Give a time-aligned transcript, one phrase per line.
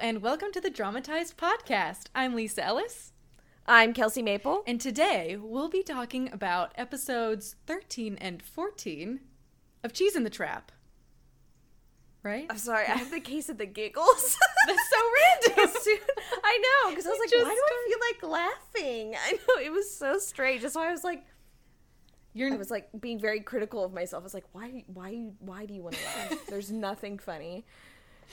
[0.00, 2.04] and welcome to the Dramatized Podcast.
[2.14, 3.12] I'm Lisa Ellis,
[3.66, 4.62] I'm Kelsey Maple.
[4.66, 9.20] and today we'll be talking about episodes 13 and 14
[9.82, 10.72] of Cheese in the Trap.
[12.22, 12.46] Right?
[12.50, 14.36] I'm sorry, I have the case of the giggles.
[14.66, 14.96] That's so
[15.56, 15.74] random.
[16.44, 18.40] I know, because I was like, just why do I feel like
[18.74, 19.14] laughing?
[19.14, 20.62] I know, it was so strange.
[20.62, 21.24] That's why I was like,
[22.32, 24.22] You're I was like being very critical of myself.
[24.22, 26.46] I was like, why, why, why do you want to laugh?
[26.48, 27.64] There's nothing funny.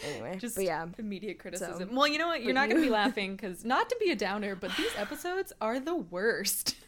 [0.06, 0.86] Anyway, just but yeah.
[0.98, 1.90] immediate criticism.
[1.90, 2.44] So, well, you know what?
[2.44, 5.54] You're not going to be laughing because not to be a downer, but these episodes
[5.62, 6.76] are the worst.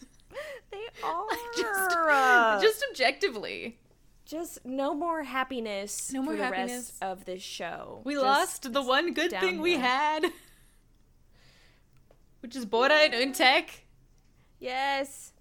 [0.71, 1.27] They are.
[1.55, 3.77] just, just objectively.
[4.25, 6.71] just no more happiness No more for the happiness.
[6.71, 8.01] rest of this show.
[8.03, 10.25] We Just- lost the one good thing we had,
[12.39, 13.83] which is Bora and Tech.
[14.59, 15.33] Yes.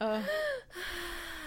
[0.00, 0.22] Uh,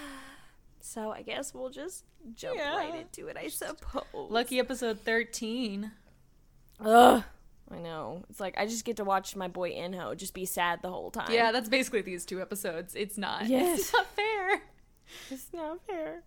[0.88, 2.74] So I guess we'll just jump Yeah.
[2.76, 4.04] right into it, I suppose.
[4.14, 5.92] lucky episode 13.
[6.80, 7.22] Ugh.
[7.70, 8.24] I know.
[8.30, 11.10] It's like I just get to watch my boy Inho just be sad the whole
[11.10, 11.30] time.
[11.30, 12.94] Yeah, that's basically these two episodes.
[12.94, 13.46] It's not.
[13.48, 13.80] Yes.
[13.80, 14.62] It's not fair.
[15.30, 16.22] it's not fair.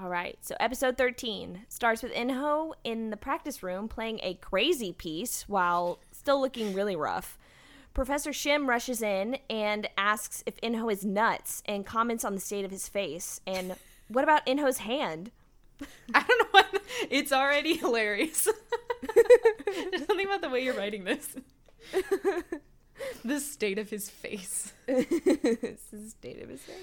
[0.00, 0.38] All right.
[0.40, 6.00] So episode 13 starts with Inho in the practice room playing a crazy piece while
[6.12, 7.36] still looking really rough.
[7.96, 12.62] Professor Shim rushes in and asks if Inho is nuts and comments on the state
[12.62, 13.40] of his face.
[13.46, 13.74] And
[14.08, 15.30] what about Inho's hand?
[16.14, 16.82] I don't know what.
[17.08, 18.48] It's already hilarious.
[19.64, 21.36] There's something about the way you're writing this.
[23.24, 24.74] the state of his face.
[24.86, 26.76] the state of his face.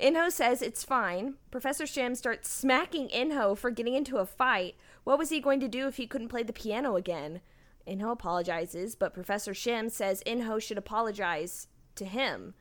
[0.00, 1.34] Inho says it's fine.
[1.52, 4.74] Professor Shim starts smacking Inho for getting into a fight.
[5.04, 7.42] What was he going to do if he couldn't play the piano again?
[7.90, 11.66] Inho apologizes, but Professor Shim says Inho should apologize
[11.96, 12.54] to him.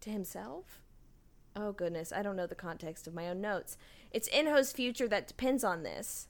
[0.00, 0.80] To himself?
[1.56, 3.78] Oh goodness, I don't know the context of my own notes.
[4.10, 6.28] It's Inho's future that depends on this.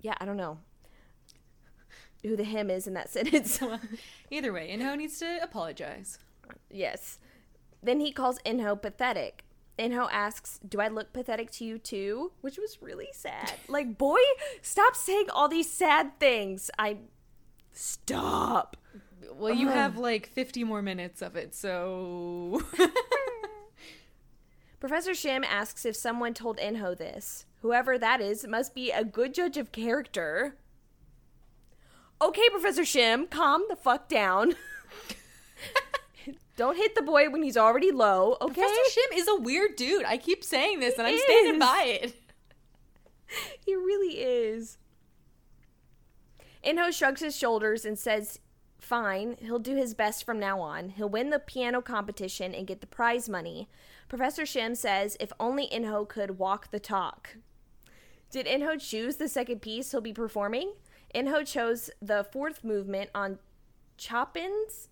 [0.00, 0.58] Yeah, I don't know
[2.22, 3.60] who the him is in that sentence.
[4.30, 6.18] Either way, Inho needs to apologize.
[6.70, 7.18] Yes.
[7.82, 9.44] Then he calls Inho pathetic.
[9.78, 12.32] Inho asks, Do I look pathetic to you too?
[12.40, 13.52] Which was really sad.
[13.68, 14.18] Like, boy,
[14.60, 16.70] stop saying all these sad things.
[16.78, 16.98] I.
[17.72, 18.76] Stop.
[19.34, 22.62] Well, you have like 50 more minutes of it, so.
[24.80, 27.46] Professor Shim asks if someone told Inho this.
[27.62, 30.56] Whoever that is must be a good judge of character.
[32.20, 34.54] Okay, Professor Shim, calm the fuck down.
[36.56, 38.60] Don't hit the boy when he's already low, okay?
[38.60, 40.04] Professor Shim is a weird dude.
[40.04, 42.14] I keep saying this, and I'm He standing by it.
[43.64, 44.76] He really is.
[46.62, 48.38] Inho shrugs his shoulders and says,
[48.78, 50.90] Fine, he'll do his best from now on.
[50.90, 53.68] He'll win the piano competition and get the prize money.
[54.08, 57.36] Professor Shim says if only Inho could walk the talk.
[58.30, 60.74] Did Inho choose the second piece he'll be performing?
[61.14, 63.38] Inho chose the fourth movement on
[63.96, 64.88] Chopin's.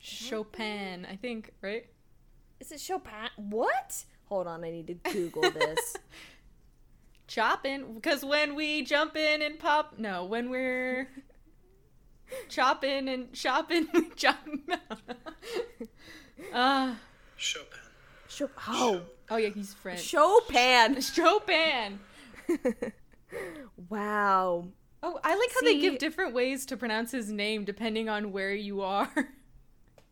[0.00, 1.86] Chopin, I think, right?
[2.58, 3.12] Is it Chopin?
[3.36, 4.04] What?
[4.26, 5.96] Hold on, I need to Google this.
[7.26, 11.08] Chopping, because when we jump in and pop, no, when we're
[12.48, 14.38] chopping and shopping, we chop.
[16.52, 16.94] uh,
[17.36, 17.78] Chopin.
[18.28, 20.00] Chop- oh, oh yeah, he's French.
[20.00, 21.00] Chopin.
[21.00, 22.00] Chopin.
[23.88, 24.66] Wow.
[25.02, 28.52] Oh, I like how they give different ways to pronounce his name depending on where
[28.52, 29.10] you are.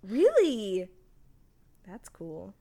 [0.03, 0.89] Really?
[1.87, 2.55] That's cool.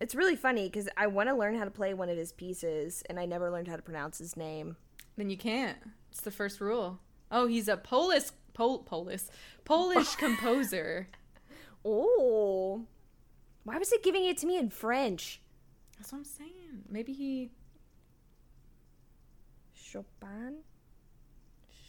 [0.00, 3.02] It's really funny because I want to learn how to play one of his pieces,
[3.08, 4.76] and I never learned how to pronounce his name.
[5.16, 5.76] then you can't.
[6.10, 6.98] It's the first rule.
[7.30, 8.24] Oh, he's a Polish,
[8.54, 9.22] Pol, Polish,
[9.64, 11.08] Polish composer.
[11.82, 12.84] Oh,
[13.64, 15.40] why was it giving it to me in French?
[15.96, 16.84] That's what I'm saying.
[16.90, 17.52] Maybe he.
[19.72, 20.56] Chopin.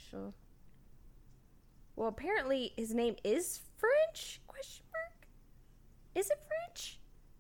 [0.09, 0.33] Sure.
[1.97, 4.39] Well, apparently his name is French?
[6.13, 6.25] Question mark.
[6.25, 6.99] Is it French?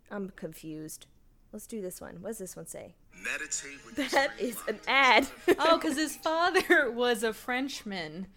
[0.09, 1.07] I'm confused.
[1.51, 2.17] Let's do this one.
[2.21, 2.95] What does this one say?
[3.23, 5.27] Meditate with the That stream is of an ad.
[5.59, 8.27] Oh, because his father was a Frenchman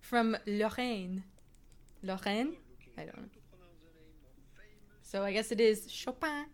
[0.00, 1.24] from Lorraine.
[2.02, 2.54] Lorraine?
[2.96, 3.28] I don't know.
[5.02, 6.30] So I guess it is Chopin.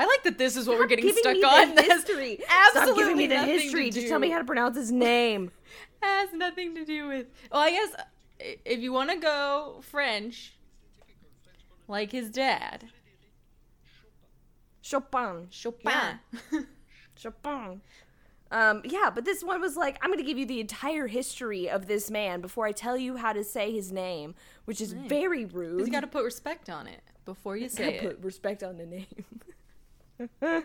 [0.00, 1.74] I like that this is what we're getting stuck me on.
[1.74, 2.38] That's history.
[2.48, 3.90] absolutely Stop giving me the history.
[3.90, 5.50] Just tell me how to pronounce his name.
[6.02, 7.26] has nothing to do with.
[7.50, 7.90] Well, I guess
[8.38, 10.52] if you want to go French,
[11.88, 12.84] like his dad,
[14.80, 15.48] Chopin.
[15.50, 16.20] Chopin.
[17.16, 17.80] Chopin.
[18.50, 21.68] Um, yeah, but this one was like, I'm going to give you the entire history
[21.68, 25.44] of this man before I tell you how to say his name, which is very
[25.44, 25.80] rude.
[25.86, 28.02] you got to put respect on it before you say it.
[28.02, 29.06] put respect on the name.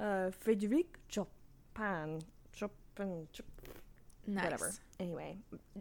[0.00, 2.22] uh, Frederic Chopin.
[2.54, 3.46] Chopin, chop-
[4.26, 4.44] Nice.
[4.44, 4.72] whatever.
[5.00, 5.38] Anyway,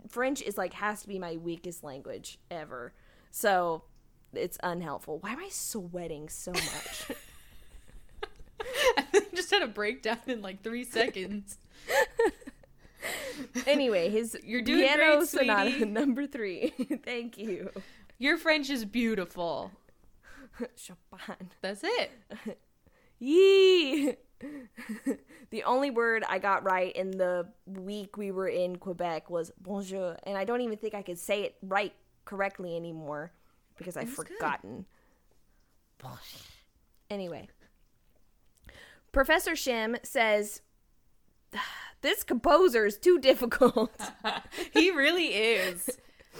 [0.07, 2.94] French is like has to be my weakest language ever.
[3.29, 3.83] So
[4.33, 5.19] it's unhelpful.
[5.19, 7.12] Why am I sweating so much?
[8.97, 11.57] I just had a breakdown in like three seconds.
[13.68, 15.85] anyway, his You're doing piano great, sonata sweetie.
[15.85, 16.74] number three.
[17.03, 17.69] Thank you,
[18.18, 19.71] Your French is beautiful.
[20.75, 21.50] Chopin.
[21.62, 22.12] That's it.
[23.19, 24.15] Yee.
[25.50, 30.18] the only word I got right in the week we were in Quebec was bonjour,
[30.24, 31.94] and I don't even think I could say it right
[32.25, 33.31] correctly anymore
[33.77, 34.27] because I've good.
[34.27, 34.85] forgotten.
[37.09, 37.47] Anyway,
[39.12, 40.62] Professor Shim says
[42.01, 43.91] this composer is too difficult.
[44.74, 45.89] He really is.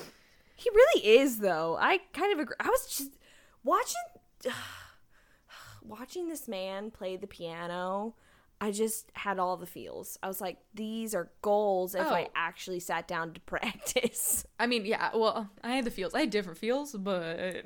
[0.55, 1.77] he really is, though.
[1.79, 2.55] I kind of agree.
[2.59, 3.17] I was just
[3.63, 4.01] watching
[5.83, 8.13] watching this man play the piano.
[8.59, 10.18] I just had all the feels.
[10.24, 12.31] I was like, these are goals if I Oh.
[12.36, 14.45] actually sat down to practice.
[14.59, 16.13] I mean, yeah, well, I had the feels.
[16.15, 17.65] I had different feels, but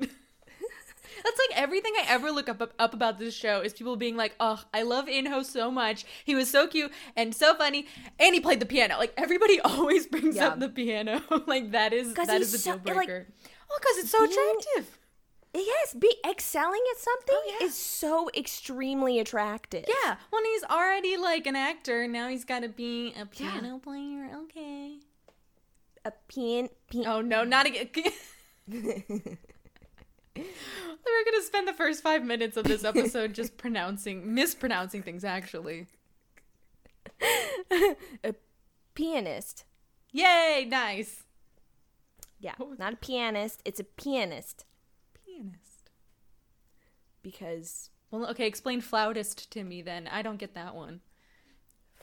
[1.24, 4.16] that's like everything I ever look up, up up about this show is people being
[4.16, 6.04] like, "Oh, I love Inho so much.
[6.24, 7.86] He was so cute and so funny,
[8.18, 10.48] and he played the piano." Like everybody always brings Yeah.
[10.48, 11.22] up the piano.
[11.46, 13.26] like that is that is a so- deal like, breaker.
[13.70, 14.98] oh, because it's so being- attractive.
[15.54, 17.66] Yes, be excelling at something Oh, yeah.
[17.66, 19.84] is so extremely attractive.
[19.86, 24.30] Yeah, when he's already like an actor, now he's got to be a piano player.
[24.44, 24.96] Okay.
[26.04, 27.90] A pian, pian Oh no, not again.
[30.34, 35.24] We're gonna spend the first five minutes of this episode just pronouncing, mispronouncing things.
[35.24, 35.86] Actually,
[38.24, 38.34] a
[38.94, 39.64] pianist.
[40.12, 41.24] yay, nice.
[42.40, 42.74] Yeah, oh.
[42.78, 43.60] not a pianist.
[43.64, 44.64] It's a Pianist.
[47.22, 50.08] Because Well, okay, explain flautist to me then.
[50.08, 51.00] I don't get that one.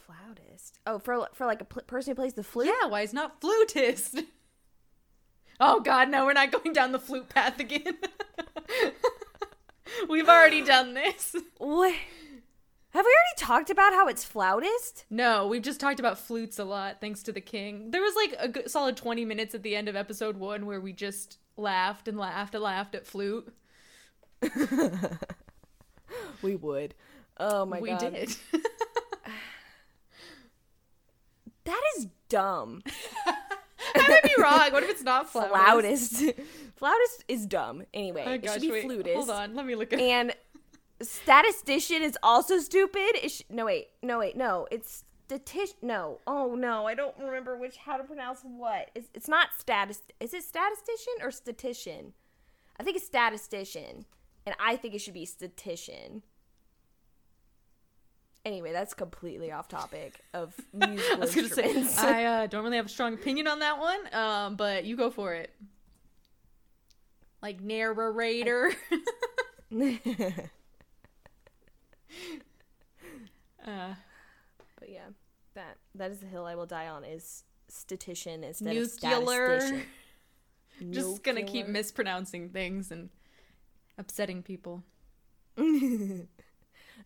[0.06, 0.80] flautist.
[0.86, 2.68] Oh, for for like a pl- person who plays the flute.
[2.68, 4.22] Yeah, why is not flutist?
[5.62, 7.98] Oh God, no, we're not going down the flute path again.
[10.10, 11.36] We've already done this.
[11.58, 11.94] What?
[12.92, 15.04] Have we already talked about how it's flautist?
[15.10, 17.92] No, we've just talked about flutes a lot, thanks to the king.
[17.92, 20.80] There was like a good, solid 20 minutes at the end of episode one where
[20.80, 23.54] we just laughed and laughed and laughed at flute.
[26.42, 26.96] We would.
[27.38, 28.04] Oh my we god.
[28.04, 28.36] We did.
[31.66, 32.82] That is dumb.
[33.26, 34.72] I might be wrong.
[34.72, 36.14] What if it's not flautist?
[36.14, 36.40] Flautist.
[36.76, 37.84] Flautist is dumb.
[37.94, 39.16] Anyway, Oh, it should be wait, flutist.
[39.16, 40.34] Hold on, let me look at And
[41.02, 43.30] statistician is also stupid.
[43.30, 44.68] Sh- no wait, no wait, no.
[44.72, 45.76] It's statist.
[45.84, 46.20] No.
[46.26, 48.90] Oh no, I don't remember which how to pronounce what.
[48.96, 50.02] It's it's not status.
[50.20, 52.14] Is it statistician or statistician?
[52.80, 54.06] I think it's statistician,
[54.50, 56.24] and I think it should be statistician.
[58.44, 62.00] Anyway, that's completely off topic of musical I was gonna say instruments.
[62.00, 65.12] I uh, don't really have a strong opinion on that one, um, but you go
[65.12, 65.54] for it.
[67.44, 68.72] Like narrator.
[69.72, 69.78] uh,
[74.80, 75.10] But yeah,
[75.54, 79.54] that that is the hill I will die on is statistician instead Nuclear.
[79.54, 79.86] of statistician.
[80.90, 83.12] just gonna keep mispronouncing things and
[84.00, 84.84] upsetting people.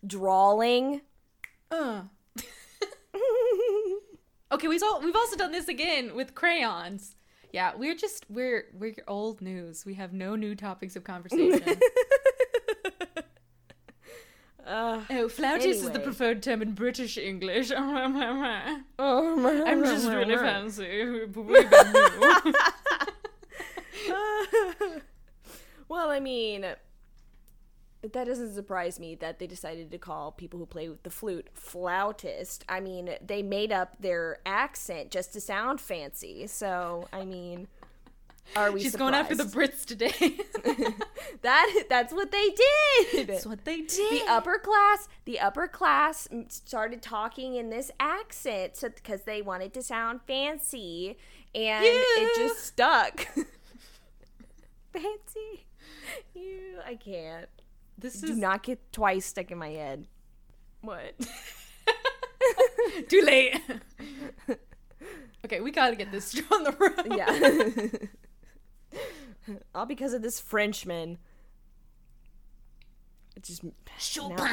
[0.06, 1.02] drawing.
[1.72, 2.04] Uh.
[4.52, 7.16] okay, we've all, we've also done this again with crayons.
[7.52, 9.86] Yeah, we're just we're we're old news.
[9.86, 11.62] We have no new topics of conversation.
[14.66, 17.70] Uh, oh, flautist is the preferred term in British English.
[17.70, 18.86] I'm
[19.84, 21.28] just really fancy.
[25.94, 26.66] Well, I mean,
[28.02, 31.50] that doesn't surprise me that they decided to call people who play with the flute
[31.54, 32.66] flautist.
[32.68, 36.48] I mean, they made up their accent just to sound fancy.
[36.48, 37.68] So, I mean,
[38.56, 38.82] are we?
[38.82, 39.44] She's going after the?
[39.44, 40.38] Brits today.
[41.44, 41.84] that.
[41.90, 43.28] That's what they did.
[43.28, 44.26] That's what they did.
[44.26, 49.74] the upper class the upper class started talking in this accent so because they wanted
[49.74, 51.18] to sound fancy
[51.56, 53.28] and it just stuck
[54.94, 55.66] fancy
[56.36, 57.50] you i can't
[57.98, 60.08] This do is not get twice stuck in my head
[60.82, 61.14] what.
[63.08, 63.58] Too late.
[65.46, 67.08] okay, we gotta get this on the road.
[68.94, 71.18] yeah all because of this frenchman
[73.36, 73.64] it just
[73.98, 74.46] Chopin.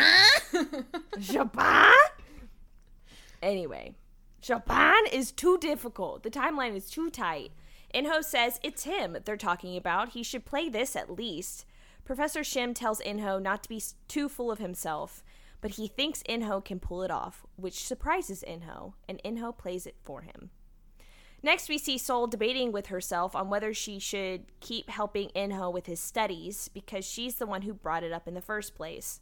[1.20, 1.92] Chopin?
[3.42, 3.94] Anyway,
[4.40, 6.22] Chopin is too difficult.
[6.22, 7.52] The timeline is too tight.
[7.94, 10.10] Inho says it's him they're talking about.
[10.10, 11.64] He should play this at least.
[12.04, 15.22] Professor Shim tells Inho not to be too full of himself,
[15.60, 19.96] but he thinks Inho can pull it off, which surprises Inho, and Inho plays it
[20.02, 20.50] for him.
[21.42, 25.86] Next, we see Sol debating with herself on whether she should keep helping Inho with
[25.86, 29.20] his studies because she's the one who brought it up in the first place.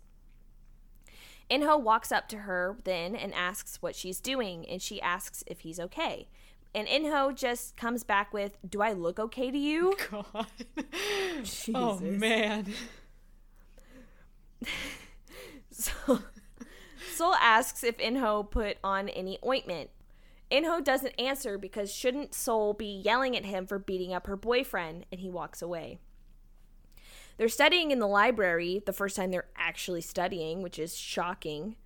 [1.50, 5.60] Inho walks up to her then and asks what she's doing, and she asks if
[5.60, 6.28] he's okay.
[6.74, 9.96] And Inho just comes back with, Do I look okay to you?
[10.10, 10.46] God.
[11.74, 12.72] Oh man.
[15.70, 16.18] So,
[17.14, 19.90] Sol asks if Inho put on any ointment.
[20.50, 25.06] Inho doesn't answer because shouldn't Sol be yelling at him for beating up her boyfriend,
[25.12, 26.00] and he walks away.
[27.36, 31.76] They're studying in the library the first time they're actually studying, which is shocking.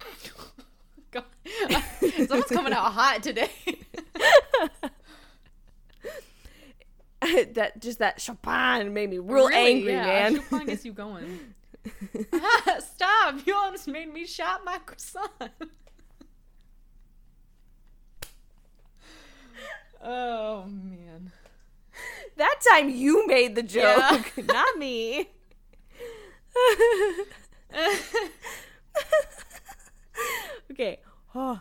[1.10, 1.24] God.
[2.28, 3.50] Someone's coming out hot today.
[7.54, 9.72] that just that Chopin made me real Really?
[9.78, 10.36] angry, yeah, man.
[10.36, 11.40] Chopin gets you going.
[12.80, 13.46] Stop!
[13.46, 15.30] You almost made me shop my croissant.
[20.02, 21.32] oh man.
[22.36, 24.44] that time you made the joke, Yeah.
[24.46, 25.28] not me.
[30.70, 31.00] okay.
[31.34, 31.60] Oh,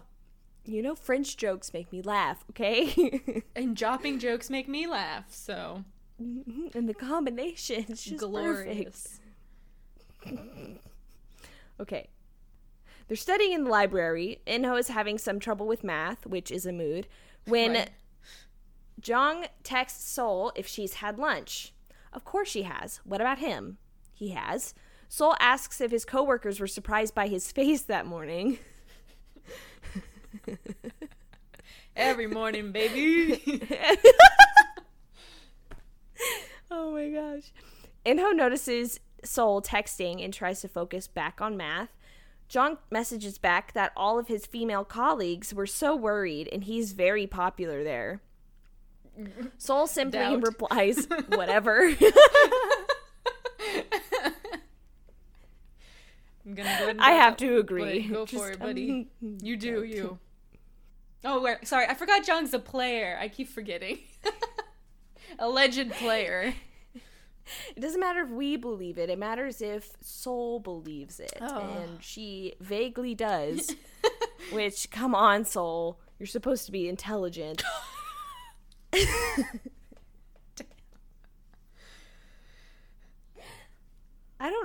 [0.65, 3.43] you know French jokes make me laugh, okay?
[3.55, 5.25] and jopping jokes make me laugh.
[5.29, 5.83] So
[6.21, 6.77] mm-hmm.
[6.77, 9.19] and the combination is just glorious.
[10.23, 10.79] perfect.
[11.79, 12.09] Okay.
[13.07, 14.41] They're studying in the library.
[14.47, 17.07] Inho is having some trouble with math, which is a mood.
[17.45, 17.89] When Right.
[18.99, 21.73] Jong texts Sol if she's had lunch.
[22.11, 22.99] Of course she has.
[23.03, 23.77] What about him?
[24.13, 24.73] He has.
[25.09, 28.59] Sol asks if his coworkers were surprised by his face that morning.
[31.95, 33.41] Every morning, baby.
[36.69, 37.51] Oh my gosh.
[38.05, 41.89] Inho notices Sol texting and tries to focus back on math.
[42.49, 47.25] Jong messages back that all of his female colleagues were so worried and he's very
[47.25, 48.21] popular there.
[49.57, 50.41] Sol simply Doubt.
[50.45, 51.93] replies, whatever.
[56.47, 57.37] I'm gonna go ahead I have up.
[57.39, 58.07] to agree.
[58.07, 59.09] But Go for it, buddy.
[59.21, 60.17] um, You do you.
[61.25, 63.17] Oh, wait, sorry, I forgot Jong's a player.
[63.19, 63.99] I keep forgetting.
[65.39, 66.53] Alleged player.
[67.75, 69.09] It doesn't matter if we believe it.
[69.09, 71.33] It matters if Sol believes it.
[71.41, 71.59] Oh.
[71.81, 73.75] And she vaguely does.
[74.51, 75.99] which, come on, Sol.
[76.19, 77.63] You're supposed to be intelligent.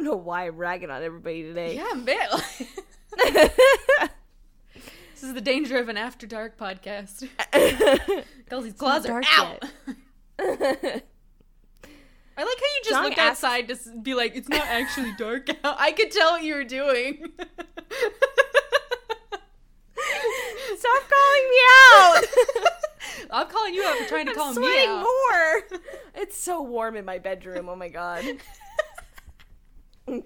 [0.02, 1.76] Don't know why I'm ragging on everybody today.
[1.76, 2.28] Yeah, man.
[5.14, 7.28] this is the danger of an after dark podcast.
[8.48, 9.64] Kelsey's claws are dark out.
[12.34, 15.12] I like how you just Jong looked asks- outside to be like, it's not actually
[15.18, 15.76] dark out.
[15.78, 17.30] I could tell what you were doing.
[20.78, 21.58] Stop calling me
[21.94, 22.24] out!
[23.30, 25.02] I'm calling you out for trying to I'm call me out.
[25.02, 25.62] more.
[26.16, 27.68] It's so warm in my bedroom.
[27.68, 28.24] Oh my god.
[30.08, 30.18] uh,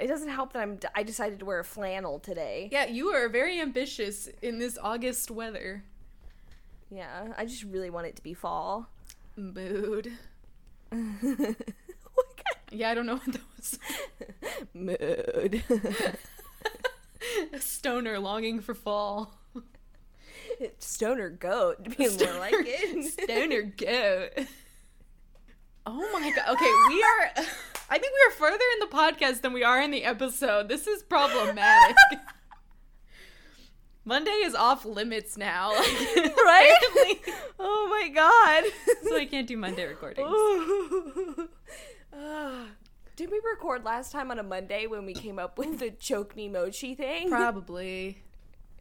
[0.00, 0.78] it doesn't help that I'm.
[0.94, 2.68] I decided to wear a flannel today.
[2.72, 5.84] Yeah, you are very ambitious in this August weather.
[6.90, 8.88] Yeah, I just really want it to be fall.
[9.36, 10.12] Mood.
[12.14, 12.26] What
[12.72, 13.78] Yeah, I don't know what that was.
[14.74, 15.62] Mood.
[17.52, 19.38] A stoner longing for fall.
[20.78, 23.12] Stoner goat to be more like it.
[23.12, 24.46] Stoner goat.
[25.90, 26.44] Oh my god.
[26.50, 27.30] Okay, we are.
[27.90, 30.68] I think we are further in the podcast than we are in the episode.
[30.68, 31.96] This is problematic.
[34.04, 35.70] Monday is off limits now.
[35.74, 37.16] right?
[37.58, 38.64] Oh my god.
[39.02, 40.28] so I can't do Monday recordings.
[43.16, 46.36] Did we record last time on a Monday when we came up with the choke
[46.36, 47.30] me mochi thing?
[47.30, 48.22] Probably.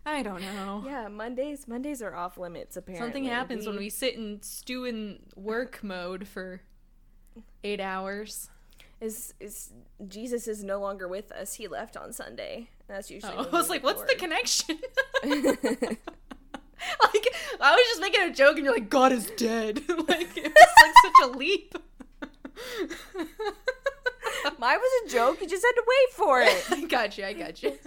[0.06, 0.84] I don't know.
[0.86, 3.06] Yeah, Mondays Mondays are off limits apparently.
[3.06, 6.62] Something happens when we sit and stew in work mode for
[7.63, 8.50] eight hours.
[9.01, 9.72] is is
[10.08, 11.53] Jesus is no longer with us.
[11.56, 12.70] He left on Sunday.
[12.88, 13.34] That's usually.
[13.36, 14.79] Oh, I was like, what's the connection?
[15.24, 15.38] like,
[17.60, 19.82] I was just making a joke, and you're like, God is dead.
[19.89, 21.75] like, it's like such a leap.
[24.60, 25.41] Mine was a joke.
[25.41, 26.65] You just had to wait for it.
[26.72, 27.25] I got you.
[27.25, 27.77] I got you.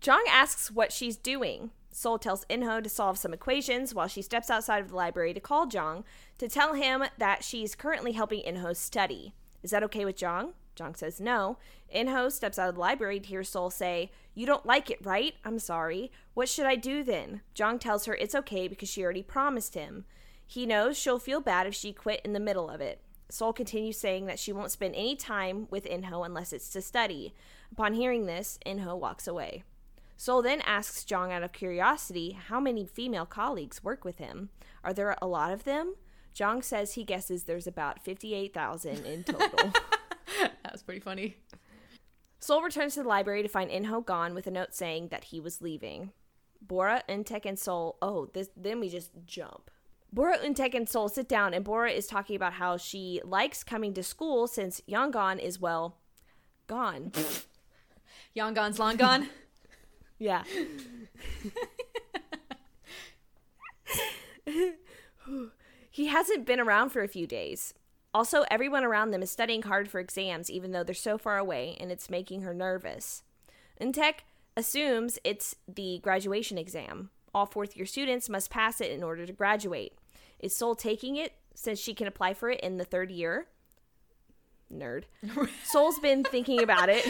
[0.00, 1.70] Jong asks what she's doing.
[1.96, 5.40] Sol tells Inho to solve some equations while she steps outside of the library to
[5.40, 6.04] call Jong
[6.36, 9.32] to tell him that she's currently helping Inho study.
[9.62, 10.52] Is that okay with Jong?
[10.74, 11.56] Jong says no.
[11.94, 15.36] Inho steps out of the library to hear Sol say, You don't like it, right?
[15.42, 16.12] I'm sorry.
[16.34, 17.40] What should I do then?
[17.54, 20.04] Jong tells her it's okay because she already promised him.
[20.46, 23.00] He knows she'll feel bad if she quit in the middle of it.
[23.30, 27.32] Sol continues saying that she won't spend any time with Inho unless it's to study.
[27.72, 29.64] Upon hearing this, Inho walks away.
[30.16, 34.48] Sol then asks Jong out of curiosity how many female colleagues work with him.
[34.82, 35.96] Are there a lot of them?
[36.32, 39.72] Jong says he guesses there's about 58,000 in total.
[40.40, 41.36] That was pretty funny.
[42.38, 45.40] Sol returns to the library to find Inho gone with a note saying that he
[45.40, 46.12] was leaving.
[46.60, 47.96] Bora, Untek, and Sol.
[48.02, 49.70] Oh, this then we just jump.
[50.12, 53.94] Bora, Untek, and Sol sit down, and Bora is talking about how she likes coming
[53.94, 55.98] to school since Yangon is well
[56.66, 57.12] gone.
[58.36, 59.28] Yangon's long gone.
[60.18, 60.42] yeah.
[65.90, 67.74] he hasn't been around for a few days.
[68.14, 71.76] Also, everyone around them is studying hard for exams, even though they're so far away,
[71.78, 73.22] and it's making her nervous.
[73.80, 74.20] Untek
[74.56, 77.10] assumes it's the graduation exam.
[77.34, 79.92] All fourth year students must pass it in order to graduate.
[80.38, 83.48] Is Sol taking it since she can apply for it in the third year?
[84.72, 85.04] Nerd.
[85.64, 87.04] Sol's been thinking about it.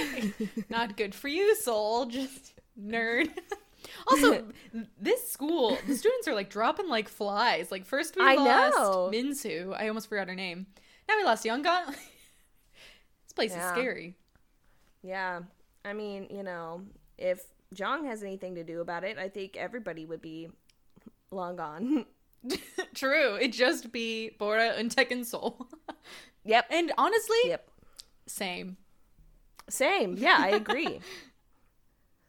[0.69, 2.07] Not good for you, Soul.
[2.07, 3.28] Just nerd.
[4.09, 4.45] Also,
[5.00, 7.71] this school, the students are like dropping like flies.
[7.71, 9.11] Like first we I lost know.
[9.12, 9.75] Minsu.
[9.78, 10.66] I almost forgot her name.
[11.09, 11.87] Now we lost Yangon.
[11.87, 13.64] this place Yeah.
[13.64, 14.14] is scary.
[15.02, 15.40] Yeah.
[15.85, 16.83] I mean, you know,
[17.16, 17.42] if
[17.75, 20.49] Jong has anything to do about it, I think everybody would be
[21.30, 22.06] long gone.
[22.95, 23.37] True.
[23.37, 25.68] It'd just be Bora and Tekken Soul.
[26.45, 26.66] yep.
[26.71, 27.71] and honestly, Yep.
[28.26, 28.76] same.
[29.68, 30.16] Same.
[30.16, 31.00] Yeah, I agree.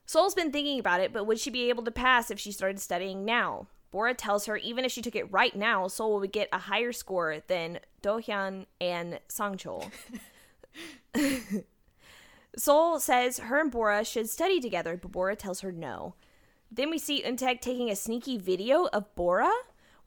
[0.08, 2.80] Sol's been thinking about it, but would she be able to pass if she started
[2.80, 3.68] studying now?
[3.92, 6.94] Bora tells her even if she took it right now, Sol would get a higher
[6.94, 9.92] score than Dohyun and Sangchul.
[12.58, 16.16] Sol says her and Bora should study together, but Bora tells her no.
[16.72, 19.52] Then we see Untek taking a sneaky video of Bora.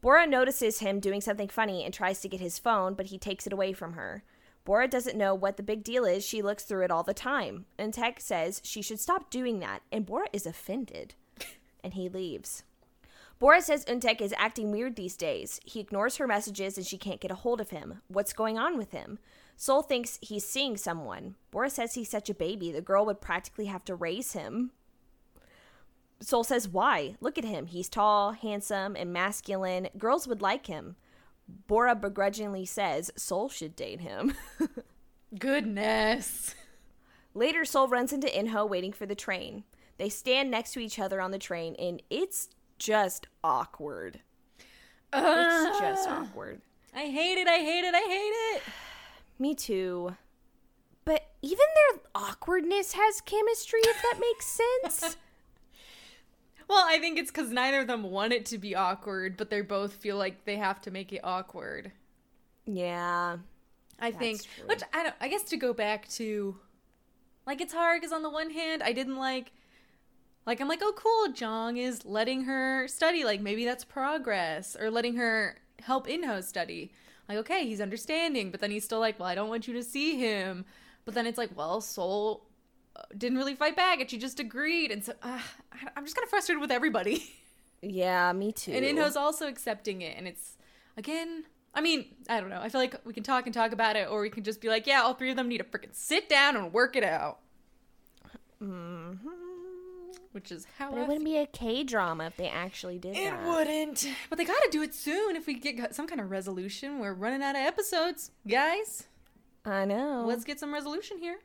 [0.00, 3.47] Bora notices him doing something funny and tries to get his phone, but he takes
[3.47, 4.25] it away from her.
[4.71, 6.25] Bora doesn't know what the big deal is.
[6.25, 7.67] She looks through it all the time.
[7.77, 11.15] And Untek says she should stop doing that, and Bora is offended.
[11.83, 12.62] and he leaves.
[13.41, 15.59] Bora says Untek is acting weird these days.
[15.65, 18.00] He ignores her messages and she can't get a hold of him.
[18.06, 19.19] What's going on with him?
[19.56, 21.35] Sol thinks he's seeing someone.
[21.50, 24.71] Bora says he's such a baby, the girl would practically have to raise him.
[26.21, 27.17] Sol says, Why?
[27.21, 27.67] Look at him.
[27.67, 29.89] He's tall, handsome, and masculine.
[29.99, 30.95] Girls would like him.
[31.67, 34.34] Bora begrudgingly says Sol should date him.
[35.39, 36.54] Goodness.
[37.34, 39.65] Later, Sol runs into Inho waiting for the train.
[39.99, 44.21] They stand next to each other on the train, and it's just awkward.
[45.13, 46.63] It's just awkward.
[46.95, 47.47] I hate it.
[47.47, 47.95] I hate it.
[47.95, 48.63] I hate it.
[49.39, 50.17] Me too.
[51.04, 55.17] But even their awkwardness has chemistry, if that makes sense.
[56.71, 59.61] Well, I think it's because neither of them want it to be awkward, but they
[59.61, 61.91] both feel like they have to make it awkward.
[62.67, 63.39] yeah.
[64.02, 64.65] I think, true.
[64.67, 65.15] which I don't.
[65.21, 66.56] I guess to go back to,
[67.47, 69.52] like, it's hard because on the one hand, I didn't like,
[70.47, 73.25] like, I'm like, oh, cool, Jong is letting her study.
[73.25, 76.93] Like, maybe that's progress, or letting her help Inho study.
[77.28, 79.83] Like, okay, he's understanding, but then he's still like, well, I don't want you to
[79.83, 80.65] see him.
[81.04, 82.47] But then it's like, well, Soul
[83.17, 85.41] didn't really fight back, and she just agreed, and so uh,
[85.97, 87.25] I'm just kind of frustrated with everybody.
[87.82, 88.73] Yeah, me too.
[88.73, 90.58] And Inho's also accepting it, and it's
[90.99, 91.45] again.
[91.75, 92.60] I mean, I don't know.
[92.60, 94.69] I feel like we can talk and talk about it, or we can just be
[94.69, 97.39] like, yeah, all three of them need to freaking sit down and work it out.
[100.32, 103.17] Which is how But I it wouldn't be a K drama if they actually did
[103.17, 103.47] It that.
[103.47, 104.06] wouldn't.
[104.28, 106.99] But they gotta do it soon if we get some kind of resolution.
[106.99, 109.06] We're running out of episodes, guys.
[109.65, 110.25] I know.
[110.26, 111.39] Let's get some resolution here.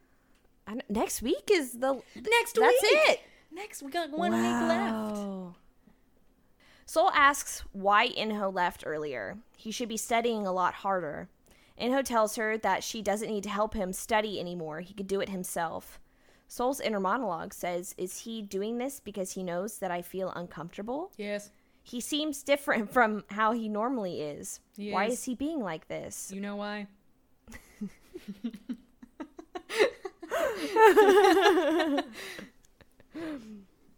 [0.68, 2.76] I kn- next week is the Next That's week.
[3.10, 3.20] it.
[3.52, 4.94] Next, we got one week left.
[5.18, 5.56] Wow.
[6.86, 9.38] Sol asks why Inho left earlier.
[9.58, 11.30] He should be studying a lot harder.
[11.80, 14.82] Inho tells her that she doesn't need to help him study anymore.
[14.82, 16.00] He could do it himself.
[16.48, 21.12] Sol's inner monologue says, Is he doing this because he knows that I feel uncomfortable?
[21.18, 21.50] Yes,
[21.84, 24.60] He seems different from how he normally is.
[24.78, 25.14] He Why is.
[25.14, 26.32] is he being like this?
[26.34, 26.88] you know why?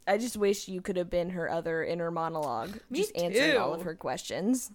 [0.07, 2.79] I just wish you could have been her other inner monologue.
[2.89, 4.71] Me just answering all of her questions.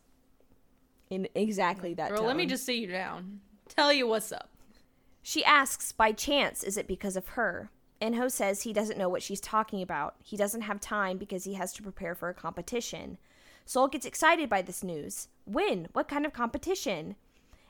[1.10, 3.40] In exactly that Girl, let me just sit you down.
[3.68, 4.50] Tell you what's up.
[5.22, 7.70] She asks, by chance, is it because of her?
[8.00, 10.16] Inho says he doesn't know what she's talking about.
[10.22, 13.18] He doesn't have time because he has to prepare for a competition.
[13.64, 15.28] Sol gets excited by this news.
[15.44, 15.86] When?
[15.92, 17.14] What kind of competition?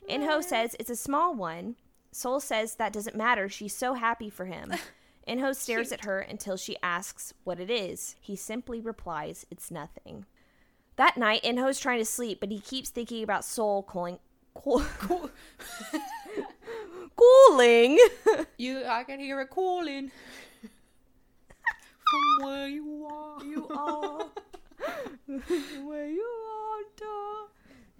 [0.09, 1.75] Inho says it's a small one.
[2.13, 3.49] Sol says that doesn't matter.
[3.49, 4.73] She's so happy for him.
[5.27, 8.15] Inho stares at her until she asks what it is.
[8.19, 10.25] He simply replies, It's nothing.
[10.95, 14.19] That night, Inho's trying to sleep, but he keeps thinking about Sol calling,
[14.53, 14.83] Cool.
[17.15, 17.99] Cooling.
[18.57, 20.11] You, I can hear it calling
[22.09, 23.43] from where you are.
[23.43, 24.27] you are
[25.83, 27.47] where you are.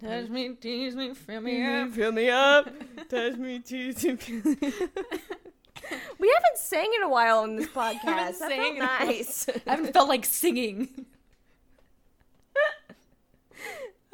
[0.22, 1.90] Touch me, tease me, fill me up.
[1.90, 2.68] Fill me up.
[3.08, 4.16] Touch me, tease me.
[4.16, 4.72] feel me-
[6.18, 8.00] we haven't sang in a while on this podcast.
[8.02, 9.06] haven't That sang felt in a while.
[9.06, 9.48] nice.
[9.66, 11.06] I haven't felt like singing.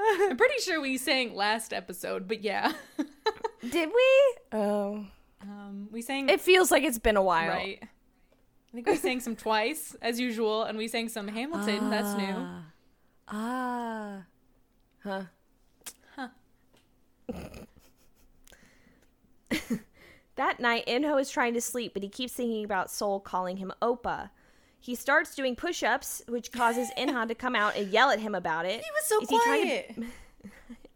[0.02, 2.72] I'm pretty sure we sang last episode, but yeah.
[3.70, 4.34] Did we?
[4.58, 5.04] Oh.
[5.42, 7.48] Um, we sang It feels like it's been a while.
[7.48, 7.78] right.
[7.82, 11.90] I think we sang some twice, as usual, and we sang some Hamilton.
[11.90, 12.46] That's new.
[13.28, 14.22] Ah.
[15.02, 15.08] Huh.
[15.10, 15.22] Huh.
[20.36, 23.72] that night, Inho is trying to sleep, but he keeps thinking about Soul calling him
[23.82, 24.30] Oppa.
[24.78, 28.34] He starts doing push ups, which causes Inha to come out and yell at him
[28.34, 28.80] about it.
[28.82, 29.94] He was so Is quiet.
[29.96, 30.04] to-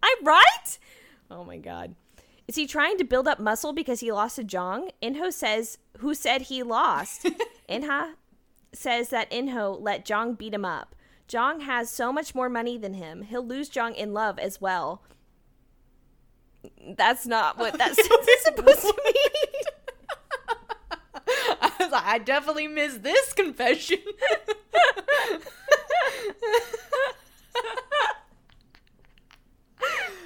[0.03, 0.79] I'm right?
[1.31, 1.95] Oh my god.
[2.47, 4.91] Is he trying to build up muscle because he lost to Jong?
[5.03, 7.27] Inho says, Who said he lost?
[7.69, 8.15] Inha
[8.73, 10.95] says that Inho let Jong beat him up.
[11.27, 13.23] Jong has so much more money than him.
[13.23, 15.03] He'll lose Jong in love as well.
[16.97, 19.15] That's not what that sentence is supposed to mean.
[21.61, 23.99] I was like, I definitely missed this confession.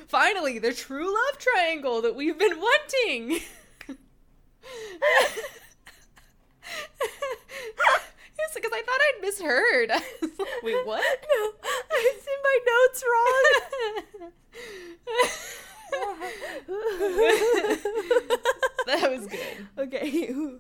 [0.09, 3.41] Finally, the true love triangle that we've been wanting.
[8.41, 9.91] It's because I thought I'd misheard.
[9.91, 10.01] I
[10.63, 11.03] Wait, what?
[11.03, 11.53] No,
[11.91, 13.05] it's in my notes
[14.19, 14.33] wrong.
[18.87, 19.69] that was good.
[19.79, 20.35] Okay.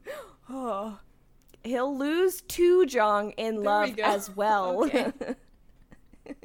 [0.51, 0.99] Oh.
[1.63, 4.03] He'll lose to Jong in we love go.
[4.03, 4.91] as well.
[6.27, 6.37] Okay.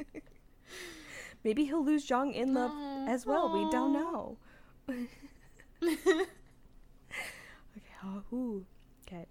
[1.43, 2.71] Maybe he'll lose Jong in love
[3.07, 3.51] as well.
[3.53, 4.37] We don't know.
[4.89, 6.25] Okay.
[8.03, 8.63] oh.
[9.07, 9.25] Okay.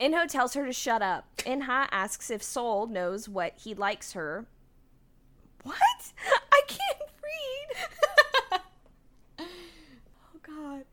[0.00, 1.26] Inho tells her to shut up.
[1.38, 4.46] Inha asks if Soul knows what he likes her.
[5.62, 5.76] What?
[6.52, 8.60] I can't read.
[9.40, 10.84] oh god.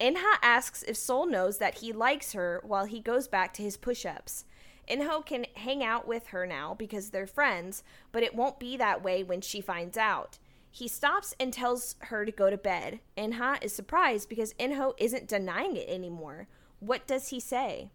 [0.00, 3.76] Inha asks if Sol knows that he likes her while he goes back to his
[3.76, 4.46] push-ups.
[4.88, 9.04] Inho can hang out with her now because they're friends, but it won't be that
[9.04, 10.38] way when she finds out.
[10.70, 13.00] He stops and tells her to go to bed.
[13.16, 16.48] Inha is surprised because Inho isn't denying it anymore.
[16.78, 17.90] What does he say?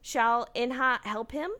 [0.00, 1.50] Shall Inha help him?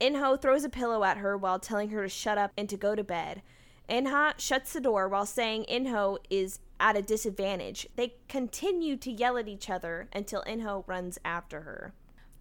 [0.00, 2.94] Inho throws a pillow at her while telling her to shut up and to go
[2.94, 3.42] to bed.
[3.88, 7.86] Inha shuts the door while saying Inho is at a disadvantage.
[7.96, 11.92] They continue to yell at each other until Inho runs after her.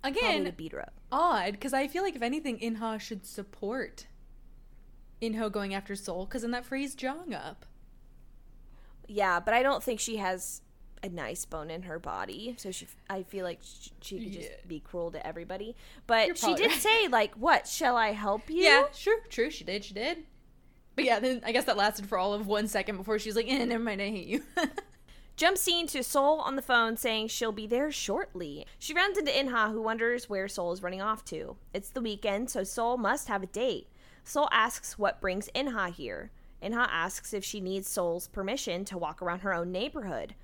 [0.04, 0.94] Again, beat her up.
[1.12, 4.08] odd because I feel like if anything, Inha should support
[5.22, 7.66] Inho going after Soul because then that frees Jong up.
[9.08, 10.62] Yeah, but I don't think she has
[11.04, 12.88] a nice bone in her body, so she.
[13.10, 14.56] I feel like she, she could just Yeah.
[14.68, 15.76] be cruel to everybody.
[16.08, 16.80] But she did right.
[16.82, 19.50] say like, "What shall I help you?" Yeah, sure, true.
[19.52, 20.26] She did, she did.
[20.96, 23.48] But yeah, then I guess that lasted for all of one second before she's like,
[23.50, 24.44] eh, never mind, I hate you.
[25.36, 28.66] Jump scene to Soul on the phone saying she'll be there shortly.
[28.80, 31.58] She runs into Inha, who wonders where Soul is running off to.
[31.74, 33.90] It's the weekend, so Soul must have a date.
[34.24, 36.32] Soul asks what brings Inha here.
[36.64, 40.36] Inha asks if she needs Soul's permission to walk around her own neighborhood.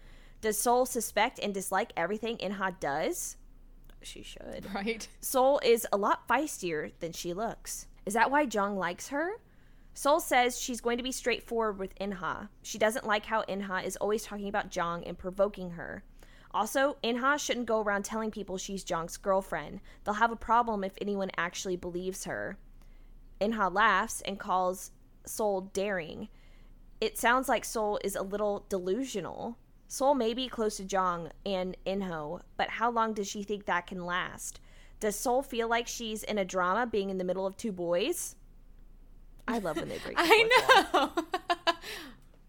[0.41, 3.37] Does Soul suspect and dislike everything Inha does?
[4.01, 4.67] She should.
[4.75, 5.07] right?
[5.21, 7.87] Soul is a lot feistier than she looks.
[8.05, 9.33] Is that why Jong likes her?
[9.93, 12.49] Soul says she's going to be straightforward with Inha.
[12.61, 16.03] She doesn't like how Inha is always talking about Jong and provoking her.
[16.53, 19.79] Also, Inha shouldn't go around telling people she's Jong's girlfriend.
[20.03, 22.57] They'll have a problem if anyone actually believes her.
[23.39, 24.91] Inha laughs and calls
[25.25, 26.29] Soul daring.
[26.99, 29.57] It sounds like Soul is a little delusional.
[29.87, 33.87] Soul may be close to Jong and Inho, but how long does she think that
[33.87, 34.59] can last?
[34.99, 38.35] Does Soul feel like she's in a drama being in the middle of two boys?
[39.51, 40.15] I love when they break.
[40.17, 41.11] I know.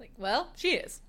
[0.01, 1.01] like, well, she is.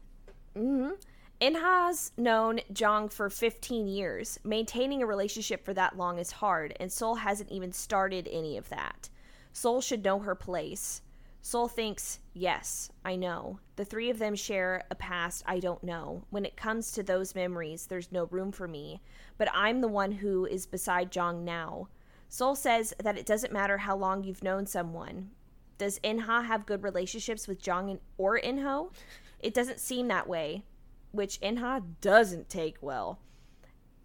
[0.55, 0.91] Mm-hmm.
[1.39, 4.39] Inha's known Jong for 15 years.
[4.43, 8.69] Maintaining a relationship for that long is hard, and Soul hasn't even started any of
[8.69, 9.09] that.
[9.51, 11.01] Soul should know her place.
[11.41, 13.59] Soul thinks, yes, I know.
[13.75, 16.23] The three of them share a past I don't know.
[16.29, 19.01] When it comes to those memories, there's no room for me.
[19.37, 21.89] But I'm the one who is beside Jong now.
[22.29, 25.31] Soul says that it doesn't matter how long you've known someone.
[25.77, 28.91] Does Inha have good relationships with Jong or Inho?
[29.39, 30.63] It doesn't seem that way,
[31.11, 33.19] which Inha doesn't take well.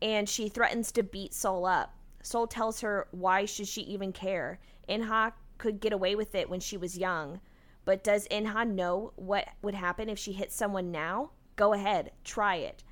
[0.00, 1.94] And she threatens to beat Soul up.
[2.22, 4.58] Soul tells her why should she even care?
[4.88, 7.40] Inha could get away with it when she was young,
[7.84, 11.30] But does Inha know what would happen if she hits someone now?
[11.56, 12.84] Go ahead, try it.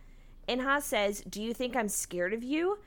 [0.49, 2.79] Inha says, Do you think I'm scared of you?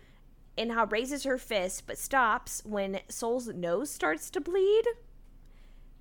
[0.58, 4.84] Inha raises her fist but stops when Soul's nose starts to bleed.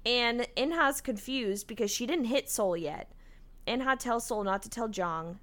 [0.09, 3.13] And Inha's confused because she didn't hit Soul yet.
[3.67, 5.39] Inha tells Soul not to tell Jong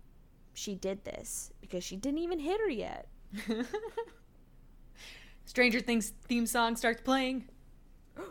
[0.53, 3.07] she did this because she didn't even hit her yet.
[5.45, 7.47] Stranger Things theme song starts playing.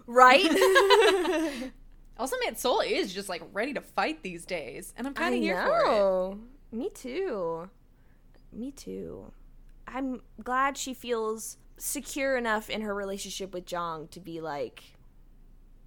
[0.06, 0.44] Right?
[2.16, 5.40] Also, man, Soul is just like ready to fight these days, and I'm kind of
[5.40, 5.84] here for it.
[5.84, 6.38] know.
[6.70, 7.68] Me too.
[8.52, 9.32] Me too.
[9.88, 14.93] I'm glad she feels secure enough in her relationship with Jong to be like,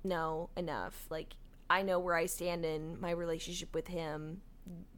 [0.07, 1.05] no, enough.
[1.09, 1.35] Like,
[1.69, 4.41] I know where I stand in my relationship with him.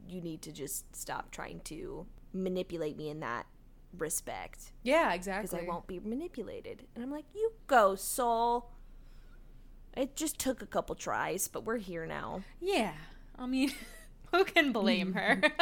[0.08, 3.46] You need to just stop trying to manipulate me in that
[3.98, 5.48] respect Yeah, exactly.
[5.48, 5.64] because.
[5.66, 6.86] I won't be manipulated.
[6.94, 8.70] And I'm like, you go, soul.
[9.96, 12.42] It just took a couple tries, but we're here now.
[12.60, 12.92] Yeah,
[13.38, 13.72] I mean,
[14.32, 15.42] who can blame her?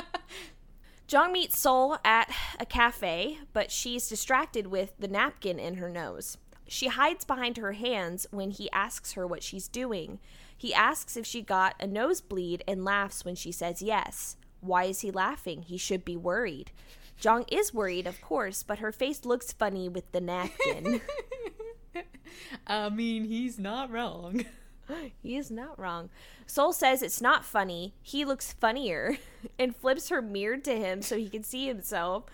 [1.07, 2.31] Jong meets Soul at
[2.61, 6.37] a cafe, but she's distracted with the napkin in her nose.
[6.69, 10.21] She hides behind her hands when he asks her what she's doing.
[10.57, 14.37] He asks if she got a nosebleed and laughs when she says yes.
[14.61, 15.63] Why is he laughing?
[15.63, 16.73] He should be worried.
[17.19, 21.01] Jong is worried, of course, but her face looks funny with the napkin.
[22.67, 24.45] I mean, he's not wrong.
[25.23, 26.11] he is not wrong.
[26.47, 27.95] Soul says it's not funny.
[28.03, 29.19] He looks funnier
[29.59, 32.25] and flips her mirror to him so he can see himself.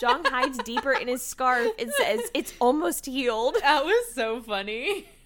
[0.00, 3.56] Jong hides deeper in his scarf and says it's almost healed.
[3.60, 5.08] That was so funny.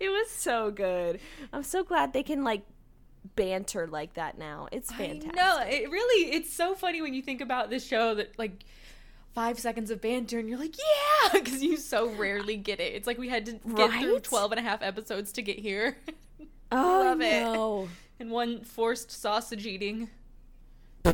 [0.00, 1.20] It was so good.
[1.52, 2.62] I'm so glad they can like
[3.36, 4.66] banter like that now.
[4.72, 5.36] It's fantastic.
[5.36, 8.64] No, It really, it's so funny when you think about this show that like
[9.34, 12.94] five seconds of banter and you're like, yeah, because you so rarely get it.
[12.94, 14.22] It's like we had to get through Right?
[14.22, 15.96] 12 and a half episodes to get here.
[16.74, 17.42] Oh, love it.
[17.42, 17.86] no.
[18.18, 20.08] and one forced sausage eating.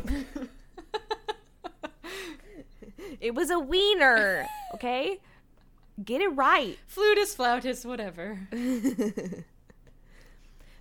[3.19, 4.45] It was a wiener.
[4.75, 5.19] Okay?
[6.03, 6.77] Get it right.
[6.87, 8.47] Flutus, flautus, whatever.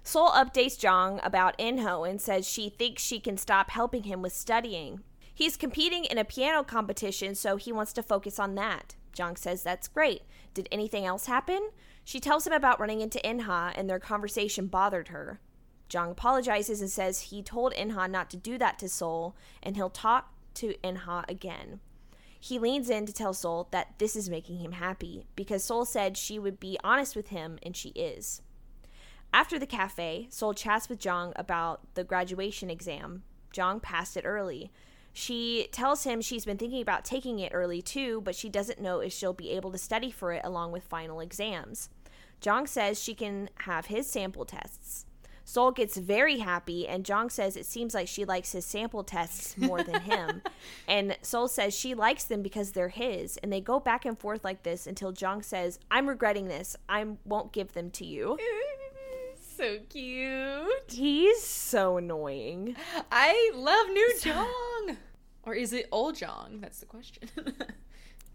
[0.04, 4.32] Soul updates Jong about Inho and says she thinks she can stop helping him with
[4.32, 5.00] studying.
[5.38, 8.96] He's competing in a piano competition, so he wants to focus on that.
[9.12, 10.22] Jong says that's great.
[10.52, 11.70] Did anything else happen?
[12.02, 15.38] She tells him about running into Inha and their conversation bothered her.
[15.88, 19.90] Jong apologizes and says he told Inha not to do that to Soul and he'll
[19.90, 21.78] talk to Inha again.
[22.40, 26.16] He leans in to tell Soul that this is making him happy because Soul said
[26.16, 28.42] she would be honest with him and she is.
[29.32, 33.22] After the cafe, Soul chats with Jong about the graduation exam.
[33.52, 34.72] Jong passed it early.
[35.18, 39.00] She tells him she's been thinking about taking it early too, but she doesn't know
[39.00, 41.88] if she'll be able to study for it along with final exams.
[42.40, 45.06] Jong says she can have his sample tests.
[45.44, 49.58] Soul gets very happy, and Jong says it seems like she likes his sample tests
[49.58, 50.40] more than him.
[50.86, 54.44] and Soul says she likes them because they're his, and they go back and forth
[54.44, 56.76] like this until Jong says, I'm regretting this.
[56.88, 58.38] I won't give them to you.
[59.56, 60.92] so cute.
[60.92, 62.76] He's so annoying.
[63.10, 64.96] I love new Jong.
[65.48, 66.58] Or is it old Jong?
[66.60, 67.30] That's the question.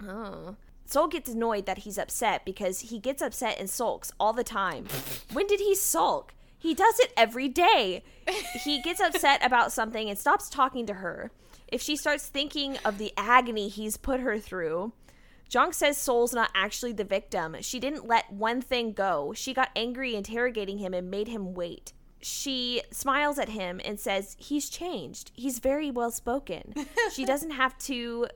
[0.06, 0.58] Oh.
[0.86, 4.86] Soul gets annoyed that he's upset because he gets upset and sulks all the time.
[5.32, 6.34] when did he sulk?
[6.58, 8.04] He does it every day.
[8.66, 11.32] He gets upset about something and stops talking to her.
[11.70, 14.92] If she starts thinking of the agony he's put her through,
[15.48, 17.56] Jong says Soul's not actually the victim.
[17.62, 19.32] She didn't let one thing go.
[19.34, 21.94] She got angry interrogating him and made him wait.
[22.24, 25.32] She smiles at him and says he's changed.
[25.36, 26.74] He's very well spoken.
[27.12, 28.28] she doesn't have to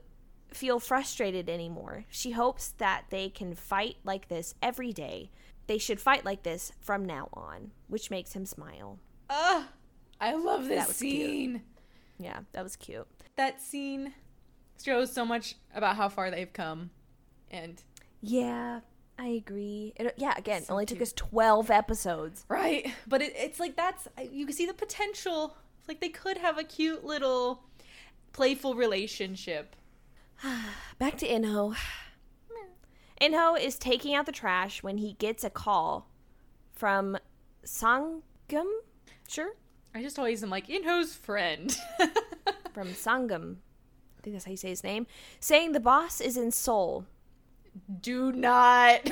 [0.52, 2.04] feel frustrated anymore.
[2.10, 5.30] She hopes that they can fight like this every day.
[5.66, 8.98] They should fight like this from now on, which makes him smile.
[9.30, 9.64] Ugh,
[10.20, 11.30] I love this was cute.
[11.30, 11.62] scene.
[12.18, 13.06] Yeah, that was cute.
[13.36, 14.14] That scene
[14.82, 16.90] shows so much about how far they've come.
[17.50, 17.82] And
[18.20, 18.80] Yeah,
[19.18, 19.92] I agree.
[19.96, 22.44] It, uh, yeah, again, So only took us 12 episodes.
[22.48, 25.56] right, but it, it's like that's you can see the potential.
[25.88, 27.64] Like they could have a cute little
[28.32, 29.74] playful relationship.
[30.98, 31.74] Back to Inho.
[33.20, 36.08] Inho is taking out the trash when he gets a call
[36.70, 37.18] from
[37.64, 38.68] Sangam.
[39.28, 39.50] Sure?
[39.94, 41.76] I just always am like Inho's friend.
[42.72, 43.56] From Sangam.
[44.18, 45.06] I think that's how you say his name.
[45.40, 47.06] Saying the boss is in Seoul.
[48.00, 49.00] Do not.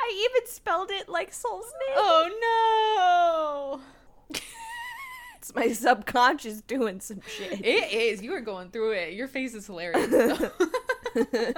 [0.00, 1.96] I even spelled it like Soul's name.
[1.96, 3.80] oh
[4.30, 4.38] no.
[5.36, 7.64] It's my subconscious doing some shit.
[7.64, 8.20] It is.
[8.20, 9.14] You are going through it.
[9.14, 10.42] Your face is hilarious.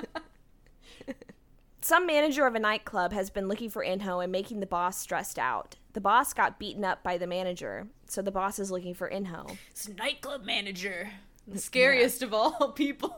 [1.82, 5.40] Some manager of a nightclub has been looking for Inho and making the boss stressed
[5.40, 5.74] out.
[5.94, 9.56] The boss got beaten up by the manager, so the boss is looking for Inho.
[9.70, 11.10] It's nightclub manager.
[11.48, 13.16] The scariest of all people.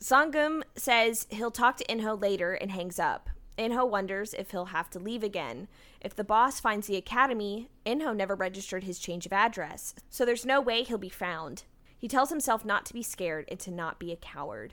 [0.00, 3.28] Sangam says he'll talk to Inho later and hangs up.
[3.58, 5.68] Inho wonders if he'll have to leave again.
[6.00, 10.46] If the boss finds the academy, Inho never registered his change of address, so there's
[10.46, 11.64] no way he'll be found.
[11.98, 14.72] He tells himself not to be scared and to not be a coward.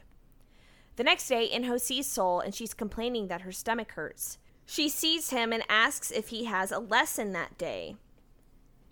[0.96, 4.38] The next day, Inho sees Sol and she's complaining that her stomach hurts.
[4.66, 7.98] She sees him and asks if he has a lesson that day.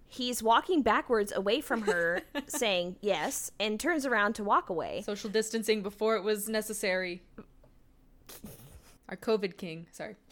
[0.08, 5.02] He's walking backwards away from her, saying yes, and turns around to walk away.
[5.06, 7.24] Social distancing before it was necessary.
[9.10, 9.88] Our COVID king.
[9.92, 10.16] Sorry.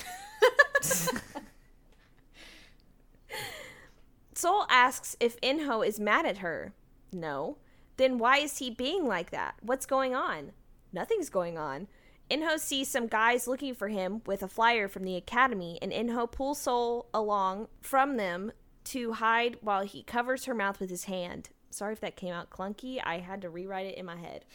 [4.33, 6.73] Sol asks if Inho is mad at her.
[7.12, 7.57] No.
[7.97, 9.55] Then why is he being like that?
[9.62, 10.51] What's going on?
[10.91, 11.88] Nothing's going on.
[12.29, 16.31] Inho sees some guys looking for him with a flyer from the academy, and Inho
[16.31, 18.51] pulls Sol along from them
[18.85, 21.49] to hide while he covers her mouth with his hand.
[21.69, 22.99] Sorry if that came out clunky.
[23.03, 24.45] I had to rewrite it in my head.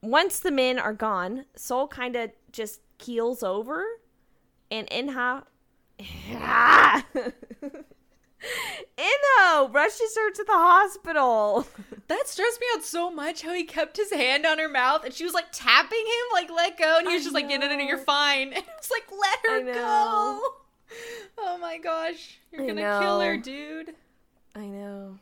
[0.00, 3.84] Once the men are gone, Sol kind of just keels over,
[4.70, 5.44] and Inha.
[8.98, 11.66] Inho rushes her to the hospital.
[12.08, 15.14] That stressed me out so much how he kept his hand on her mouth and
[15.14, 16.98] she was like tapping him, like, let go.
[16.98, 17.78] And he was I just like, get it, know.
[17.78, 18.52] you're fine.
[18.52, 20.40] And it's like, let her go.
[21.38, 22.38] Oh my gosh.
[22.50, 23.94] You're gonna kill her, dude.
[24.54, 25.18] I know.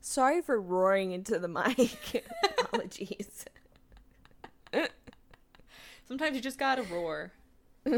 [0.00, 2.24] Sorry for roaring into the mic.
[2.58, 3.44] Apologies.
[6.06, 7.32] Sometimes you just gotta roar.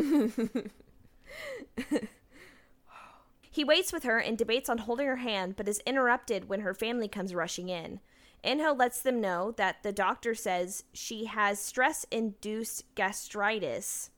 [3.55, 6.73] He waits with her and debates on holding her hand, but is interrupted when her
[6.73, 8.01] family comes rushing in.
[8.43, 14.09] Inho lets them know that the doctor says she has stress induced gastritis.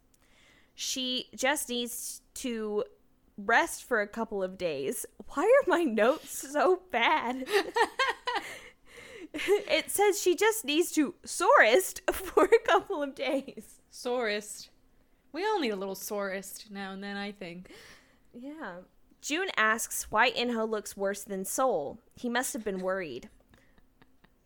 [0.74, 2.84] She just needs to
[3.36, 5.06] rest for a couple of days.
[5.28, 7.46] Why are my notes so bad?
[9.34, 13.80] it says she just needs to sorest for a couple of days.
[13.90, 14.68] Sorest.
[15.32, 17.70] We all need a little sorest now and then, I think.
[18.32, 18.78] Yeah.
[19.20, 21.98] June asks why Inho looks worse than Sol.
[22.14, 23.28] He must have been worried.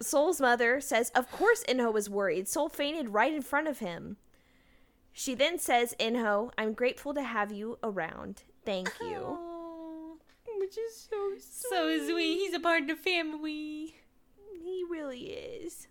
[0.01, 2.49] Sol's mother says, Of course Inho was worried.
[2.49, 4.17] Sol fainted right in front of him.
[5.19, 8.45] She then says, Inho, I'm grateful to have you around.
[8.65, 9.17] Thank you.
[9.21, 10.17] Oh,
[10.61, 12.37] Which is so so sweet.
[12.37, 13.97] He's a part of the family.
[14.63, 15.89] He really is.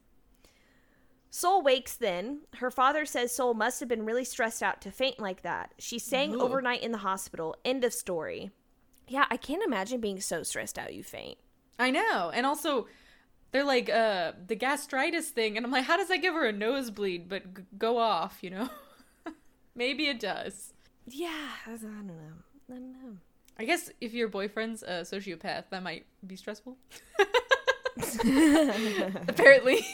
[1.29, 2.43] Soul wakes then.
[2.59, 5.73] Her father says Soul must have been really stressed out to faint like that.
[5.77, 6.39] She's staying Ugh.
[6.41, 7.53] overnight in the hospital.
[7.65, 8.51] End of story.
[9.09, 11.37] Yeah, I can't imagine being so stressed out you faint.
[11.77, 12.31] I know.
[12.33, 12.87] And also,
[13.51, 15.57] they're like, uh, the gastritis thing.
[15.57, 18.51] And I'm like, how does that give her a nosebleed but g- go off, you
[18.51, 18.69] know?
[19.77, 20.73] Maybe it does.
[21.07, 22.13] Yeah, I don't know.
[22.69, 23.17] I don't know.
[23.59, 26.77] I guess if your boyfriend's a sociopath, that might be stressful.
[29.27, 29.85] Apparently.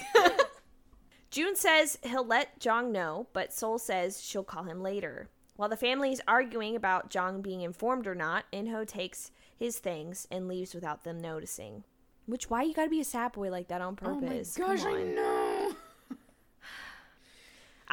[1.31, 5.29] June says he'll let Jong know, but Sol says she'll call him later.
[5.55, 10.27] While the family is arguing about Jong being informed or not, Inho takes his things
[10.31, 11.83] and leaves without them noticing.
[12.25, 14.57] Which why you gotta be a sad boy like that on purpose?
[14.59, 15.42] oh my gosh, I know.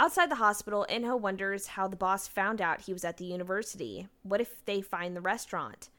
[0.00, 4.08] Outside the hospital, Inho wonders how the boss found out he was at the university.
[4.22, 5.90] What if they find the restaurant?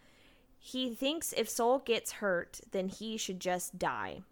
[0.57, 4.23] He thinks if Sol gets hurt, then he should just die.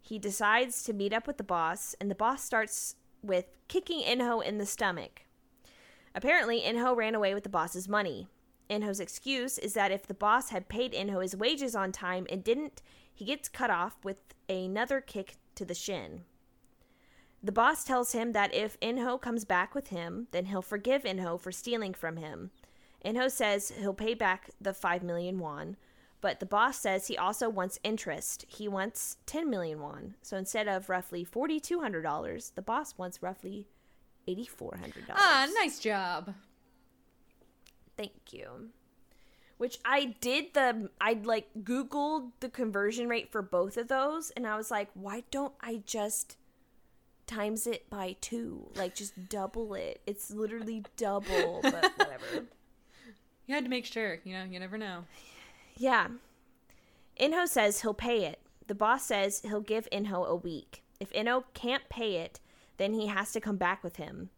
[0.00, 4.44] He decides to meet up with the boss, and the boss starts with kicking Inho
[4.44, 5.22] in the stomach.
[6.14, 8.28] Apparently, Inho ran away with the boss's money.
[8.70, 12.44] Inho's excuse is that if the boss had paid Inho his wages on time and
[12.44, 12.80] didn't,
[13.12, 14.18] he gets cut off with
[14.48, 16.22] another kick to the shin.
[17.42, 21.40] The boss tells him that if Inho comes back with him, then he'll forgive Inho
[21.40, 22.50] for stealing from him.
[23.04, 25.76] Inho says he'll pay back the 5 million won,
[26.20, 28.44] but the boss says he also wants interest.
[28.46, 30.16] He wants 10 million won.
[30.20, 33.68] So instead of roughly $4,200, the boss wants roughly
[34.28, 35.04] $8,400.
[35.10, 36.34] Ah, nice job.
[37.96, 38.70] Thank you.
[39.56, 44.46] Which I did the I like googled the conversion rate for both of those and
[44.46, 46.36] I was like, why don't I just
[47.30, 48.72] times it by 2?
[48.76, 50.00] Like just double it.
[50.06, 52.46] It's literally double, but whatever.
[53.46, 55.04] You had to make sure, you know, you never know.
[55.76, 56.08] Yeah.
[57.18, 58.40] Inho says he'll pay it.
[58.66, 60.82] The boss says he'll give Inho a week.
[61.00, 62.40] If Inho can't pay it,
[62.76, 64.30] then he has to come back with him.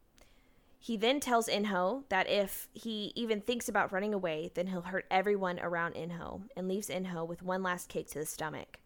[0.78, 5.06] He then tells Inho that if he even thinks about running away, then he'll hurt
[5.10, 8.80] everyone around Inho and leaves Inho with one last kick to the stomach.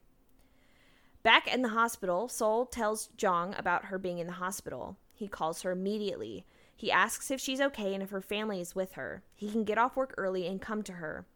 [1.27, 4.97] Back in the hospital, Sol tells Jong about her being in the hospital.
[5.12, 6.47] He calls her immediately.
[6.77, 9.24] He asks if she's okay and if her family is with her.
[9.35, 11.27] He can get off work early and come to her.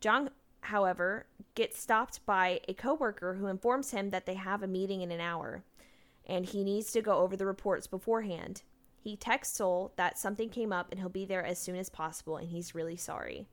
[0.00, 0.30] Jong,
[0.62, 5.12] however, gets stopped by a coworker who informs him that they have a meeting in
[5.12, 5.62] an hour
[6.26, 8.62] and he needs to go over the reports beforehand.
[8.96, 12.38] He texts Sol that something came up and he'll be there as soon as possible
[12.38, 13.46] and he's really sorry.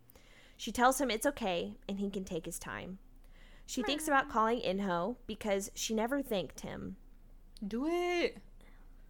[0.57, 2.97] She tells him it's okay and he can take his time.
[3.65, 3.87] She hmm.
[3.87, 6.97] thinks about calling Inho because she never thanked him.
[7.65, 8.37] Do it.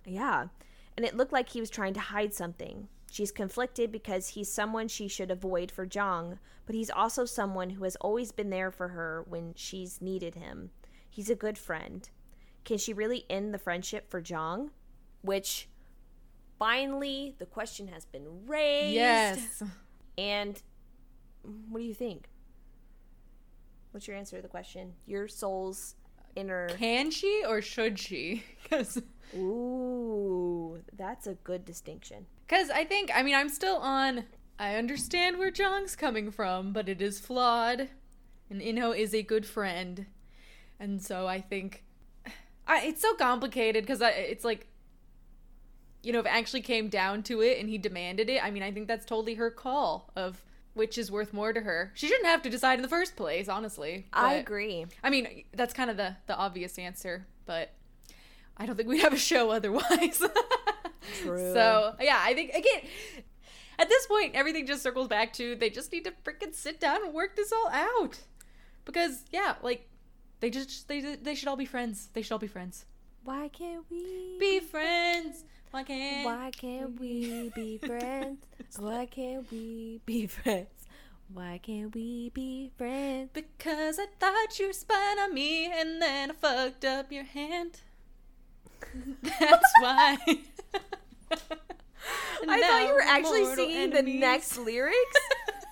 [0.06, 0.48] Yeah.
[0.96, 2.88] And it looked like he was trying to hide something.
[3.12, 7.84] She's conflicted because he's someone she should avoid for Jong, but he's also someone who
[7.84, 10.72] has always been there for her when she's needed him.
[11.10, 12.10] He's a good friend.
[12.66, 14.72] Can she really end the friendship for Jong?
[15.22, 15.70] Which
[16.60, 18.96] finally the question has been raised.
[18.96, 19.64] Yes.
[20.18, 20.62] And
[21.70, 22.30] what do you think?
[23.96, 24.92] What's your answer to the question?
[25.06, 25.96] Your soul's
[26.36, 28.44] inner Can she or should she?
[28.64, 29.02] Because
[29.38, 32.26] Ooh, that's a good distinction.
[32.46, 34.26] Because I think, I mean, I'm still on.
[34.60, 37.88] I understand where Jong's coming from, but it is flawed.
[38.50, 40.08] And Inho is a good friend.
[40.78, 41.86] And so I think.
[42.68, 44.68] I, it's so complicated because it's like.
[46.04, 48.62] You know, if it actually came down to it and he demanded it, I mean,
[48.62, 50.44] I think that's totally her call of
[50.76, 51.92] which is worth more to her.
[51.96, 54.06] She shouldn't have to decide in the first place, honestly.
[54.14, 54.86] I agree.
[55.04, 57.74] I mean, that's kind of the the obvious answer, but
[58.58, 60.22] I don't think we'd have a show otherwise.
[61.22, 61.54] True.
[61.54, 62.82] So yeah, I think again,
[63.80, 67.04] at this point, everything just circles back to they just need to freaking sit down
[67.04, 68.20] and work this all out.
[68.84, 69.88] Because yeah, like
[70.42, 72.10] they just they they should all be friends.
[72.14, 72.86] They should all be friends.
[73.24, 75.46] Why can't we Be friends.
[75.76, 76.26] Why can't?
[76.26, 78.46] Why can't we be friends?
[78.80, 80.70] Why can't we be friends?
[81.34, 83.32] Why can't we be friends?
[83.34, 87.82] Because I thought you spying on me, and then I fucked up your hand.
[89.22, 90.18] That's why.
[92.48, 95.20] I thought you were actually singing the next lyrics.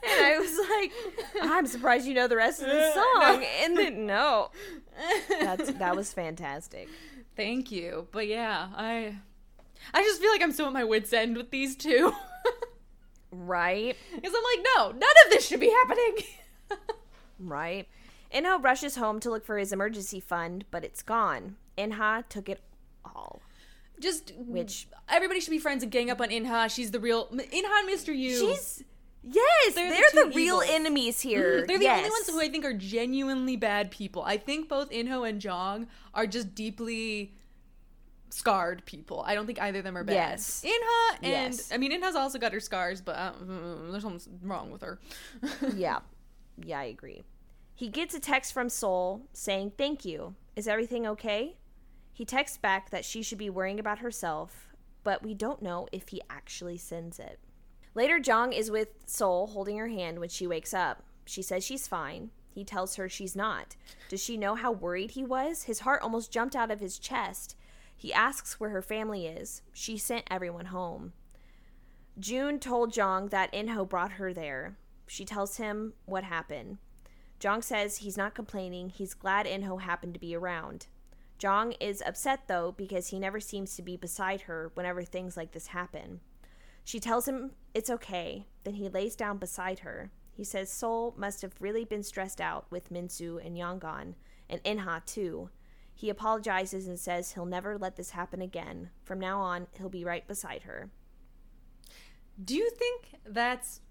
[0.06, 0.92] And I was like,
[1.44, 3.40] I'm surprised you know the rest of the song.
[3.40, 3.46] no.
[3.62, 4.52] And then no.
[5.40, 6.90] That's that was fantastic.
[7.38, 8.10] Thank you.
[8.12, 9.16] But yeah, I
[9.94, 12.14] I just feel like I'm so at my wits end with these two.
[13.32, 13.96] Right?
[14.16, 16.16] Because I'm like, no, none of this should be happening.
[17.40, 17.88] Right.
[18.34, 21.58] Inho rushes home to look for his emergency fund, but it's gone.
[21.78, 22.62] Inha took it
[23.04, 23.42] all.
[24.00, 26.74] just Which- everybody should be friends and gang up on Inha.
[26.74, 28.16] She's the real Inha and Mr.
[28.16, 28.40] U.
[28.40, 28.84] She's
[29.26, 30.70] Yes, They're they're, the the, real evils.
[30.70, 31.30] enemies mm-hmm.
[31.30, 31.66] here.
[31.66, 34.22] They're the only ones who I think are genuinely bad people.
[34.24, 37.34] I think both Inho and Jong are just deeply
[38.34, 39.24] scarred people.
[39.26, 40.14] I don't think either of them are bad.
[40.14, 40.66] Yes.
[40.66, 41.72] Inha and Yes.
[41.72, 43.32] I mean Inha's also got her scars, but uh,
[43.90, 45.00] there's something wrong with her.
[45.76, 46.00] yeah.
[46.58, 47.24] Yeah, I agree.
[47.76, 50.36] He gets a text from Soul saying, Thank you.
[50.56, 51.58] Is everything okay?
[52.12, 54.70] He texts back that she should be worrying about herself,
[55.04, 57.40] but we don't know if he actually sends it.
[57.96, 61.04] Later, Jong is with Soul holding her hand when she wakes up.
[61.26, 62.30] She says she's fine.
[62.54, 63.76] He tells her she's not.
[64.10, 65.64] Does she know how worried he was?
[65.64, 67.56] His heart almost jumped out of his chest.
[68.04, 69.62] He asks where her family is.
[69.72, 71.14] She sent everyone home.
[72.20, 74.76] June told Jong that Inho brought her there.
[75.08, 76.80] She tells him what happened.
[77.40, 78.90] Jong says he's not complaining.
[78.90, 80.88] He's glad Inho happened to be around.
[81.38, 85.54] Jong is upset though because he never seems to be beside her whenever things like
[85.54, 86.20] this happen.
[86.84, 88.48] She tells him it's okay.
[88.66, 90.12] Then he lays down beside her.
[90.34, 94.16] He says Sol must have really been stressed out with Minsu and Young-gon,
[94.50, 95.52] and Inha too.
[95.94, 98.90] He apologizes and says he'll never let this happen again.
[99.04, 100.90] From now on, he'll be right beside her.
[102.44, 103.82] Do you think that's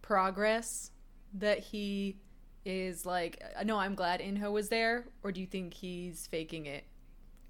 [0.00, 0.90] progress
[1.34, 2.18] that he
[2.64, 6.84] is like no I'm glad Inho was there or do you think he's faking it?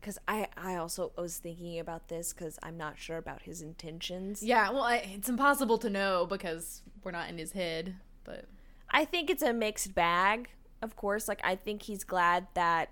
[0.01, 4.43] Because I, I also was thinking about this because I'm not sure about his intentions.
[4.43, 7.95] Yeah, well I, it's impossible to know because we're not in his head,
[8.25, 8.47] but
[8.93, 10.51] I think it's a mixed bag,
[10.83, 11.27] of course.
[11.27, 12.91] Like, I think he's glad that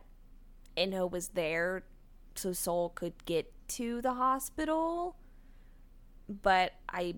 [0.77, 1.85] Inho was there
[2.35, 5.16] so Soul could get to the hospital.
[6.29, 7.14] But I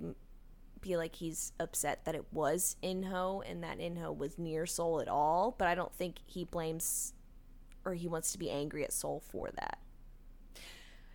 [0.81, 5.09] feel like he's upset that it was Inho and that Inho was near Soul at
[5.09, 5.55] all.
[5.57, 7.15] But I don't think he blames
[7.85, 9.79] or he wants to be angry at Soul for that.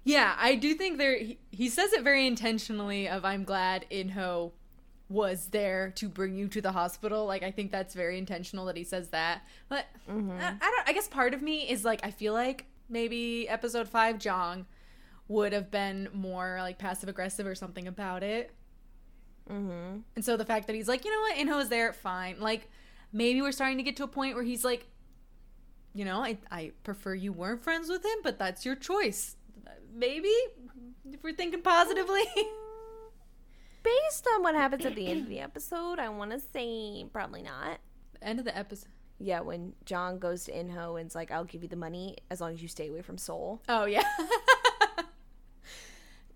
[0.04, 1.18] Yeah, I do think there.
[1.18, 3.10] He, he says it very intentionally.
[3.10, 4.52] Of I'm glad Inho
[5.10, 7.26] was there to bring you to the hospital.
[7.26, 9.42] Like I think that's very intentional that he says that.
[9.70, 9.86] But
[10.40, 10.90] I, I don't.
[10.90, 14.66] I guess part of me is like I feel like maybe episode five Jong
[15.28, 18.52] would have been more like passive aggressive or something about it.
[19.50, 20.00] Mm-hmm.
[20.16, 22.40] And so the fact that he's like, you know what, Inho is there, fine.
[22.40, 22.70] Like
[23.14, 24.88] maybe we're starting to get to a point where he's like
[25.98, 29.36] you know, I, I prefer you weren't friends with him, but that's your choice.
[29.96, 30.32] Maybe,
[31.12, 32.22] if we're thinking positively.
[33.88, 37.42] Based on what happens at the end of the episode, I want to say probably
[37.42, 37.80] not.
[38.22, 38.90] End of the episode.
[39.20, 42.54] Yeah, when Jong goes to Inho and's like, "I'll give you the money as long
[42.54, 44.04] as you stay away from Seoul," Oh, yeah.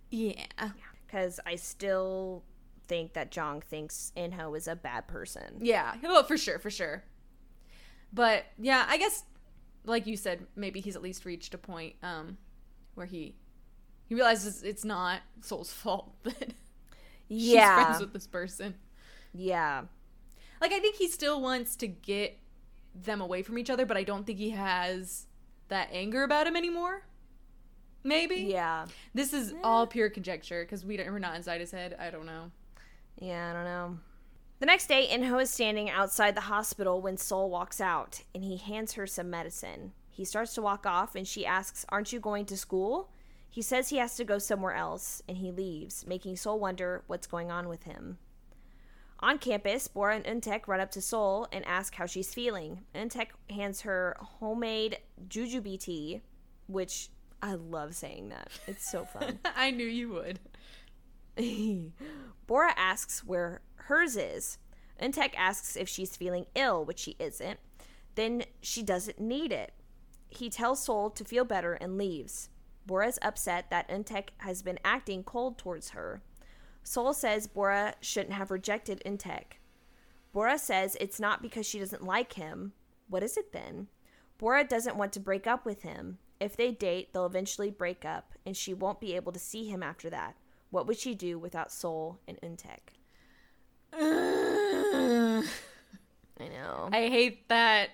[0.10, 0.46] yeah.
[1.06, 2.44] because I still
[2.88, 5.60] think that Jong thinks Inho is a bad person.
[5.62, 5.96] Yeah.
[6.02, 7.04] Well, for sure, for sure.
[8.14, 9.24] But yeah, I guess,
[9.86, 12.38] like you said, maybe he's at least reached a point um,
[12.96, 13.36] where he
[14.08, 16.54] he realizes it's not Soul's fault that
[17.40, 18.76] she's Yeah, friends with this person.
[19.34, 19.84] yeah,
[20.60, 22.38] Like I think he still wants to get
[22.94, 25.28] them away from each other, but I don't think he has
[25.70, 27.04] that anger about him anymore.
[28.04, 28.36] Maybe.
[28.38, 31.96] yeah, This is all pure conjecture because we don't, we're not inside his head.
[32.00, 32.52] I don't know.
[33.20, 33.52] yeah.
[33.52, 34.00] I don't know.
[34.60, 38.58] The next day, Inho is standing outside the hospital when Seoul walks out, and he
[38.58, 39.92] hands her some medicine.
[40.10, 43.10] He starts to walk off, and she asks, "Aren't you going to school?"
[43.52, 47.28] He says he has to go somewhere else, and he leaves, making Sol wonder what's
[47.28, 48.18] going on with him.
[49.20, 52.80] On campus, Bora and Untek run up to Sol and ask how she's feeling.
[52.96, 56.22] Untek hands her homemade jujube tea,
[56.68, 57.10] which
[57.42, 58.50] I love saying that.
[58.68, 59.40] It's so fun.
[59.56, 60.40] I knew you would.
[62.48, 64.60] Bora asks where hers is.
[65.02, 67.60] Untek asks if she's feeling ill, which she isn't.
[68.16, 69.74] Then she doesn't need it.
[70.30, 72.48] He tells Sol to feel better and leaves.
[72.86, 76.22] Bora's upset that Untek has been acting cold towards her.
[76.84, 79.60] Sol says Bora shouldn't have rejected Untek.
[80.34, 82.74] Bora says it's not because she doesn't like him.
[83.10, 83.88] What is it then?
[84.38, 86.18] Bora doesn't want to break up with him.
[86.40, 89.84] If they date, they'll eventually break up, and she won't be able to see him
[89.84, 90.36] after that.
[90.72, 92.96] What would she do without Sol and Untek?
[93.94, 95.44] I
[96.40, 96.90] I know.
[96.92, 97.90] I hate that.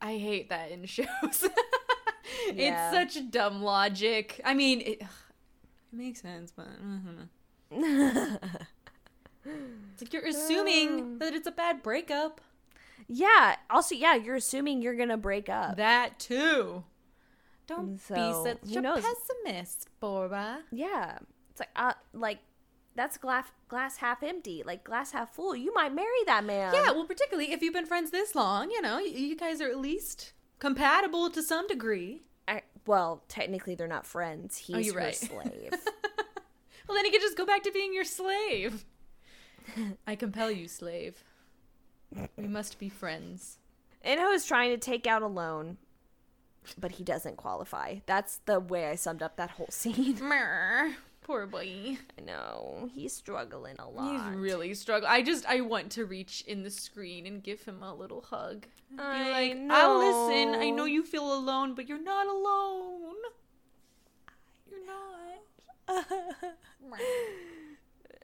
[0.00, 1.06] I hate that in shows.
[2.54, 2.90] Yeah.
[3.02, 4.40] It's such dumb logic.
[4.44, 5.06] I mean, it, it
[5.92, 7.28] makes sense, but I don't
[7.70, 8.38] know.
[9.44, 12.40] It's like you're assuming that it's a bad breakup.
[13.08, 13.56] yeah.
[13.70, 15.76] Also, yeah, you're assuming you're gonna break up.
[15.76, 16.84] That too.
[17.66, 18.32] Don't So, be
[18.68, 19.02] such a knows?
[19.02, 20.60] pessimist, Bora.
[20.70, 21.18] yeah.
[21.50, 22.38] It's like, uh, like
[22.94, 25.56] that's glass glass half empty, like glass half full.
[25.56, 26.72] You might marry that man.
[26.74, 29.78] Yeah, well, particularly if you've been friends this long, you know, you guys are at
[29.78, 30.32] least
[30.62, 32.22] compatible to some degree.
[32.46, 34.62] I, well, technically they're not friends.
[34.62, 35.16] Oh, He's Oh, you're her right.
[35.16, 35.72] slave.
[36.88, 38.84] Well, then he could just go back to being your slave.
[40.06, 41.22] I compel you, slave.
[42.36, 43.58] We must be friends.
[44.04, 45.78] Inho is trying to take out a loan,
[46.76, 48.00] but he doesn't qualify.
[48.06, 50.18] That's the way I summed up that whole scene.
[51.22, 51.98] Poor boy.
[52.18, 54.30] I know he's struggling a lot.
[54.30, 55.10] He's really struggling.
[55.10, 58.66] I just, I want to reach in the screen and give him a little hug.
[58.90, 60.54] Be I like, I'll listen.
[60.60, 60.78] I know.
[60.78, 63.16] know you feel alone, but you're not alone.
[64.68, 66.08] You're not.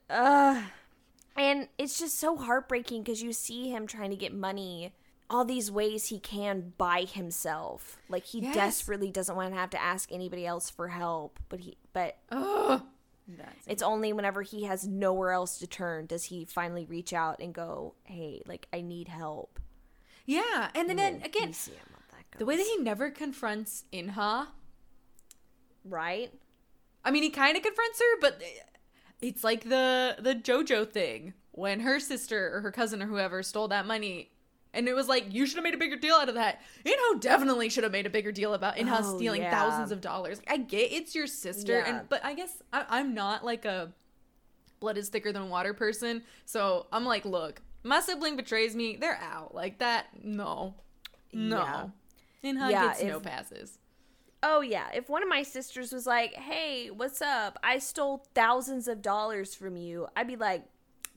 [0.09, 0.63] Uh,
[1.37, 4.91] and it's just so heartbreaking because you see him trying to get money
[5.29, 7.97] all these ways he can by himself.
[8.09, 8.55] Like he Yes.
[8.55, 12.81] desperately doesn't want to have to ask anybody else for help, but he but Ugh.
[13.27, 17.39] That's it's only whenever he has nowhere else to turn does he finally reach out
[17.39, 19.59] and go, "Hey, like I need help."
[20.25, 21.79] yeah, and then, then And again, see him
[22.11, 24.47] that the way that he never confronts Inha.
[25.85, 26.31] right?
[27.03, 28.41] I mean, he kind of confronts her, but
[29.21, 33.67] it's like the the JoJo thing when her sister or her cousin or whoever stole
[33.69, 34.31] that money,
[34.73, 36.61] and it was like you should have made a bigger deal out of that.
[36.85, 39.51] Inho definitely should have made a bigger deal about Inha Oh, stealing yeah.
[39.51, 40.41] thousands of dollars.
[40.47, 41.99] I get it's your sister, Yeah.
[41.99, 43.91] and but I guess I, I'm not like a
[44.79, 49.19] blood is thicker than water person, so I'm like, look, my sibling betrays me, they're
[49.21, 50.07] out like that.
[50.23, 50.75] No,
[51.33, 51.91] no,
[52.43, 53.77] Inha Yeah, gets no passes.
[54.41, 57.59] Oh yeah, if one of my sisters was like, "Hey, what's up?
[57.61, 60.63] I stole thousands of dollars from you." I'd be like,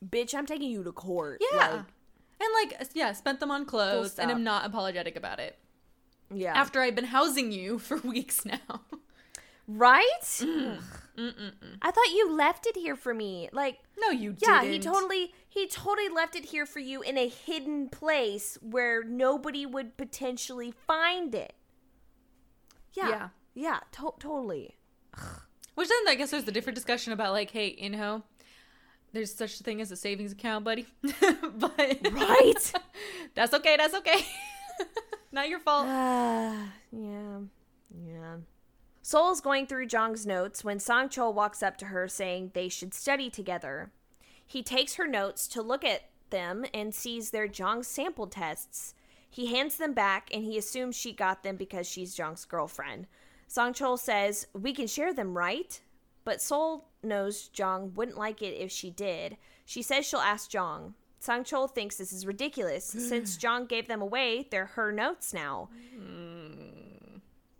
[0.05, 1.68] "Bitch, I'm taking you to court." Yeah.
[1.68, 1.84] Like,
[2.43, 5.59] and like yeah, spent them on clothes and I'm not apologetic about it.
[6.34, 6.53] yeah.
[6.57, 8.82] After I've been housing you for weeks now.
[9.68, 10.45] right?
[11.16, 13.49] I thought you left it here for me.
[13.53, 14.64] Like, no, you yeah, didn't.
[14.66, 19.05] Yeah, he totally he totally left it here for you in a hidden place where
[19.05, 21.53] nobody would potentially find it.
[22.95, 23.09] Yeah.
[23.09, 23.28] Yeah.
[23.55, 24.76] Yeah, to- totally.
[25.74, 28.22] Which then I guess there's the different discussion about like, hey, Inho,
[29.12, 30.86] there's such a thing as a savings account, buddy.
[31.02, 32.72] but Right?
[33.34, 34.24] that's okay, that's okay.
[35.32, 35.86] not your fault.
[35.88, 37.38] Ah, yeah.
[38.06, 38.36] Yeah.
[39.02, 42.94] Seoul's going through Jong's notes when Sang Chol walks up to her saying they should
[42.94, 43.90] study together.
[44.46, 48.94] He takes her notes to look at them and sees they're Jong's sample tests.
[49.28, 53.06] He hands them back and he assumes she got them because she's Jong's girlfriend.
[53.48, 55.80] Songchul says, We can share them, right?
[56.25, 59.37] But Sol knows Jong wouldn't like it if she did.
[59.64, 60.95] She says she'll ask Jong.
[61.20, 62.85] Songchul thinks this is ridiculous.
[63.09, 65.68] Since Jong gave them away, they're her notes now.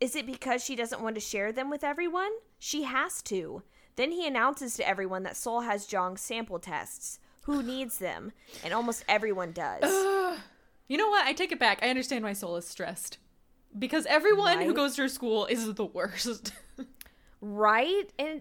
[0.01, 2.33] Is it because she doesn't want to share them with everyone?
[2.59, 3.63] She has to.
[3.97, 7.21] Then he announces to everyone that Sol has Jong's sample tests.
[7.45, 8.33] Who needs them?
[8.65, 10.39] And almost everyone does.
[10.89, 11.25] You know what?
[11.25, 11.79] I take it back.
[11.83, 13.17] I understand why Soul is stressed.
[13.79, 16.53] Because everyone who goes to her school is the worst.
[17.43, 18.11] right?
[18.19, 18.41] And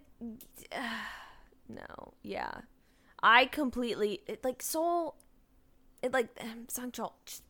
[1.67, 2.51] no, yeah.
[3.23, 5.15] I completely it, like soul
[6.01, 6.29] it like
[6.67, 7.43] Songchul just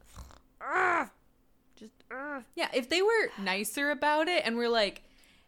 [0.61, 1.07] ugh,
[1.75, 2.43] just ugh.
[2.55, 5.03] yeah, if they were nicer about it and were like,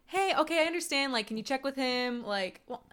[0.05, 1.11] hey, okay, I understand.
[1.13, 2.23] Like, can you check with him?
[2.25, 2.83] Like, well,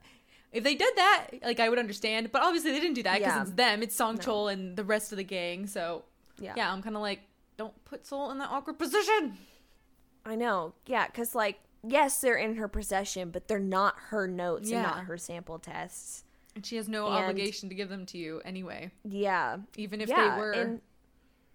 [0.52, 2.32] if they did that, like, I would understand.
[2.32, 3.42] But obviously, they didn't do that because Yeah.
[3.42, 3.82] it's them.
[3.82, 5.66] It's Song Chol and the rest of the gang.
[5.66, 6.04] So,
[6.40, 6.54] Yeah.
[6.56, 7.20] yeah, I'm kind of like,
[7.56, 9.36] don't put Soul in that awkward position.
[10.24, 10.72] I know.
[10.86, 15.05] Yeah, cuz like yes, they're in her possession, but they're not her notes and not
[15.05, 16.24] her sample tests.
[16.55, 19.59] And she has no And- obligation to give them to you anyway, Yeah.
[19.76, 20.78] even if yeah, they were.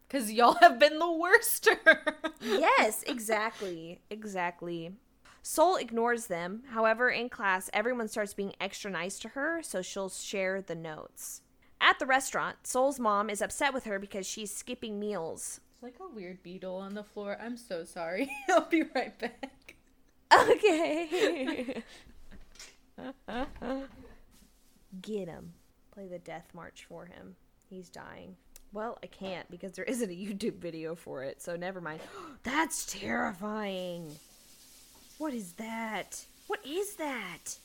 [0.07, 1.67] Because y'all have been the worst.
[2.41, 4.01] yes, exactly.
[4.09, 4.91] Exactly.
[5.41, 6.63] Soul ignores them.
[6.69, 11.41] However, in class, everyone starts being extra nice to her, so she'll share the notes.
[11.81, 15.59] At the restaurant, Soul's mom is upset with her because she's skipping meals.
[15.73, 17.37] It's like a weird beetle on the floor.
[17.39, 18.31] I'm so sorry.
[18.49, 19.64] I'll be right back.
[20.33, 21.83] Okay.
[25.01, 25.53] Get him.
[25.91, 27.35] Play the death march for him.
[27.69, 28.35] He's dying.
[28.73, 32.01] Well, I can't because there isn't a YouTube video for it, so never mind.
[32.43, 34.11] That's terrifying.
[35.17, 36.25] What is that?
[36.47, 37.57] What is that?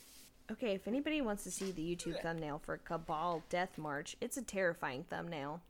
[0.50, 4.42] Okay, if anybody wants to see the YouTube thumbnail for Cabal Death March, it's a
[4.42, 5.60] terrifying thumbnail.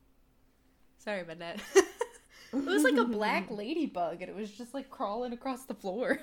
[0.99, 1.59] Sorry about that.
[1.75, 6.19] it was like a black ladybug and it was just like crawling across the floor.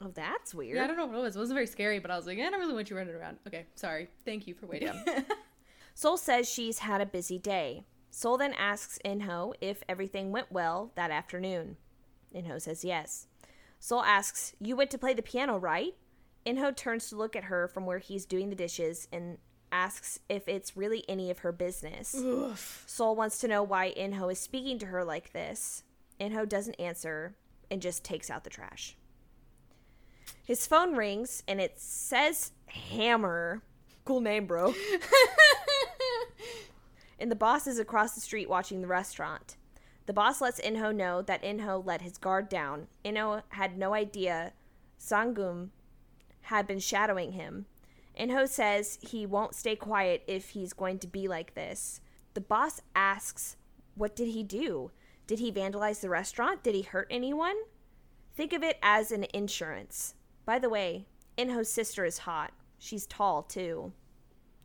[0.00, 0.76] Oh, that's weird.
[0.76, 1.36] Yeah, I don't know what it was.
[1.36, 3.38] It wasn't very scary, but I was like, I don't really want you running around.
[3.46, 4.08] Okay, sorry.
[4.24, 4.92] Thank you for waiting.
[5.94, 7.84] Sol says she's had a busy day.
[8.10, 11.76] Sol then asks Inho if everything went well that afternoon.
[12.34, 13.26] Inho says yes.
[13.78, 15.94] Sol asks, You went to play the piano, right?
[16.46, 19.38] Inho turns to look at her from where he's doing the dishes and
[19.72, 22.14] asks if it's really any of her business.
[22.86, 25.82] Sol wants to know why Inho is speaking to her like this.
[26.20, 27.34] Inho doesn't answer
[27.70, 28.96] and just takes out the trash.
[30.44, 33.62] His phone rings and it says Hammer.
[34.04, 34.74] Cool name, bro.
[37.18, 39.56] and the boss is across the street watching the restaurant.
[40.06, 42.86] The boss lets Inho know that Inho let his guard down.
[43.04, 44.52] Inho had no idea
[44.98, 45.72] Sangum
[46.42, 47.66] had been shadowing him.
[48.18, 52.00] Inho says he won't stay quiet if he's going to be like this.
[52.34, 53.56] The boss asks,
[53.94, 54.92] What did he do?
[55.26, 56.62] Did he vandalize the restaurant?
[56.62, 57.56] Did he hurt anyone?
[58.36, 60.14] Think of it as an insurance.
[60.46, 62.52] By the way, Inho's sister is hot.
[62.78, 63.92] She's tall, too.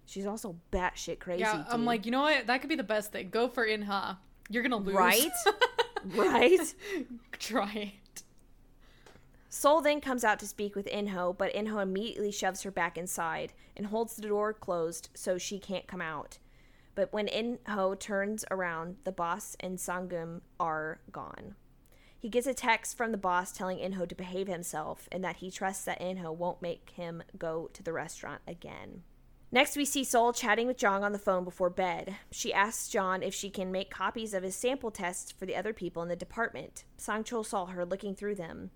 [0.06, 1.42] She's also batshit crazy.
[1.42, 1.88] yeah, I'm dude.
[1.88, 2.48] like, you know what?
[2.48, 3.30] That could be the best thing.
[3.30, 4.18] Go for Inha.
[4.50, 4.96] You're gonna lose.
[4.96, 5.32] Right?
[6.16, 6.74] right?
[7.40, 8.24] Try it.
[9.50, 13.54] Sol then comes out to speak with Inho, but Inho immediately shoves her back inside
[13.76, 16.38] and holds the door closed so she can't come out.
[16.96, 21.56] But when Inho turns around, the boss and Sangum are gone.
[22.22, 25.50] He gets a text from the boss telling Inho to behave himself and that he
[25.50, 29.02] trusts that Inho won't make him go to the restaurant again.
[29.52, 32.16] Next, we see Sol chatting with Jong on the phone before bed.
[32.30, 35.74] She asks Jong if she can make copies of his sample tests for the other
[35.74, 36.84] people in the department.
[36.96, 38.70] Sangchul saw her looking through them.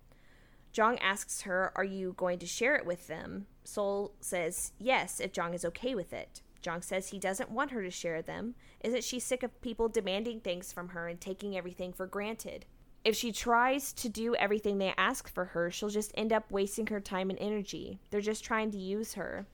[0.72, 3.46] Jong asks her, Are you going to share it with them?
[3.62, 6.42] Sol says yes, if Jong is okay with it.
[6.62, 8.56] Jong says he doesn't want her to share them.
[8.80, 12.66] Isn't she sick of people demanding things from her and taking everything for granted?
[13.06, 16.88] If she tries to do everything they ask for her, she'll just end up wasting
[16.88, 18.00] her time and energy.
[18.10, 19.46] They're just trying to use her.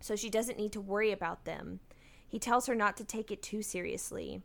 [0.00, 1.80] So she doesn't need to worry about them.
[2.28, 4.42] He tells her not to take it too seriously.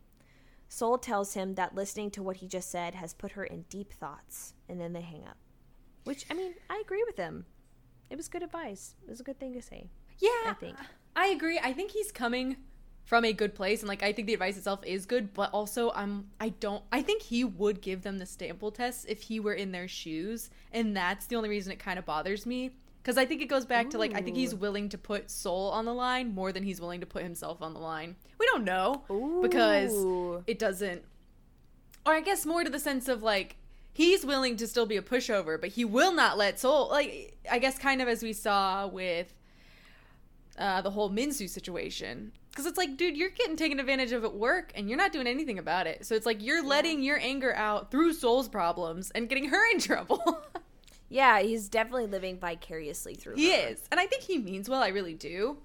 [0.70, 3.92] Sol tells him that listening to what he just said has put her in deep
[3.92, 5.36] thoughts, and then they hang up.
[6.04, 7.44] Which, I mean, I agree with him.
[8.08, 8.94] It was good advice.
[9.06, 9.90] It was a good thing to say.
[10.18, 10.78] Yeah, I think.
[11.14, 11.60] I agree.
[11.62, 12.56] I think he's coming
[13.04, 15.92] from a good place, and like I think the advice itself is good, but also
[15.94, 19.52] I'm I don't I think he would give them the sample tests if he were
[19.52, 22.70] in their shoes, and that's the only reason it kind of bothers me.
[23.02, 25.70] Because I think it goes back to like I think he's willing to put Soul
[25.70, 28.16] on the line more than he's willing to put himself on the line.
[28.38, 29.02] We don't know
[29.42, 29.92] because
[30.46, 31.02] it doesn't,
[32.06, 33.56] or I guess more to the sense of like
[33.92, 37.58] he's willing to still be a pushover, but he will not let Soul like I
[37.58, 39.34] guess kind of as we saw with
[40.58, 42.32] uh, the whole Minsu situation.
[42.50, 45.26] Because it's like, dude, you're getting taken advantage of at work and you're not doing
[45.26, 46.06] anything about it.
[46.06, 49.80] So it's like you're letting your anger out through Soul's problems and getting her in
[49.80, 50.40] trouble.
[51.08, 53.68] Yeah, he's definitely living vicariously through he her.
[53.70, 53.82] is.
[53.90, 55.58] And I think he means well, I really do.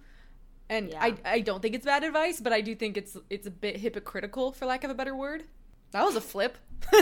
[0.68, 1.04] And Yeah.
[1.04, 3.78] I, I don't think it's bad advice, but I do think it's it's a bit
[3.78, 5.44] hypocritical, for lack of a better word.
[5.92, 6.58] That was a flip.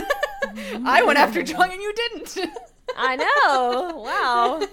[0.84, 2.38] I went after Jung and you didn't.
[2.96, 3.98] I know.
[3.98, 4.66] Wow.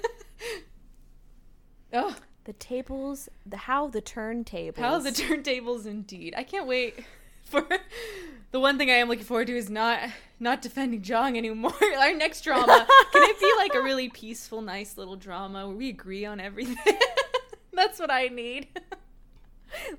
[1.93, 2.15] oh,
[2.45, 4.77] The tables, the how the turntables.
[4.77, 6.33] How the turntables indeed.
[6.37, 7.03] I can't wait
[7.43, 7.67] for
[8.51, 9.99] the one thing I am looking forward to is not
[10.39, 11.73] not defending Jong anymore.
[11.99, 12.85] Our next drama.
[13.11, 16.97] Can it be like a really peaceful, nice little drama where we agree on everything?
[17.73, 18.67] That's what I need.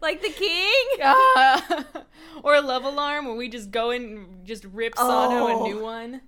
[0.01, 0.85] like the king?
[1.03, 1.85] Ah.
[2.45, 5.65] or a love alarm where we just go in and just rip Sun-oh Oh.
[5.65, 6.21] a new one.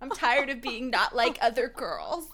[0.00, 2.28] I'm tired of being not like other girls.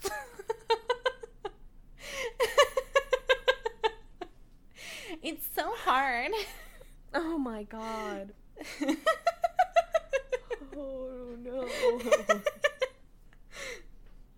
[5.22, 6.32] It's so hard.
[7.14, 8.32] Oh my god.
[10.76, 11.68] Oh no.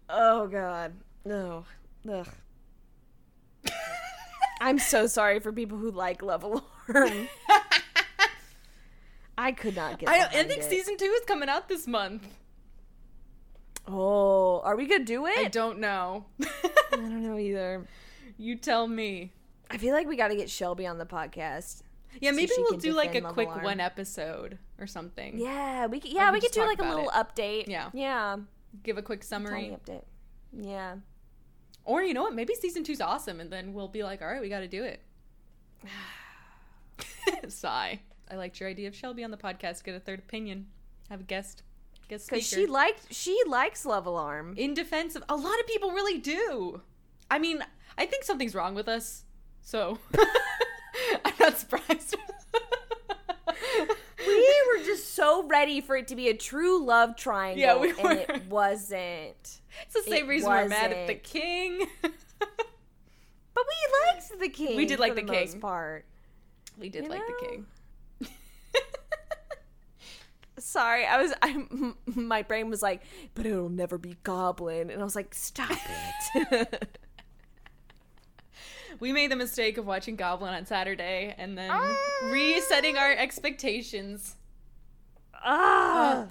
[0.09, 0.93] Oh god.
[1.25, 1.65] No.
[2.11, 2.29] Ugh.
[4.61, 7.29] I'm so sorry for people who like Love Alarm.
[9.39, 10.09] I could not get.
[10.09, 10.71] I, I think it.
[10.71, 12.27] season two is coming out this month.
[13.89, 15.39] Oh, are we gonna do it?
[15.39, 16.27] I don't know.
[16.41, 17.87] I don't know either.
[18.39, 19.33] you tell me.
[19.73, 21.83] I feel like we got to get Shelby on the podcast.
[22.21, 23.65] Yeah, maybe she we'll do like a quick Alarm.
[23.65, 25.39] one episode or something.
[25.39, 27.15] Yeah, we could, yeah we we could do like a little it.
[27.15, 27.69] update.
[27.69, 27.89] Yeah.
[27.95, 28.37] yeah,
[28.83, 29.75] Give a quick summary.
[29.75, 30.05] update.
[30.53, 30.97] Yeah.
[31.85, 32.35] Or you know what?
[32.35, 34.85] Maybe season two's awesome, and then we'll be like, all right, we got to do
[34.85, 35.01] it.
[37.49, 38.01] Sigh.
[38.31, 39.83] I liked your idea of Shelby on the podcast.
[39.85, 40.67] Get a third opinion.
[41.11, 41.63] Have a guest.
[42.09, 42.29] Guest.
[42.29, 44.55] Because she liked she likes Love Alarm.
[44.57, 46.83] in defense of a lot of people really do.
[47.31, 47.65] I mean,
[47.97, 49.25] I think something's wrong with us.
[49.63, 49.99] So
[51.25, 52.17] I'm not surprised.
[54.27, 57.91] we were just so ready for it to be a true love triangle, Yeah, we
[57.91, 58.11] and were.
[58.35, 59.61] it wasn't.
[59.83, 61.87] It's the same It reason we're mad at the king.
[62.03, 64.77] But we liked the king.
[64.77, 65.61] We did like for the most king.
[65.61, 66.05] part.
[66.79, 67.27] we did You like know?
[67.41, 67.67] the king.
[70.59, 71.33] Sorry, I was.
[71.43, 71.65] I
[72.15, 73.03] my brain was like,
[73.35, 75.71] but it'll never be Goblin, and I was like, stop
[76.35, 76.99] it.
[79.03, 81.97] We made the mistake of watching Goblin on Saturday and then Ah.
[82.31, 84.37] resetting our expectations.
[85.45, 86.29] ah,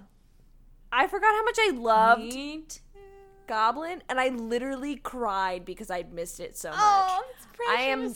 [0.90, 2.80] I forgot how much I loved.
[3.46, 6.80] Goblin, and I literally cried because I'd missed it so much.
[6.80, 8.14] Oh, it's I am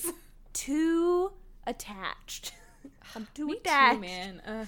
[0.53, 1.33] too
[1.67, 2.53] attached.
[3.15, 3.95] I'm too Me attached.
[3.95, 4.39] too, man.
[4.47, 4.65] Uh,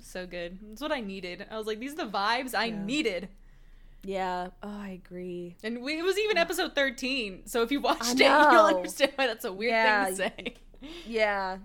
[0.00, 0.58] so good.
[0.72, 1.44] It's what I needed.
[1.50, 2.82] I was like, these are the vibes I Yeah.
[2.82, 3.28] needed.
[4.04, 4.48] Yeah.
[4.62, 5.56] Oh, I agree.
[5.62, 6.40] And we, it was even oh.
[6.40, 7.42] episode 13.
[7.46, 8.20] So if you watched it,
[8.52, 10.04] you'll understand why that's a weird Yeah.
[10.04, 10.54] thing to say.
[11.06, 11.58] Yeah.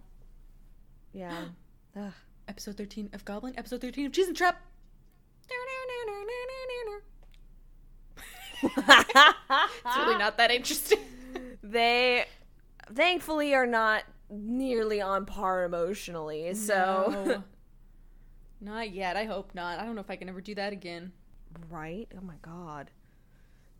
[1.13, 1.45] Yeah.
[1.95, 2.11] Ugh.
[2.47, 4.61] Episode 13 of Goblin, episode 13 of Cheese and Trap.
[8.63, 10.99] It's really not that interesting.
[11.63, 12.25] they
[12.93, 16.53] thankfully are not nearly on par emotionally.
[16.53, 17.43] So No.
[18.61, 19.17] not yet.
[19.17, 19.79] I hope not.
[19.79, 21.11] I don't know if I can ever do that again.
[21.69, 22.07] Right?
[22.17, 22.91] Oh my god.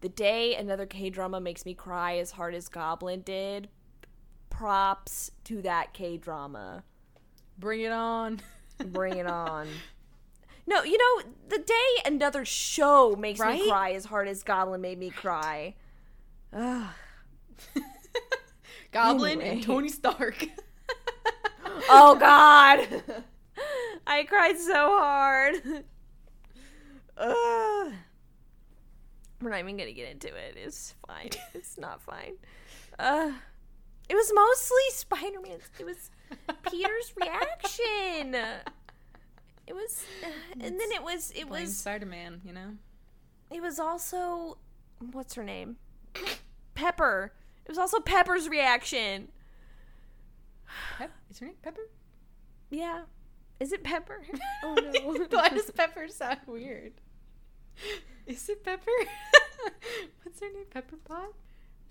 [0.01, 3.69] The day another K drama makes me cry as hard as Goblin did.
[4.49, 6.83] Props to that K drama.
[7.57, 8.41] Bring it on.
[8.87, 9.67] Bring it on.
[10.65, 13.59] No, you know, the day another show makes Right?
[13.61, 15.75] me cry as hard as Goblin made me cry.
[16.53, 16.87] Ugh.
[18.91, 19.49] Goblin Anyway.
[19.55, 20.45] and Tony Stark.
[21.89, 23.03] Oh god.
[24.07, 25.83] I cried so hard.
[27.17, 27.93] Ugh.
[29.41, 30.55] We're not even gonna get into it.
[30.55, 31.29] It's fine.
[31.53, 32.33] It's not fine.
[32.97, 33.31] Uh,
[34.09, 35.69] it was mostly Spider Man's.
[35.79, 36.09] It was
[36.69, 38.35] Peter's reaction.
[39.65, 40.03] It was,
[40.53, 41.31] and then it was.
[41.35, 41.75] It was.
[41.77, 42.71] Spider Man, you know?
[43.51, 44.57] It was also.
[45.11, 45.77] What's her name?
[46.75, 47.33] Pepper.
[47.65, 49.29] It was also Pepper's reaction.
[50.97, 51.89] Pep- is her name Pepper?
[52.69, 53.01] Yeah.
[53.59, 54.21] Is it Pepper?
[54.63, 55.25] Oh no.
[55.29, 56.93] Why does Pepper sound weird?
[58.27, 58.91] Is it Pepper?
[60.23, 60.65] What's her name?
[60.69, 61.33] Pepper Pot?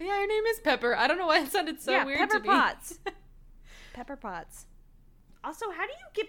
[0.00, 0.96] Yeah, her name is Pepper.
[0.96, 2.48] I don't know why it sounded so Yeah, weird Pepper to me.
[2.48, 2.98] Potts.
[3.92, 4.66] Pepper Potts.
[5.44, 6.28] Also, how do you get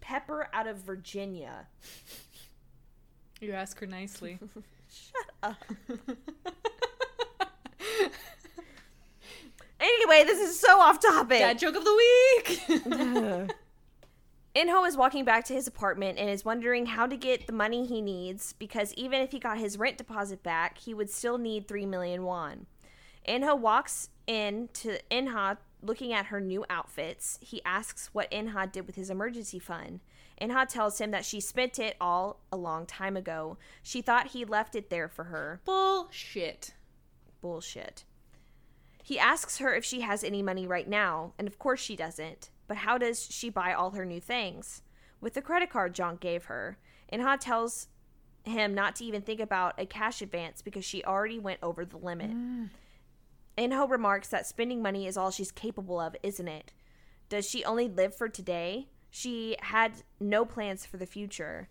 [0.00, 1.66] Pepper out of Virginia?
[3.40, 4.38] you ask her nicely.
[4.88, 5.64] Shut up.
[9.80, 11.38] Anyway, this is so off topic.
[11.40, 13.54] Dad joke of the week.
[14.54, 17.86] Inho is walking back to his apartment and is wondering how to get the money
[17.86, 21.66] he needs because even if he got his rent deposit back, he would still need
[21.66, 22.66] 3 million won.
[23.28, 27.38] Inho walks in to Inha looking at her new outfits.
[27.40, 30.00] He asks what Inha did with his emergency fund.
[30.40, 33.56] Inha tells him that she spent it all a long time ago.
[33.82, 35.60] She thought he left it there for her.
[35.64, 36.74] Bullshit.
[37.40, 38.04] Bullshit.
[39.02, 42.50] He asks her if she has any money right now, and of course she doesn't.
[42.66, 44.82] But how does she buy all her new things?
[45.20, 46.78] With the credit card Jong gave her.
[47.12, 47.88] Inha tells
[48.44, 51.96] him not to even think about a cash advance because she already went over the
[51.96, 52.30] limit.
[52.30, 52.70] Mm.
[53.56, 56.72] Inho remarks that spending money is all she's capable of, isn't it?
[57.28, 58.88] Does she only live for today?
[59.10, 61.68] She had no plans for the future.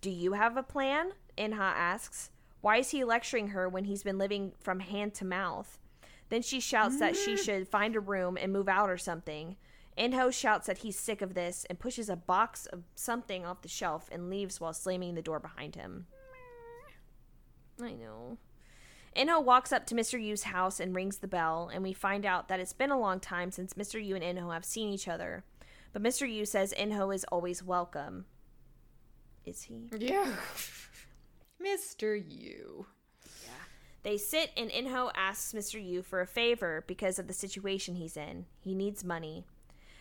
[0.00, 1.12] Do you have a plan?
[1.38, 2.30] Inha asks.
[2.60, 5.78] Why is he lecturing her when he's been living from hand to mouth?
[6.28, 7.38] Then she shouts that she mm.
[7.38, 9.56] should find a room and move out or something.
[9.98, 13.68] Inho shouts that he's sick of this and pushes a box of something off the
[13.68, 16.06] shelf and leaves while slamming the door behind him.
[17.82, 18.38] I know.
[19.16, 20.22] Inho walks up to Mr.
[20.22, 23.18] Yu's house and rings the bell, and we find out that it's been a long
[23.18, 24.04] time since Mr.
[24.04, 25.44] Yu and Inho have seen each other.
[25.92, 26.32] But Mr.
[26.32, 28.26] Yu says Inho is always welcome.
[29.44, 29.88] Is he?
[29.98, 30.36] Yeah.
[31.62, 32.14] Mr.
[32.16, 32.86] Yu.
[33.42, 33.50] Yeah.
[34.04, 35.84] They sit, and Inho asks Mr.
[35.84, 38.46] Yu for a favor because of the situation he's in.
[38.60, 39.44] He needs money.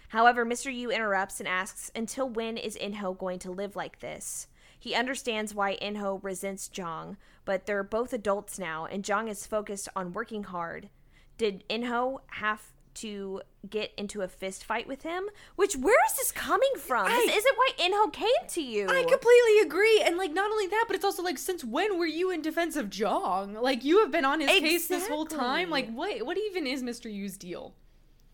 [0.10, 0.74] However, Mr.
[0.74, 4.48] Yu interrupts and asks, Until when is Inho going to live like this?
[4.78, 9.90] He understands why Inho resents Jong, but they're both adults now, and Jong is focused
[9.96, 10.90] on working hard.
[11.38, 12.62] Did Inho have
[12.96, 15.26] to get into a fist fight with him?
[15.56, 17.08] Which, where is this coming from?
[17.10, 18.88] this isn't why Inho came to you.
[18.90, 20.02] I completely agree.
[20.06, 22.76] And like not only that, but it's also like since when were you in defense
[22.76, 23.54] of Jong?
[23.54, 25.70] Like you have been on his case this whole time.
[25.70, 27.14] Like what what even is Mr.
[27.14, 27.74] Yu's deal?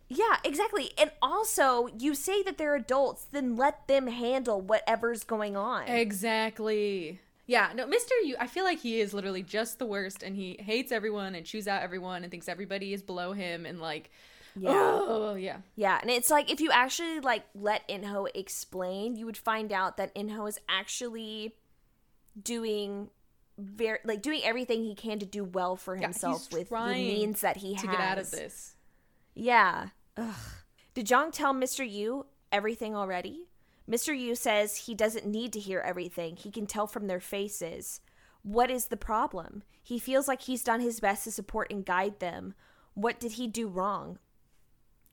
[0.07, 0.91] Yeah, exactly.
[0.97, 5.87] And also, you say that they're adults, then let them handle whatever's going on.
[5.87, 7.19] Exactly.
[7.47, 8.11] Yeah, no, Mr.
[8.23, 11.45] Yu, I feel like he is literally just the worst and he hates everyone and
[11.45, 14.09] chews out everyone and thinks everybody is below him and like
[14.55, 14.71] Yeah.
[14.73, 15.57] Oh, yeah.
[15.75, 19.97] Yeah, and it's like if you actually like let Inho explain, you would find out
[19.97, 21.55] that Inho is actually
[22.41, 23.09] doing
[23.57, 27.41] very like doing everything he can to do well for himself he's with the means
[27.41, 28.74] that he has To get out of this.
[29.35, 29.89] Yeah.
[30.17, 30.35] Ugh.
[30.93, 31.89] Did Jong tell Mr.
[31.89, 33.47] Yu everything already?
[33.89, 34.17] Mr.
[34.17, 36.35] Yu says he doesn't need to hear everything.
[36.37, 37.99] He can tell from their faces.
[38.41, 39.63] What is the problem?
[39.83, 42.53] He feels like he's done his best to support and guide them.
[42.93, 44.17] What did he do wrong?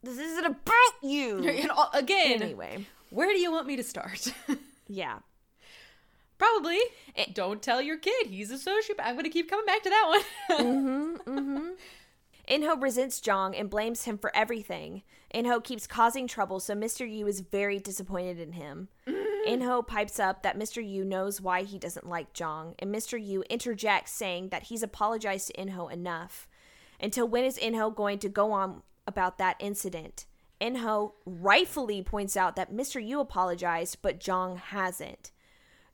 [0.03, 1.39] This isn't about you.
[1.49, 4.33] And all- again, Anyway, where do you want me to start?
[4.89, 5.19] yeah.
[6.39, 6.79] Probably.
[7.17, 7.27] Eh.
[7.33, 9.01] Don't tell your kid he's a sociopath.
[9.05, 11.77] I'm going to keep coming back to that one.
[12.49, 15.03] Inho resents Jong and blames him for everything.
[15.35, 17.11] Inho keeps causing trouble, so Mr.
[17.11, 18.89] Yu is very disappointed in him.
[19.47, 20.87] Inho pipes up that Mr.
[20.87, 23.23] Yu knows why he doesn't like Jong, and Mr.
[23.23, 26.49] Yu interjects saying that he's apologized to Inho enough.
[27.01, 30.27] Until when is Inho going to go on about that incident?
[30.61, 33.05] Inho rightfully points out that Mr.
[33.05, 35.33] Yu apologized, but Jong hasn't.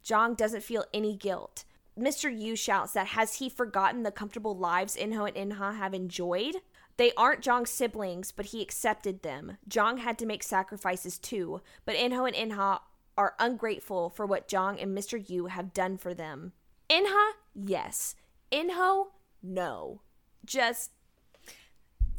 [0.02, 1.64] Jong doesn't feel any guilt.
[1.98, 2.36] Mr.
[2.36, 6.56] Yu shouts that has he forgotten the comfortable lives Inho and Inha have enjoyed?
[6.96, 9.58] They aren't Jong's siblings, but he accepted them.
[9.68, 12.80] Jong had to make sacrifices too, but Inho and Inha
[13.16, 15.28] are ungrateful for what Jong and Mr.
[15.28, 16.52] Yu have done for them.
[16.90, 18.14] Inha, yes.
[18.52, 19.06] Inho,
[19.42, 20.00] no.
[20.44, 20.92] Just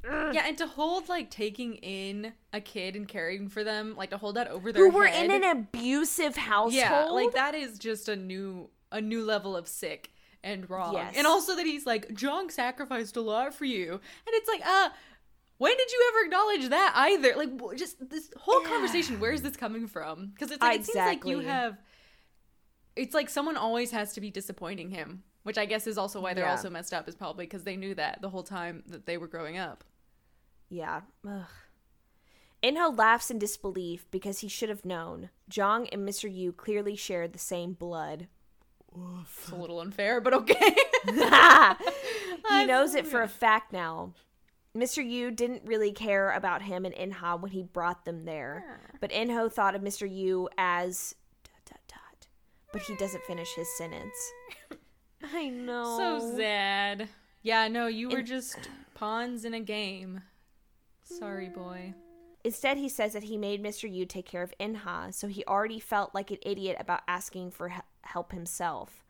[0.03, 4.17] yeah, and to hold like taking in a kid and caring for them, like to
[4.17, 5.25] hold that over their who were head.
[5.25, 6.73] in an abusive household.
[6.73, 10.11] Yeah, like that is just a new a new level of sick
[10.43, 10.93] and wrong.
[10.93, 11.15] Yes.
[11.17, 13.91] And also that he's like, Jong sacrificed a lot for you.
[13.93, 14.89] And it's like, uh,
[15.57, 17.33] when did you ever acknowledge that either?
[17.35, 20.27] Like just this whole conversation, where is this coming from?
[20.33, 21.77] Because it's like it seems like you have
[22.95, 25.23] it's like someone always has to be disappointing him.
[25.43, 26.51] Which I guess is also why they're Yeah.
[26.51, 29.27] also messed up, is probably because they knew that the whole time that they were
[29.27, 29.85] growing up.
[30.69, 31.01] Yeah.
[31.27, 31.45] Ugh.
[32.61, 35.29] Inho laughs in disbelief because he should have known.
[35.47, 36.31] Jong and Mr.
[36.31, 38.27] Yu clearly shared the same blood.
[38.95, 40.75] It's a little unfair, but okay.
[41.05, 44.13] he knows it for a fact now.
[44.75, 45.07] Mr.
[45.07, 49.51] Yu didn't really care about him and Inha when he brought them there, but Inho
[49.51, 50.09] thought of Mr.
[50.09, 52.27] Yu as dot dot dot.
[52.71, 54.15] But he doesn't finish his sentence.
[55.33, 55.97] I know.
[55.97, 57.09] So sad.
[57.41, 60.21] Yeah, no, you were In- just pawns in a game.
[61.03, 61.55] Sorry, mm.
[61.55, 61.93] boy.
[62.43, 63.91] Instead, he says that he made Mr.
[63.91, 67.73] Yu take care of Inha, so he already felt like an idiot about asking for
[68.02, 69.04] help himself.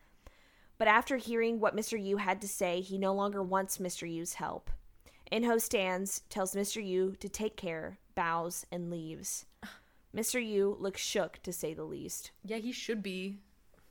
[0.78, 2.02] But after hearing what Mr.
[2.02, 4.12] Yu had to say, he no longer wants Mr.
[4.12, 4.70] Yu's help.
[5.32, 6.84] Inho stands, tells Mr.
[6.86, 9.46] Yu to take care, bows, and leaves.
[10.16, 10.44] Mr.
[10.44, 12.32] Yu looks shook, to say the least.
[12.44, 13.38] Yeah, he should be.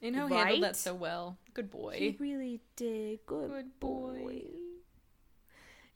[0.03, 1.37] Inho handled that so well.
[1.55, 1.97] Good boy.
[1.99, 3.21] He really did.
[3.27, 4.19] Good, Good boy.
[4.23, 4.43] boy.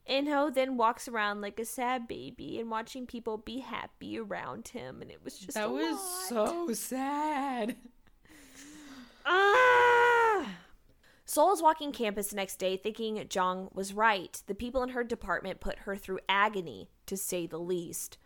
[0.08, 5.00] Inho then walks around like a sad baby and watching people be happy around him,
[5.00, 6.28] and it was just that was lot.
[6.28, 7.76] so sad.
[9.24, 10.56] Ah!
[11.24, 14.42] Seoul is walking campus the next day thinking Jong was right.
[14.46, 18.18] The people in her department put her through agony, to say the least.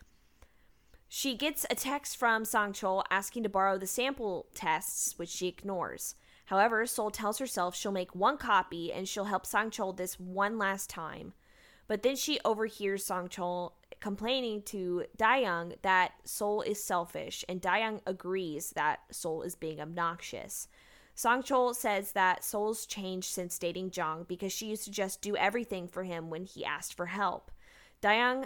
[1.09, 6.16] She gets a text from Sangchul asking to borrow the sample tests, which she ignores.
[6.47, 10.90] However, Seoul tells herself she'll make one copy and she'll help Sangchul this one last
[10.90, 11.32] time.
[11.88, 18.70] But then she overhears Sangchul complaining to Dayoung that Seoul is selfish, and Dayoung agrees
[18.70, 20.68] that Seoul is being obnoxious.
[21.16, 25.88] Sangchul says that Seoul's changed since dating Jong because she used to just do everything
[25.88, 27.50] for him when he asked for help.
[28.02, 28.44] Dayoung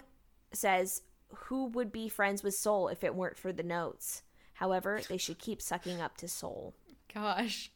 [0.53, 1.01] says
[1.33, 4.23] who would be friends with Seoul if it weren't for the notes.
[4.53, 6.73] However, they should keep sucking up to Seoul.
[7.13, 7.71] Gosh.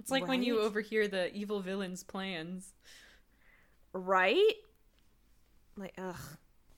[0.00, 2.74] It's like when you overhear the evil villain's plans.
[3.92, 4.54] Right?
[5.76, 6.16] Like, ugh.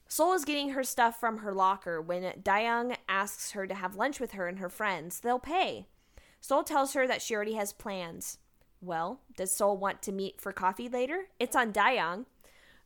[0.09, 4.21] Seoul is getting her stuff from her locker when Dayoung asks her to have lunch
[4.21, 5.21] with her and her friends.
[5.21, 5.87] They'll pay.
[6.47, 8.39] Seoul tells her that she already has plans.
[8.81, 11.27] Well, does Seoul want to meet for coffee later?
[11.41, 12.27] It's on Dayoung.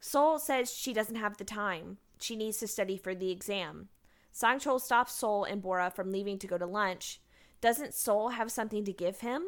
[0.00, 1.98] Seoul says she doesn't have the time.
[2.18, 3.90] She needs to study for the exam.
[4.34, 7.20] Sangchul stops Seoul and Bora from leaving to go to lunch.
[7.60, 9.42] Doesn't Seoul have something to give him?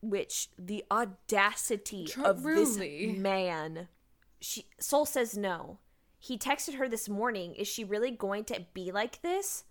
[0.00, 3.88] Which the audacity of this man.
[4.40, 5.80] She Seoul says no.
[6.20, 7.56] He texted her this morning.
[7.56, 9.64] Is she really going to be like this?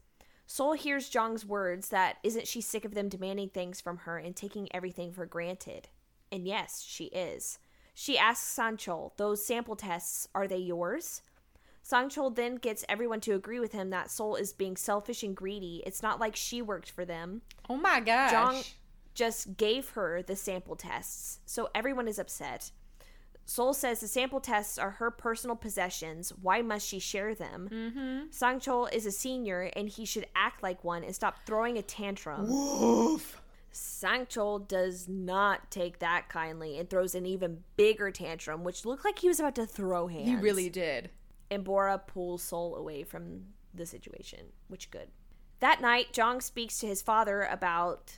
[0.50, 4.34] Seoul hears Jong's words that isn't she sick of them demanding things from her and
[4.34, 5.90] taking everything for granted?
[6.32, 7.60] And yes, she is.
[7.94, 11.22] She asks Sangchul, those sample tests, are they yours?
[11.84, 15.84] Sangchul then gets everyone to agree with him that Seoul is being selfish and greedy.
[15.86, 17.42] It's not like she worked for them.
[17.70, 18.32] Oh my gosh.
[18.32, 18.64] Jong
[19.14, 22.72] just gave her the sample tests, so everyone is upset.
[23.50, 26.34] Seoul says the sample tests are her personal possessions.
[26.42, 27.70] Why must she share them?
[27.72, 28.20] Mm-hmm.
[28.30, 32.46] Sangchul is a senior and he should act like one and stop throwing a tantrum.
[32.50, 33.42] Woof.
[33.74, 39.20] Sangchul does not take that kindly and throws an even bigger tantrum, which looked like
[39.20, 40.28] he was about to throw hands.
[40.28, 41.10] He really did.
[41.50, 45.08] and Bora pulls Seoul away from the situation, which good.
[45.62, 48.18] That night, Jong speaks to his father about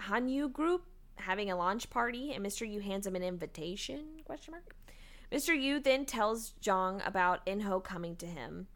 [0.00, 0.84] Hanyu Group
[1.16, 2.70] having a launch party, and Mr.
[2.70, 4.04] Yu hands him an invitation?
[4.24, 4.74] Question mark.
[5.32, 5.60] Mr.
[5.60, 8.68] Yu then tells Jong about Inho coming to him.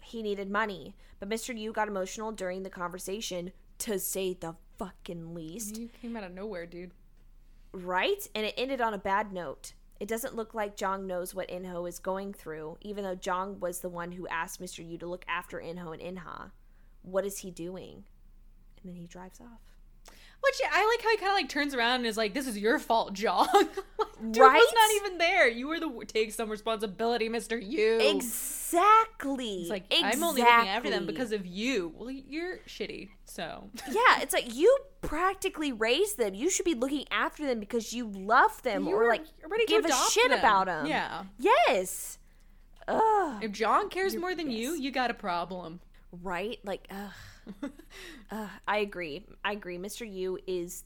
[0.00, 1.56] He needed money, but Mr.
[1.58, 5.76] Yu got emotional during the conversation, to say the fucking least.
[5.76, 6.92] You came out of nowhere, dude.
[7.72, 8.26] Right?
[8.34, 9.72] And it ended on a bad note.
[9.98, 13.80] It doesn't look like Jong knows what Inho is going through, even though Jong was
[13.80, 14.88] the one who asked Mr.
[14.88, 16.50] Yu to look after Inho and Inha.
[17.02, 18.04] What is he doing?
[18.82, 19.75] And then he drives off.
[20.46, 22.56] Which I like how he kind of like turns around and is like, "This is
[22.56, 23.74] your fault, Jong." like,
[24.30, 24.54] dude Right?
[24.54, 25.48] was not even there.
[25.48, 27.98] You were the take some responsibility, Mister Yu.
[28.00, 29.62] Exactly.
[29.62, 31.92] It's like I'm only looking after them because of you.
[31.96, 33.10] Well, you're shitty.
[33.24, 36.34] So yeah, it's like you practically raised them.
[36.34, 39.66] You should be looking after them because you love them you or were like ready
[39.66, 40.38] give a shit them.
[40.38, 40.86] about them.
[40.86, 41.24] Yeah.
[41.38, 42.18] Yes.
[42.88, 43.42] Ugh.
[43.42, 45.80] If Jong cares You're more than you, you got a problem.
[46.22, 46.58] Right?
[46.64, 47.10] Like, ugh.
[47.62, 47.70] Ugh.
[48.30, 49.24] Uh, I agree.
[49.44, 49.78] I agree.
[49.78, 50.10] Mr.
[50.10, 50.82] Yu is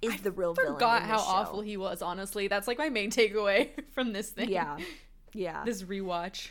[0.00, 0.74] is the real villain.
[0.74, 1.24] Forgot how show.
[1.24, 2.00] awful he was.
[2.00, 4.48] Honestly, that's like my main takeaway from this thing.
[4.50, 4.78] Yeah.
[5.32, 5.62] Yeah.
[5.66, 6.48] This rewatch.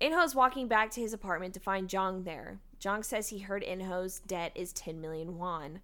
[0.00, 2.60] Inho's walking back to his apartment to find Jong there.
[2.78, 5.80] Jong says he heard Inho's debt is 10 million won.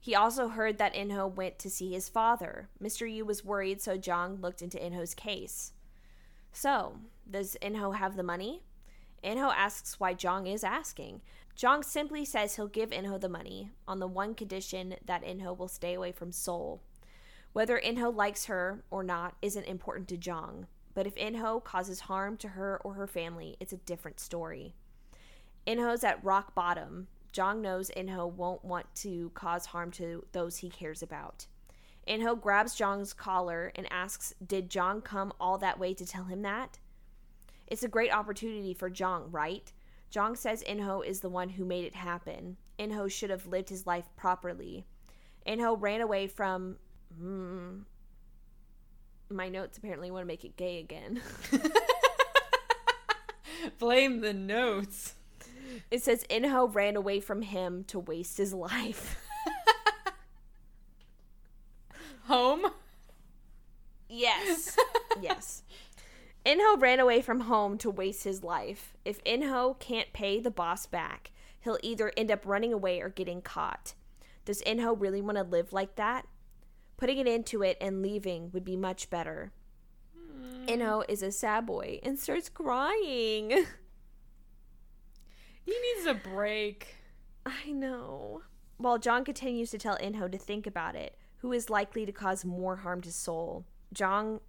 [0.00, 2.68] He also heard that Inho went to see his father.
[2.82, 3.12] Mr.
[3.12, 5.72] Yu was worried, so Jong looked into Inho's case.
[6.52, 6.98] So,
[7.28, 8.62] does Inho have the money?
[9.22, 11.20] Inho asks why Jong is asking.
[11.58, 15.66] Jong simply says he'll give Inho the money on the one condition that Inho will
[15.66, 16.80] stay away from Seoul.
[17.52, 22.36] Whether Inho likes her or not isn't important to Jong, but if Inho causes harm
[22.36, 24.76] to her or her family, it's a different story.
[25.66, 27.08] Inho's at rock bottom.
[27.32, 31.48] Jong knows Inho won't want to cause harm to those he cares about.
[32.06, 36.42] Inho grabs Jong's collar and asks, Did Jong come all that way to tell him
[36.42, 36.78] that?
[37.66, 39.72] It's a great opportunity for Jong, right?
[40.10, 42.56] Jong says Inho is the one who made it happen.
[42.78, 44.86] Inho should have lived his life properly.
[45.46, 46.76] Inho ran away from.
[47.18, 47.80] Hmm,
[49.30, 51.20] my notes apparently want to make it gay again.
[53.78, 55.14] Blame the notes.
[55.90, 59.18] It says Inho ran away from him to waste his life.
[62.24, 62.66] Home.
[64.08, 64.77] Yes.
[66.48, 68.96] Inho ran away from home to waste his life.
[69.04, 71.30] If Inho can't pay the boss back,
[71.60, 73.92] he'll either end up running away or getting caught.
[74.46, 76.26] Does Inho really want to live like that?
[76.96, 79.52] Putting it into it and leaving would be much better.
[80.16, 80.64] Hmm.
[80.64, 83.66] Inho is a sad boy and starts crying.
[85.66, 86.96] He needs a break.
[87.44, 88.40] I know.
[88.78, 92.42] While Jong continues to tell Inho to think about it, who is likely to cause
[92.42, 94.40] more harm to Soul, Jong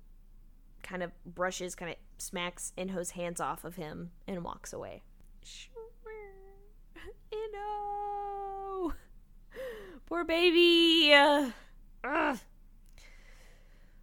[0.84, 5.04] kind of brushes, kind of smacks Inho's hands off of him and walks away.
[7.32, 8.94] Inho!
[10.06, 11.14] Poor baby!
[12.04, 12.40] Ugh.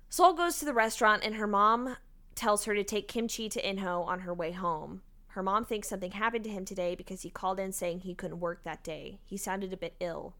[0.08, 1.96] Soul goes to the restaurant and her mom
[2.34, 5.02] tells her to take kimchi to Inho on her way home.
[5.28, 8.40] Her mom thinks something happened to him today because he called in saying he couldn't
[8.40, 9.18] work that day.
[9.24, 10.34] He sounded a bit ill.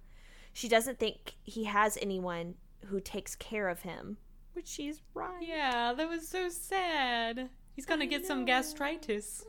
[0.52, 2.54] She doesn't think he has anyone
[2.86, 4.16] who takes care of him,
[4.56, 5.38] which she's right.
[5.40, 7.50] Yeah, that was so sad.
[7.74, 9.44] He's gonna get some gastritis.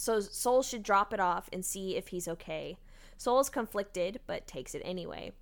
[0.00, 2.78] So Soul should drop it off and see if he's okay.
[3.18, 5.32] Soul is conflicted, but takes it anyway.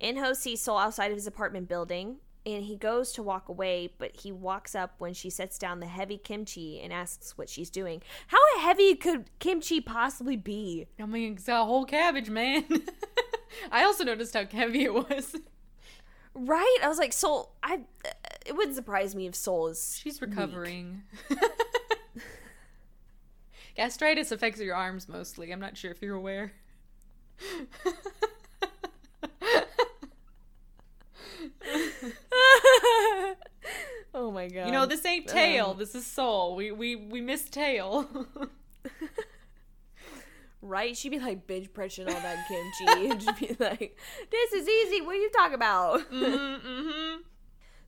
[0.00, 4.16] Inho sees Soul outside of his apartment building, and he goes to walk away, but
[4.16, 8.02] he walks up when she sets down the heavy kimchi and asks what she's doing.
[8.26, 10.88] How heavy could kimchi possibly be?
[11.00, 12.64] I mean, it's a whole cabbage, man.
[13.70, 15.36] I also noticed how heavy it was.
[16.34, 16.78] Right?
[16.82, 17.52] I was like, Soul.
[17.62, 17.80] I.
[18.04, 18.10] Uh,
[18.44, 19.98] it wouldn't surprise me if Soul is.
[20.02, 21.02] She's recovering.
[23.76, 25.52] Gastritis affects your arms mostly.
[25.52, 26.52] I'm not sure if you're aware.
[34.14, 34.66] oh my god.
[34.66, 35.74] You know, this ain't um, tail.
[35.74, 36.56] This is soul.
[36.56, 38.08] We we we miss tail.
[40.64, 40.96] Right?
[40.96, 43.98] She'd be like binge pressing all that kimchi and just be like,
[44.30, 45.00] "This is easy.
[45.00, 47.22] What are you talking about?" mm-hmm.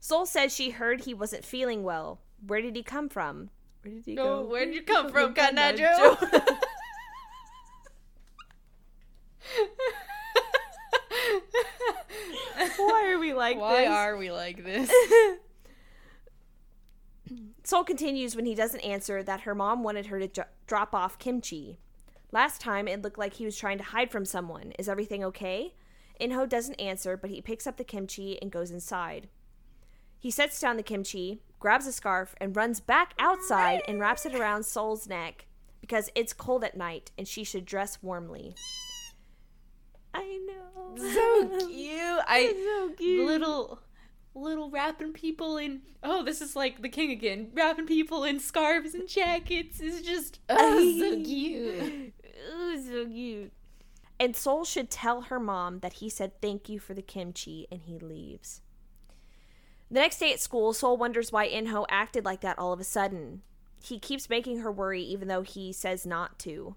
[0.01, 2.19] Soul says she heard he wasn't feeling well.
[2.45, 3.49] Where did he come from?
[3.81, 4.47] Where did he Oh, go?
[4.49, 6.17] where'd you come from, Kanajo?
[12.77, 13.89] Why are we like Why this?
[13.89, 14.91] Why are we like this?
[17.63, 21.17] Soul continues when he doesn't answer that her mom wanted her to dro- drop off
[21.17, 21.79] kimchi.
[22.31, 24.73] Last time it looked like he was trying to hide from someone.
[24.77, 25.75] Is everything okay?
[26.19, 29.27] Inho doesn't answer, but he picks up the kimchi and goes inside.
[30.19, 34.33] He sets down the kimchi, grabs a scarf, and runs back outside and wraps it
[34.33, 35.45] around Sol's neck
[35.81, 38.55] because it's cold at night and she should dress warmly.
[40.13, 40.95] I know.
[40.97, 42.21] so cute.
[42.27, 43.25] I so cute.
[43.27, 43.79] little
[44.35, 48.93] little wrapping people in oh this is like the king again wrapping people in scarves
[48.93, 52.13] and jackets is just oh, so cute
[52.51, 53.51] oh so cute.
[54.17, 57.81] And Soul should tell her mom that he said thank you for the kimchi and
[57.81, 58.61] he leaves.
[59.89, 62.85] The next day at school, Soul wonders why Inho acted like that all of a
[62.85, 63.41] sudden.
[63.83, 66.75] He keeps making her worry even though he says not to.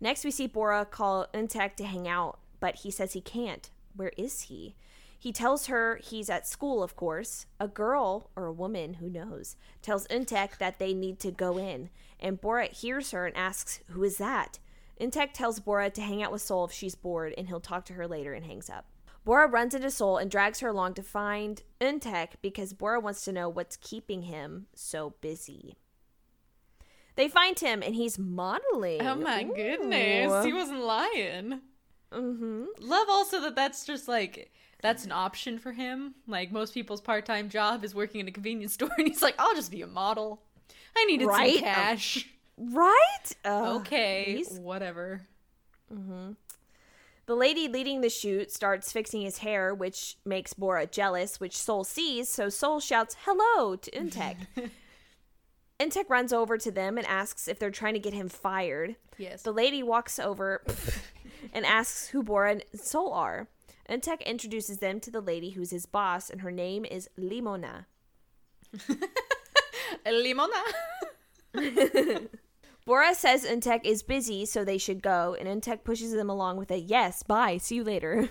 [0.00, 3.70] Next, we see Bora call Untek to hang out, but he says he can't.
[3.96, 4.76] Where is he?
[5.18, 7.46] He tells her he's at school, of course.
[7.58, 11.90] A girl, or a woman, who knows, tells Untek that they need to go in,
[12.20, 14.58] and Bora hears her and asks, Who is that?
[15.00, 17.92] Untek tells Bora to hang out with Soul if she's bored, and he'll talk to
[17.94, 18.86] her later and hangs up.
[19.24, 23.32] Bora runs into Soul and drags her along to find Untek because Bora wants to
[23.32, 25.74] know what's keeping him so busy.
[27.16, 29.00] They find him and he's modeling.
[29.02, 29.54] oh my Ooh.
[29.54, 31.60] goodness he wasn't lying
[32.12, 32.66] Mm-hmm.
[32.78, 34.52] love also that that's just like
[34.82, 38.74] that's an option for him like most people's part-time job is working in a convenience
[38.78, 40.40] store and he's like i'll just be a model
[40.96, 41.54] i needed Right?
[41.54, 43.32] some cash Right?
[43.44, 45.22] Ugh, okay he's- whatever
[45.92, 46.32] mm-hmm.
[47.26, 51.82] The lady leading the shoot starts fixing his hair, which makes Bora jealous, which Soul
[51.82, 54.36] sees, so Soul shouts hello to Untek.
[55.80, 58.94] Untek runs over to them and asks if they're trying to get him fired.
[59.18, 60.62] yes The lady walks over
[61.52, 63.48] and asks who Bora and Soul are.
[63.88, 67.86] Untek introduces them to the lady who's his boss, and her name is Limona.
[70.06, 70.62] limona
[72.84, 76.70] Bora says Untek is busy, so they should go, and Untek pushes them along with
[76.70, 78.28] a yes, bye, see you later.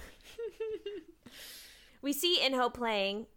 [2.02, 3.27] we see Inho playing,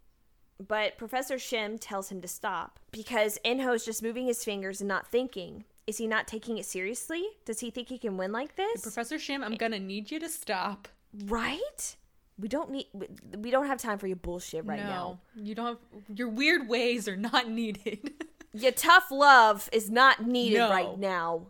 [0.64, 5.10] but Professor Shim tells him to stop because Inho's just moving his fingers and not
[5.10, 5.64] thinking.
[5.86, 7.24] Is he not taking it seriously?
[7.46, 8.82] Does he think he can win like this?
[8.82, 10.86] professor shim i'm gonna need you to stop
[11.26, 11.96] right?
[12.38, 15.20] We don't need we- we don't have time for your bullshit right no, now.
[15.34, 15.78] you don't have
[16.18, 18.12] your weird ways are not needed
[18.52, 20.70] Your tough love is not needed No.
[20.70, 21.48] right now.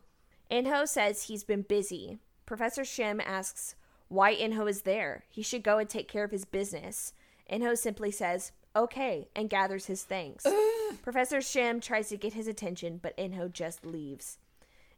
[0.50, 2.18] Inho says he's been busy.
[2.46, 3.74] Professor Shim asks
[4.08, 5.24] why Inho is there.
[5.28, 7.12] He should go and take care of his business.
[7.52, 10.46] Inho simply says, okay, and gathers his things.
[11.02, 14.38] Professor Shim tries to get his attention, but Inho just leaves.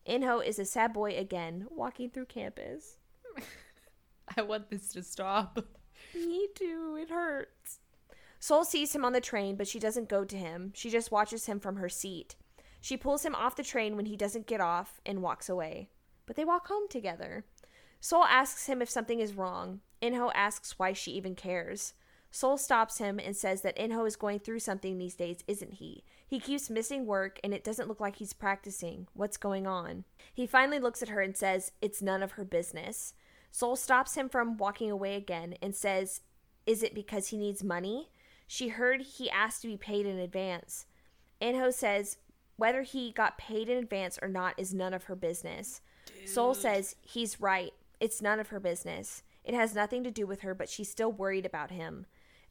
[0.09, 2.97] Inho is a sad boy again, walking through campus.
[4.37, 5.59] i want this to stop
[6.15, 7.79] Me too, it hurts.
[8.39, 10.73] Sol sees him on the train, but she doesn't go to him.
[10.75, 12.37] She just watches him from her seat.
[12.81, 15.91] She pulls him off the train when he doesn't get off and walks away.
[16.27, 17.45] But they walk home together.
[18.01, 19.81] Sol asks him if something is wrong.
[20.01, 21.93] Inho asks why she even cares.
[22.31, 26.05] Sol stops him and says that Inho is going through something these days, isn't he?
[26.27, 29.09] He keeps missing work and it doesn't look like he's practicing.
[29.15, 30.05] What's going on?
[30.33, 33.15] He finally looks at her and says, It's none of her business.
[33.51, 36.21] Sol stops him from walking away again and says,
[36.67, 38.11] Is it because he needs money?
[38.47, 40.87] She heard he asked to be paid in advance.
[41.41, 42.19] Inho says,
[42.57, 45.81] Whether he got paid in advance or not is none of her business.
[46.25, 47.73] Soul says, He's right.
[47.99, 49.23] It's none of her business.
[49.45, 52.07] It has nothing to do with her, but she's still worried about him.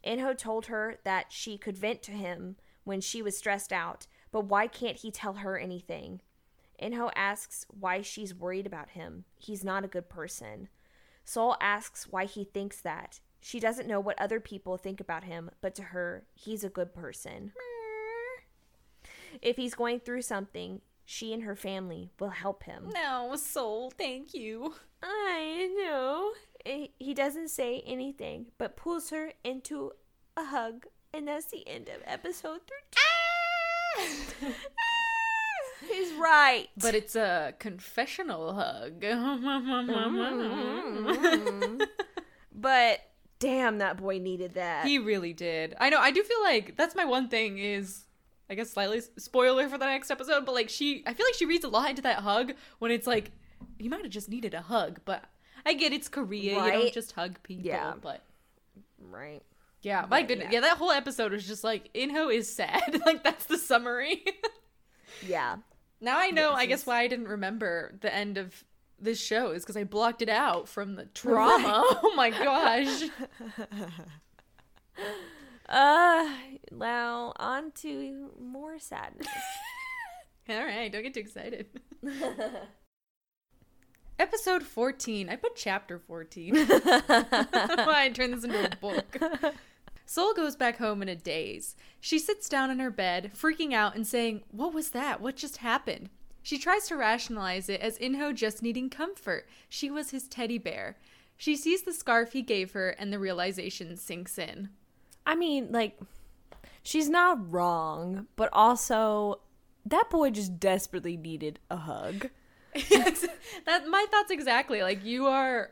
[0.06, 4.46] Inho told her that she could vent to him when she was stressed out, but
[4.46, 6.22] why can't he tell her anything?
[6.82, 9.26] Inho asks why she's worried about him.
[9.38, 10.70] He's not a good person.
[11.30, 13.20] Sol asks why he thinks that.
[13.40, 16.92] She doesn't know what other people think about him, but to her, he's a good
[16.92, 17.52] person.
[19.40, 22.90] If he's going through something, she and her family will help him.
[22.96, 24.74] No, Soul, thank you.
[25.04, 26.32] I know.
[26.66, 29.92] He he doesn't say anything, but pulls her into
[30.36, 32.62] a hug, and that's the end of episode
[34.42, 34.50] 13.
[34.50, 34.54] Ah!
[35.92, 36.68] He's right.
[36.78, 39.02] But it's a confessional hug.
[40.60, 41.84] Mm-hmm.
[42.54, 43.00] But
[43.40, 44.86] damn, that boy needed that.
[44.86, 45.76] he really did.
[45.80, 46.00] I know.
[46.00, 48.04] I do feel like that's my one thing is,
[48.50, 51.46] I guess slightly spoiler for the next episode, but like she, I feel like she
[51.46, 53.32] reads a lot into that hug when it's like,
[53.78, 55.24] you might have just needed a hug, but
[55.66, 56.56] I get it's Korea.
[56.66, 57.66] You don't just hug people.
[57.66, 57.94] Yeah.
[58.02, 58.24] But
[59.10, 59.42] right.
[59.82, 60.48] yeah, my But, goodness.
[60.52, 60.56] yeah.
[60.56, 60.62] Yeah.
[60.62, 63.00] that whole episode was just like, Inho is sad.
[63.06, 64.24] like that's the summary.
[65.28, 65.58] Yeah.
[66.02, 68.64] Now I know, Yes, I guess why I didn't remember the end of
[69.00, 71.84] this show is because I blocked it out from the trauma.
[72.04, 73.04] oh my gosh.
[75.70, 76.28] Uh,
[76.72, 79.28] now on to more sadness.
[80.50, 81.68] All right, don't get too excited.
[84.18, 85.30] Episode 14.
[85.30, 86.56] I put chapter 14.
[86.56, 89.20] Why I turned this into a book.
[90.10, 91.76] Soul goes back home in a daze.
[92.00, 95.22] She sits down in her bed, freaking out and saying, What was that?
[95.22, 96.10] What just happened?
[96.42, 99.48] She tries to rationalize it as Inho just needing comfort.
[99.70, 100.98] She was his teddy bear.
[101.38, 104.70] She sees the scarf he gave her, and the realization sinks in.
[105.28, 106.00] I mean, like,
[106.82, 109.42] she's not wrong, but also
[109.86, 112.32] that boy just desperately needed a hug.
[112.74, 113.28] Yes,
[113.68, 114.82] that my thoughts exactly.
[114.82, 115.70] Like you are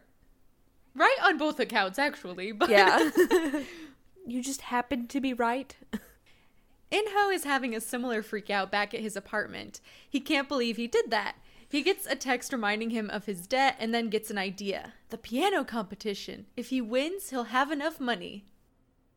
[0.94, 2.52] right on both accounts, actually.
[2.52, 3.10] But Yeah.
[4.28, 5.76] you just happened to be right.
[6.92, 9.82] Inho is having a similar freak out back at his apartment.
[10.10, 11.36] He can't believe he did that.
[11.70, 14.94] He gets a text reminding him of his debt and then gets an idea.
[15.10, 16.46] The piano competition.
[16.56, 18.46] If he wins, he'll have enough money.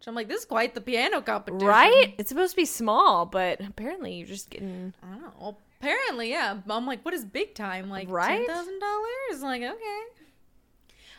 [0.01, 1.69] So I'm like, this is quite the piano competition.
[1.69, 2.15] Right?
[2.19, 4.95] It's supposed to be small, but apparently you're just getting.
[5.03, 5.59] I don't know.
[5.81, 6.59] Apparently, yeah.
[6.69, 7.89] I'm like, what is big time?
[7.89, 8.49] Like Right?
[8.49, 9.43] $10,000?
[9.43, 10.01] Like, okay.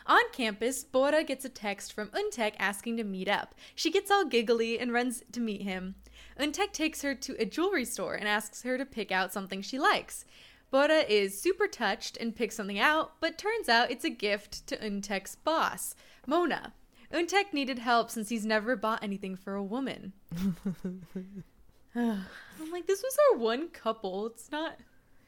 [0.06, 3.54] On campus, Bora gets a text from Untek asking to meet up.
[3.74, 5.94] She gets all giggly and runs to meet him.
[6.38, 9.78] Untek takes her to a jewelry store and asks her to pick out something she
[9.78, 10.24] likes.
[10.70, 14.76] Bora is super touched and picks something out, but turns out it's a gift to
[14.78, 15.94] Untek's boss,
[16.26, 16.72] Mona.
[17.12, 20.14] Untek needed help since he's never bought anything for a woman.
[21.94, 22.24] I'm
[22.70, 24.26] like, this was our one couple.
[24.26, 24.78] It's not.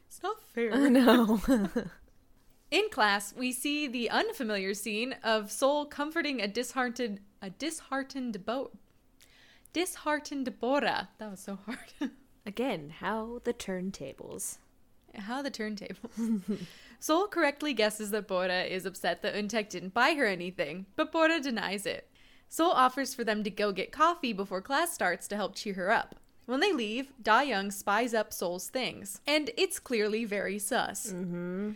[0.06, 0.90] It's not fair.
[0.90, 1.42] No.
[2.74, 8.72] In class, we see the unfamiliar scene of Soul comforting a disheartened a disheartened Bo
[9.72, 11.10] disheartened Bora.
[11.18, 12.10] That was so hard.
[12.44, 14.58] Again, how the turntables.
[15.14, 16.10] How the turntable.
[16.98, 21.38] Soul correctly guesses that Bora is upset that Untek didn't buy her anything, but Bora
[21.38, 22.10] denies it.
[22.48, 25.92] Soul offers for them to go get coffee before class starts to help cheer her
[25.92, 26.16] up.
[26.46, 31.12] When they leave, Dayoung spies up Soul's things, and it's clearly very sus.
[31.12, 31.70] Mm-hmm.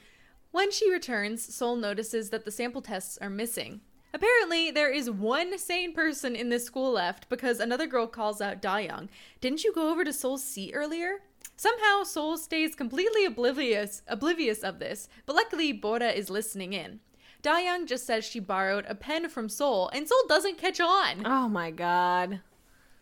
[0.51, 3.81] When she returns, Sol notices that the sample tests are missing.
[4.15, 8.63] Apparently, there is one sane person in this school left because another girl calls out
[8.63, 9.09] Dayoung.
[9.41, 11.19] Didn't you go over to Sol's seat earlier?
[11.57, 17.01] Somehow, Sol stays completely oblivious oblivious of this, but luckily Bora is listening in.
[17.43, 21.27] Dayoung just says she borrowed a pen from Sol, and Sol doesn't catch on.
[21.27, 22.41] Oh my god.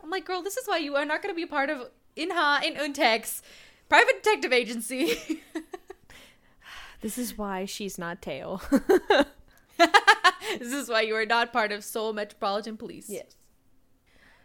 [0.02, 1.90] I'm like, girl, this is why you are not going to be a part of
[2.16, 3.43] Inha and Untek's
[3.89, 5.43] private detective agency.
[7.01, 8.60] This is why she's not Teo.
[10.59, 13.09] this is why you are not part of Seoul Metropolitan Police.
[13.09, 13.36] Yes.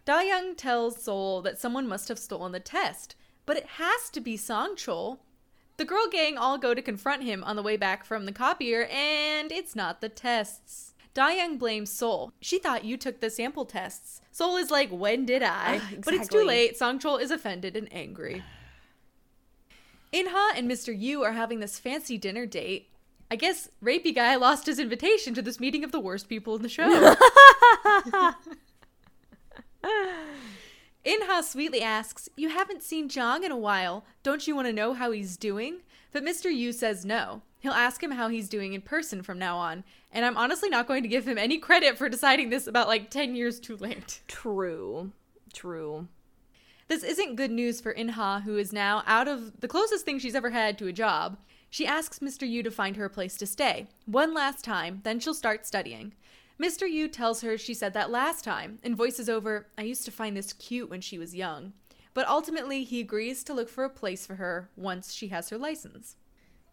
[0.06, 3.16] Dayoung tells Seoul that someone must have stolen the test,
[3.46, 5.20] but it has to be Sangchul.
[5.78, 8.86] The girl gang all go to confront him on the way back from the copier,
[8.92, 10.94] and it's not the tests.
[11.14, 12.34] Dayoung blames Seoul.
[12.40, 14.22] She thought you took the sample tests.
[14.32, 15.82] Seoul is like, when did I?
[15.82, 16.80] Ah, But it's too late.
[16.80, 18.44] Sangchul is offended and angry.
[20.14, 20.98] Inha and Mr.
[20.98, 22.90] Yu are having this fancy dinner date.
[23.30, 26.62] I guess rapey guy lost his invitation to this meeting of the worst people in
[26.62, 26.90] the show.
[31.06, 34.04] Inha sweetly asks, You haven't seen Jong in a while.
[34.22, 35.78] Don't you want to know how he's doing?
[36.12, 36.54] But Mr.
[36.54, 37.42] Yu says no.
[37.62, 39.84] He'll ask him how he's doing in person from now on.
[40.12, 43.10] And I'm honestly not going to give him any credit for deciding this about like
[43.10, 44.20] 10 years too late.
[44.28, 45.12] True.
[45.54, 46.08] True.
[46.92, 50.36] This isn't good news for Inha, who is now out of the closest thing she's
[50.36, 51.38] ever had to a job.
[51.70, 52.46] She asks Mr.
[52.46, 53.88] Yu to find her a place to stay.
[54.06, 56.14] One last time, then she'll start studying.
[56.62, 56.92] Mr.
[56.92, 60.36] Yu tells her she said that last time and voices over, I used to find
[60.36, 61.72] this cute when she was young.
[62.14, 65.58] But ultimately, he agrees to look for a place for her once she has her
[65.58, 66.18] license.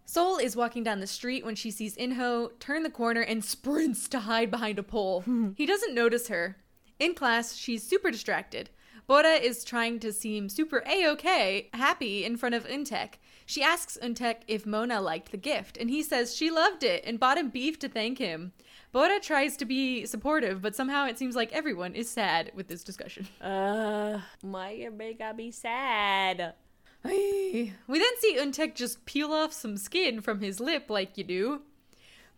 [0.05, 4.09] Seoul is walking down the street when she sees Inho turn the corner and sprints
[4.09, 5.23] to hide behind a pole.
[5.57, 6.57] he doesn't notice her.
[6.99, 8.71] In class, she's super distracted.
[9.09, 13.15] Bora is trying to seem super A-OK, happy in front of Untek.
[13.47, 17.19] She asks Untek if Mona liked the gift, and he says she loved it and
[17.19, 18.53] bought him beef to thank him.
[18.93, 22.85] Bora tries to be supportive, but somehow it seems like everyone is sad with this
[22.85, 23.27] discussion.
[23.41, 26.53] Uh, why you make me sad?
[27.05, 31.63] We then see Untek just peel off some skin from his lip like you do.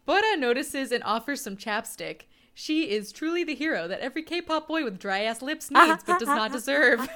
[0.07, 2.23] Bora notices and offers some chapstick.
[2.61, 6.19] She is truly the hero that every K-pop boy with dry ass lips needs but
[6.19, 6.99] does not deserve.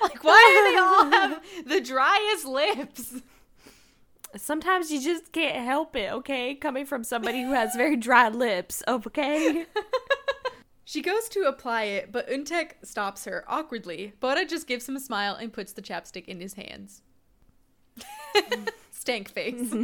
[0.00, 3.20] like why do they all have the driest lips?
[4.34, 6.54] Sometimes you just can't help it, okay?
[6.54, 9.66] Coming from somebody who has very dry lips, okay?
[10.84, 14.12] She goes to apply it, but Untek stops her awkwardly.
[14.20, 17.00] Bora just gives him a smile and puts the chapstick in his hands.
[18.90, 19.74] Stank face.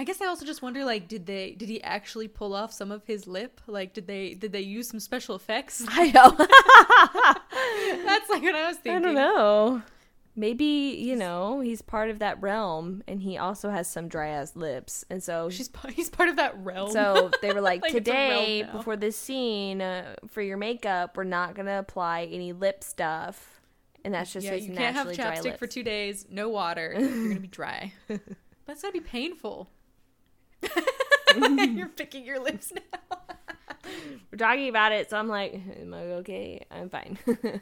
[0.00, 2.90] I guess I also just wonder like did they did he actually pull off some
[2.90, 3.60] of his lip?
[3.66, 5.84] Like did they did they use some special effects?
[5.90, 6.30] I know.
[8.06, 8.92] That's like what I was thinking.
[8.92, 9.82] I don't know.
[10.34, 14.56] Maybe, you know, he's part of that realm and he also has some dry ass
[14.56, 15.04] lips.
[15.10, 16.92] And so She's he's part of that realm.
[16.92, 20.56] so they were like, Like, it's a realm today before this scene uh, for your
[20.56, 23.60] makeup, we're not going to apply any lip stuff.
[24.02, 26.96] And that's just yeah, his you can't have dry chapstick for two days, no water.
[26.98, 27.92] You're gonna be dry.
[28.64, 29.68] That's gotta be painful.
[31.58, 33.18] You're picking your lips now.
[34.30, 36.64] We're talking about it, so I'm like, am I okay?
[36.70, 37.18] I'm fine.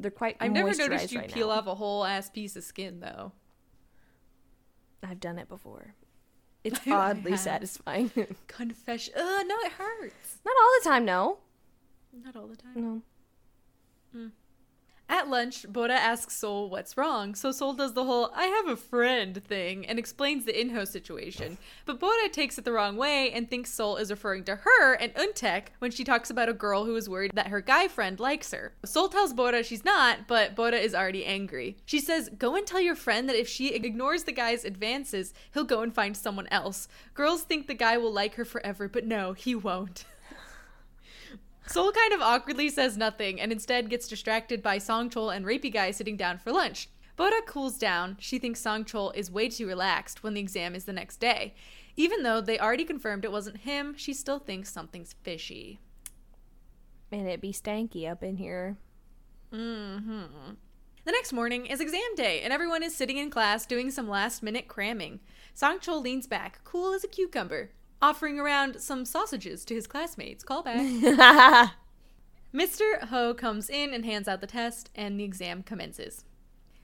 [0.00, 1.54] They're quite I've never noticed you right peel now.
[1.54, 3.32] off a whole ass piece of skin though.
[5.02, 5.94] I've done it before.
[6.64, 8.10] It's oddly satisfying.
[8.46, 9.14] Confession.
[9.16, 10.38] Ugh, no, it hurts.
[10.44, 11.38] Not all the time, no.
[12.24, 12.72] Not all the time.
[12.76, 13.02] No.
[14.16, 14.30] Mm.
[15.10, 18.76] At lunch, Bora asks Sol what's wrong, so Sol does the whole I have a
[18.76, 21.58] friend thing and explains the Inho situation.
[21.84, 25.12] But Bora takes it the wrong way and thinks Sol is referring to her and
[25.14, 28.52] Untek when she talks about a girl who is worried that her guy friend likes
[28.52, 28.72] her.
[28.84, 31.76] Sol tells Bora she's not, but Bora is already angry.
[31.86, 35.64] She says, Go and tell your friend that if she ignores the guy's advances, he'll
[35.64, 36.86] go and find someone else.
[37.14, 40.04] Girls think the guy will like her forever, but no, he won't.
[41.70, 45.92] Sol kind of awkwardly says nothing and instead gets distracted by Sangchul and Rapey Guy
[45.92, 46.88] sitting down for lunch.
[47.14, 48.16] Bora cools down.
[48.18, 51.54] She thinks Sangchul is way too relaxed when the exam is the next day.
[51.94, 55.78] Even though they already confirmed it wasn't him, she still thinks something's fishy.
[57.12, 58.76] Man, it be stanky up in here.
[59.52, 60.22] hmm
[61.04, 64.42] The next morning is exam day, and everyone is sitting in class doing some last
[64.42, 65.20] minute cramming.
[65.54, 67.70] Songchol leans back, cool as a cucumber,
[68.02, 70.44] offering around some sausages to his classmates.
[70.44, 70.80] Call back.
[72.54, 73.08] Mr.
[73.08, 76.24] Ho comes in and hands out the test, and the exam commences.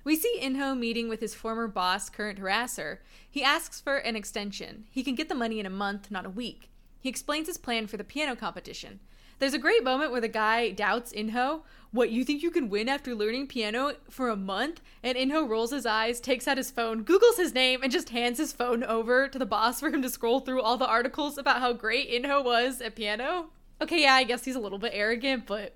[0.05, 2.99] We see Inho meeting with his former boss, current harasser.
[3.29, 4.85] He asks for an extension.
[4.93, 6.71] He can get the money in a month, not a week.
[7.01, 9.01] He explains his plan for the piano competition.
[9.39, 11.63] There's a great moment where the guy doubts Inho.
[11.91, 14.81] What, you think you can win after learning piano for a month?
[15.03, 18.39] And Inho rolls his eyes, takes out his phone, Googles his name, and just hands
[18.39, 21.61] his phone over to the boss for him to scroll through all the articles about
[21.61, 23.51] how great Inho was at piano.
[23.81, 25.75] Okay, yeah, I guess he's a little bit arrogant, but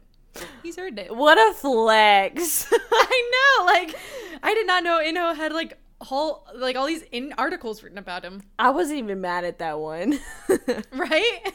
[0.62, 1.14] he's earned it.
[1.14, 2.66] what a flex.
[2.72, 3.94] I know, like,
[4.42, 8.24] I did not know Inho had like whole like all these in articles written about
[8.24, 10.18] him, I wasn't even mad at that one.
[10.92, 11.52] right?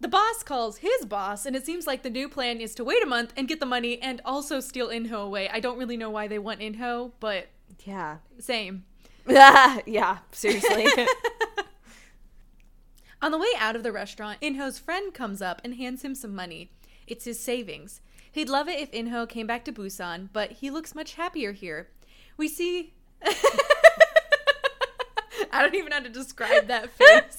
[0.00, 3.02] The boss calls his boss, and it seems like the new plan is to wait
[3.02, 5.48] a month and get the money and also steal Inho away.
[5.48, 7.48] I don't really know why they want Inho, but
[7.84, 8.18] yeah.
[8.38, 8.84] same.
[9.26, 10.86] yeah, seriously.
[13.22, 16.34] On the way out of the restaurant, Inho's friend comes up and hands him some
[16.34, 16.70] money.
[17.06, 18.02] It's his savings.
[18.30, 21.88] He'd love it if Inho came back to Busan, but he looks much happier here.
[22.36, 22.92] We see.
[25.54, 27.38] I don't even know how to describe that face.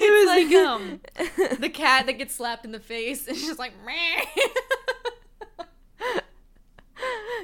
[0.00, 1.00] it's like um
[1.58, 4.24] the cat that gets slapped in the face and she's like meh.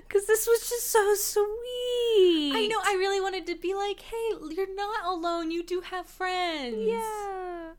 [0.06, 2.52] Because this was just so sweet.
[2.55, 5.52] I know I really wanted to be like, hey, you're not alone.
[5.52, 6.76] You do have friends.
[6.76, 7.70] Yeah.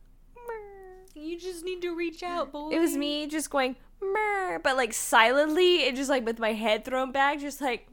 [1.14, 2.72] You just need to reach out, boy.
[2.72, 6.86] It was me just going, Mer, but like silently and just like with my head
[6.86, 7.88] thrown back, just like.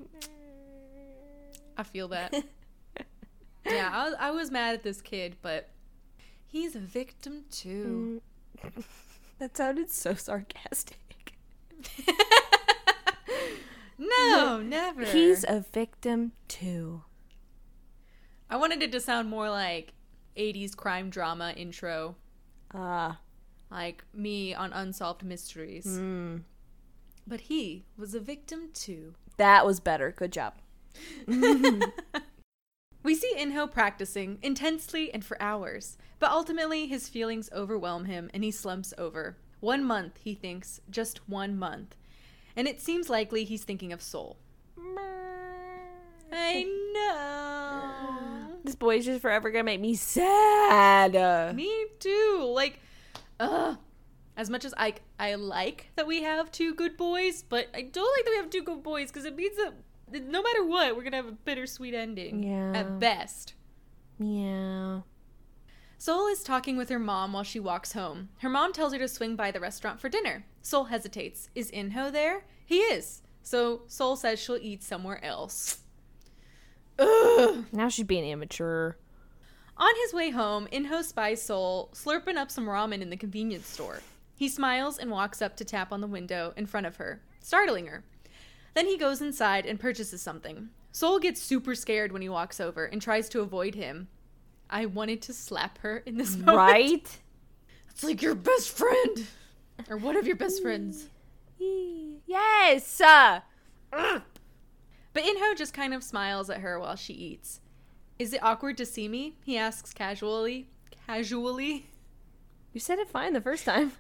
[1.76, 2.32] I feel that.
[3.66, 5.70] Yeah, I was, I was mad at this kid, but
[6.46, 8.20] he's a victim too.
[9.38, 10.98] that sounded so sarcastic.
[13.98, 15.04] no, never.
[15.04, 17.02] He's a victim too.
[18.50, 19.92] I wanted it to sound more like
[20.36, 22.16] 80s crime drama intro,
[22.74, 23.18] Ah.
[23.70, 25.86] like me on Unsolved Mysteries.
[25.86, 26.42] mm.
[27.26, 29.14] But he was a victim too.
[29.36, 30.10] That was better.
[30.10, 30.54] Good job.
[33.02, 38.44] We see Inho practicing intensely and for hours, but ultimately his feelings overwhelm him and
[38.44, 39.36] he slumps over.
[39.60, 41.96] One month, he thinks, just one month.
[42.54, 44.36] And it seems likely he's thinking of Soul.
[46.34, 46.64] I
[46.94, 48.58] know.
[48.64, 51.54] This boy's just forever gonna make me sad.
[51.54, 52.52] Me too.
[52.54, 52.80] Like,
[53.40, 53.78] ugh.
[54.34, 58.16] As much as I I like that we have two good boys, but I don't
[58.16, 59.74] like that we have two good boys because it means that
[60.12, 62.42] no matter what, we're gonna have a bittersweet ending.
[62.42, 62.72] Yeah.
[62.74, 63.54] At best.
[64.18, 65.00] Yeah.
[65.98, 68.30] Sol is talking with her mom while she walks home.
[68.40, 70.44] Her mom tells her to swing by the restaurant for dinner.
[70.60, 71.48] Sol hesitates.
[71.54, 72.44] Is Inho there?
[72.64, 73.22] He is.
[73.42, 75.78] So Sol says she'll eat somewhere else.
[76.98, 77.66] Ugh.
[77.72, 78.96] Now she's being immature.
[79.76, 84.00] On his way home, Inho spies Sol slurping up some ramen in the convenience store.
[84.36, 87.86] He smiles and walks up to tap on the window in front of her, startling
[87.86, 88.04] her.
[88.74, 90.70] Then he goes inside and purchases something.
[90.92, 94.08] Sol gets super scared when he walks over and tries to avoid him.
[94.70, 96.56] I wanted to slap her in this moment.
[96.56, 97.18] Right?
[97.90, 99.26] It's like your best friend.
[99.90, 101.06] Or one of your best friends.
[101.58, 103.00] yes.
[103.00, 103.40] Uh,
[103.92, 107.60] But Inho just kind of smiles at her while she eats.
[108.18, 109.36] Is it awkward to see me?
[109.44, 110.68] He asks casually.
[111.06, 111.86] Casually?
[112.72, 113.92] you said it fine the first time.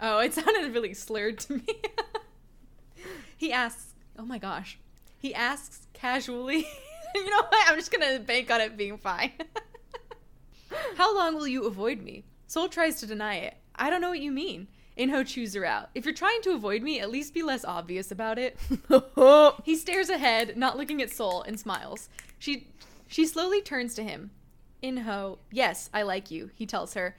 [0.00, 1.66] Oh, it sounded really slurred to me.
[3.36, 3.85] he asks,
[4.18, 4.78] oh my gosh.
[5.18, 6.66] He asks casually.
[7.14, 7.68] you know what?
[7.68, 9.32] I'm just gonna bank on it being fine.
[10.96, 12.24] How long will you avoid me?
[12.46, 13.56] Soul tries to deny it.
[13.74, 14.68] I don't know what you mean.
[14.98, 15.90] Inho chews her out.
[15.94, 18.56] If you're trying to avoid me, at least be less obvious about it.
[19.64, 22.08] He stares ahead, not looking at Soul, and smiles.
[22.38, 22.68] She
[23.06, 24.30] she slowly turns to him.
[24.82, 27.16] Inho, yes, I like you, he tells her.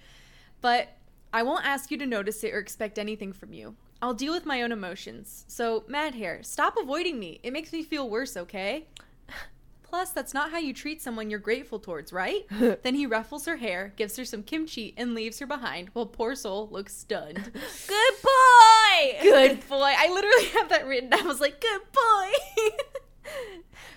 [0.61, 0.89] But
[1.33, 3.75] I won't ask you to notice it or expect anything from you.
[4.01, 5.45] I'll deal with my own emotions.
[5.47, 7.39] So, Mad Hair, stop avoiding me.
[7.43, 8.85] It makes me feel worse, okay?
[9.83, 12.45] Plus, that's not how you treat someone you're grateful towards, right?
[12.83, 16.35] then he ruffles her hair, gives her some kimchi, and leaves her behind while poor
[16.35, 17.37] soul looks stunned.
[17.87, 19.17] Good boy.
[19.21, 19.93] Good boy.
[19.97, 21.13] I literally have that written.
[21.13, 22.31] I was like, good boy.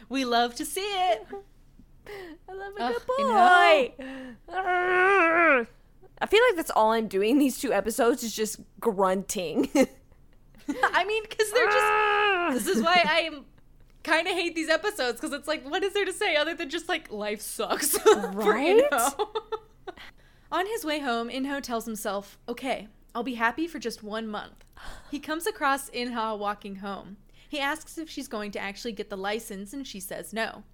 [0.08, 1.26] we love to see it.
[2.48, 3.06] I love a Ugh, good
[4.48, 5.66] boy.
[6.20, 9.68] I feel like that's all I'm doing these two episodes is just grunting.
[10.92, 11.78] I mean, because they're just.
[11.78, 12.50] Ah.
[12.52, 13.30] This is why I
[14.02, 16.70] kind of hate these episodes because it's like, what is there to say other than
[16.70, 17.96] just like life sucks?
[17.98, 18.82] for Right?
[18.90, 19.28] Inho.
[20.52, 24.64] On his way home, Inho tells himself, okay, I'll be happy for just one month.
[25.10, 27.18] He comes across Inha walking home.
[27.48, 30.64] He asks if she's going to actually get the license, and she says no.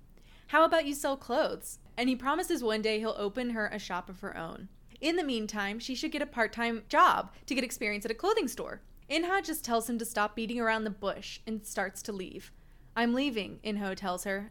[0.48, 1.78] How about you sell clothes?
[1.96, 4.68] And he promises one day he'll open her a shop of her own.
[5.00, 8.14] In the meantime, she should get a part time job to get experience at a
[8.14, 8.80] clothing store.
[9.10, 12.50] Inha just tells him to stop beating around the bush and starts to leave.
[12.96, 14.50] I'm leaving, Inho tells her,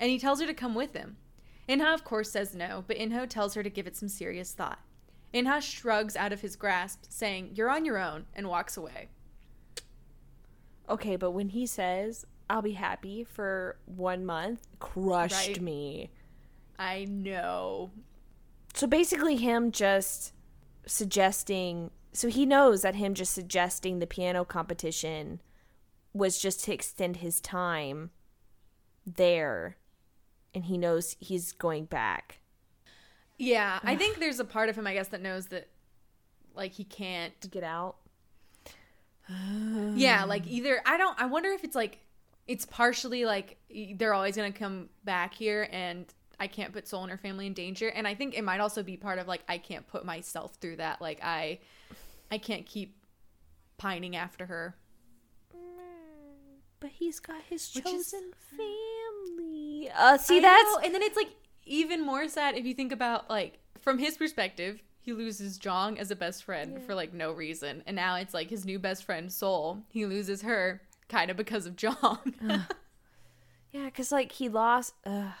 [0.00, 1.16] and he tells her to come with him.
[1.68, 4.80] Inha, of course, says no, but Inho tells her to give it some serious thought.
[5.32, 9.08] Inha shrugs out of his grasp, saying, You're on your own, and walks away.
[10.88, 15.60] okay, but when he says I'll be happy for one month, crushed Right.
[15.62, 16.10] me.
[16.78, 17.90] I know.
[18.74, 20.32] So basically, him just
[20.84, 21.90] suggesting.
[22.12, 25.40] So he knows that him just suggesting the piano competition
[26.12, 28.10] was just to extend his time
[29.06, 29.76] there.
[30.54, 32.40] And he knows he's going back.
[33.38, 35.68] Yeah, I think there's a part of him, I guess, that knows that,
[36.54, 37.32] like, he can't.
[37.50, 37.96] get out.
[39.28, 40.80] Yeah, like, either.
[40.84, 41.20] I don't.
[41.20, 42.00] I wonder if it's like.
[42.46, 43.56] It's partially like
[43.94, 46.04] they're always going to come back here and
[46.40, 47.88] I can't put Soul and her family in danger.
[47.88, 50.76] And I think it might also be part of like, I can't put myself through
[50.76, 51.00] that.
[51.00, 51.58] Like, I.
[52.30, 52.96] I can't keep
[53.76, 54.74] pining after her.
[56.80, 59.90] But he's got his Which is- chosen family.
[59.94, 61.30] Uh, see, I that's know, and then it's like
[61.64, 64.82] even more sad if you think about like from his perspective.
[65.00, 68.48] He loses Jong as a best friend for like no reason, and now it's like
[68.48, 69.82] his new best friend Soul.
[69.90, 70.80] He loses her
[71.10, 72.34] kind of because of Jong.
[73.72, 74.94] yeah, because like he lost.
[75.04, 75.32] Uh,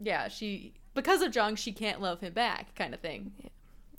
[0.00, 3.32] yeah, she because of Jong, she can't love him back, kind of thing.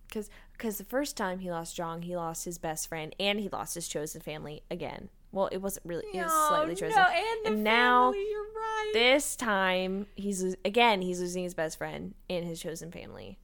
[0.07, 3.49] because because the first time he lost Jong, he lost his best friend and he
[3.49, 5.10] lost his chosen family again.
[5.32, 6.03] Well, it wasn't really.
[6.14, 7.02] It was slightly chosen.
[7.45, 8.91] and, now you're right.
[8.94, 13.38] this time he's again he's losing his best friend and his chosen family.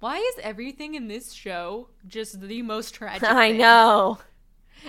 [0.00, 3.22] Why is everything in this show just the most tragic?
[3.28, 3.58] I thing?
[3.58, 4.18] know.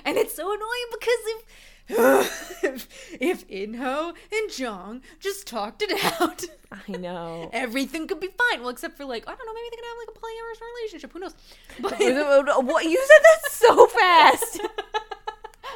[0.05, 1.43] and it's so annoying because if
[1.91, 7.49] if, if Inho and Jong just talked it out, I know.
[7.53, 8.61] everything could be fine.
[8.61, 11.13] Well, except for like I don't know, maybe they could have like a polyamorous relationship.
[11.13, 11.35] Who knows?
[12.51, 14.61] But what you said that so fast.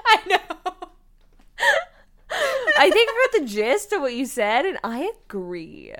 [0.06, 0.74] I know.
[2.78, 5.94] I think I got the gist of what you said, and I agree.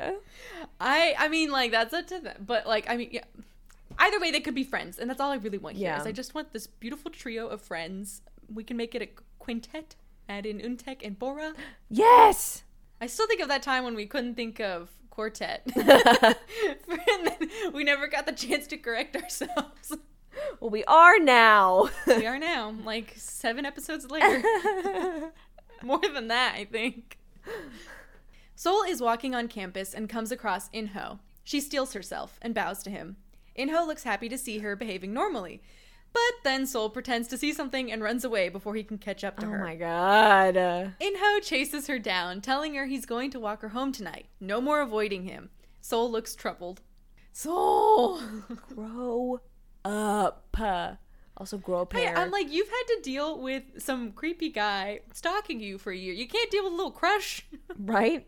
[0.80, 3.24] I I mean like that's up to them, but like I mean yeah.
[3.98, 5.88] Either way, they could be friends, and that's all I really want here.
[5.88, 6.02] Yeah.
[6.02, 8.22] Is I just want this beautiful trio of friends.
[8.54, 9.08] We can make it a
[9.40, 9.96] quintet.
[10.28, 11.54] Add in Untek and Bora.
[11.90, 12.64] Yes.
[13.00, 15.64] I still think of that time when we couldn't think of quartet.
[15.76, 16.36] and
[16.88, 19.96] then we never got the chance to correct ourselves.
[20.60, 21.90] Well, we are now.
[22.08, 24.44] we are now, like seven episodes later.
[25.82, 27.18] More than that, I think.
[28.56, 31.20] Sol is walking on campus and comes across Inho.
[31.44, 33.18] She steals herself and bows to him.
[33.58, 35.62] Inho looks happy to see her behaving normally.
[36.16, 39.38] But then Sol pretends to see something and runs away before he can catch up
[39.40, 39.62] to oh her.
[39.62, 40.56] Oh my god.
[40.56, 44.28] Inho chases her down, telling her he's going to walk her home tonight.
[44.40, 45.50] No more avoiding him.
[45.82, 46.80] Sol looks troubled.
[47.34, 48.22] Sol!
[48.74, 49.42] grow
[49.84, 50.58] up.
[51.36, 52.08] Also, grow up Hey.
[52.08, 56.14] I'm like, you've had to deal with some creepy guy stalking you for a year.
[56.14, 57.46] You can't deal with a little crush,
[57.78, 58.26] right?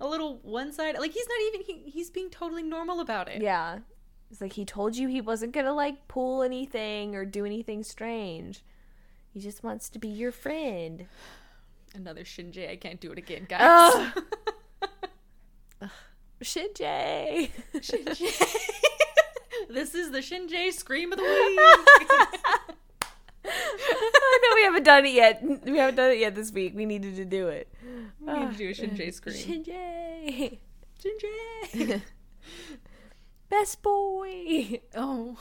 [0.00, 0.98] a little one side.
[0.98, 1.60] Like he's not even.
[1.60, 3.42] He, he's being totally normal about it.
[3.42, 3.80] Yeah.
[4.30, 8.62] It's like he told you he wasn't gonna like pull anything or do anything strange.
[9.32, 11.06] He just wants to be your friend.
[11.94, 12.70] Another Shinji.
[12.70, 14.12] I can't do it again, guys.
[16.42, 17.50] Shinji.
[17.74, 18.56] Shinji.
[19.68, 21.58] this is the Shinji scream of the week.
[23.44, 25.42] Oh, no, we haven't done it yet.
[25.64, 26.74] We haven't done it yet this week.
[26.74, 27.68] We needed to do it.
[28.20, 29.36] we need to do a Shinji scream.
[29.36, 30.58] Shinji.
[31.02, 32.02] Shinji.
[33.50, 34.80] Best boy.
[34.94, 35.36] Oh.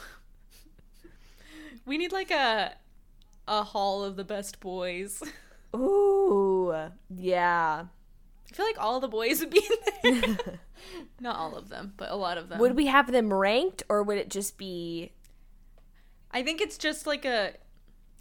[1.85, 2.73] We need like a
[3.47, 5.23] a hall of the best boys.
[5.75, 6.73] Ooh.
[7.09, 7.85] Yeah.
[8.51, 9.63] I feel like all the boys would be
[10.03, 10.59] in there.
[11.19, 12.59] Not all of them, but a lot of them.
[12.59, 15.11] Would we have them ranked or would it just be
[16.31, 17.53] I think it's just like a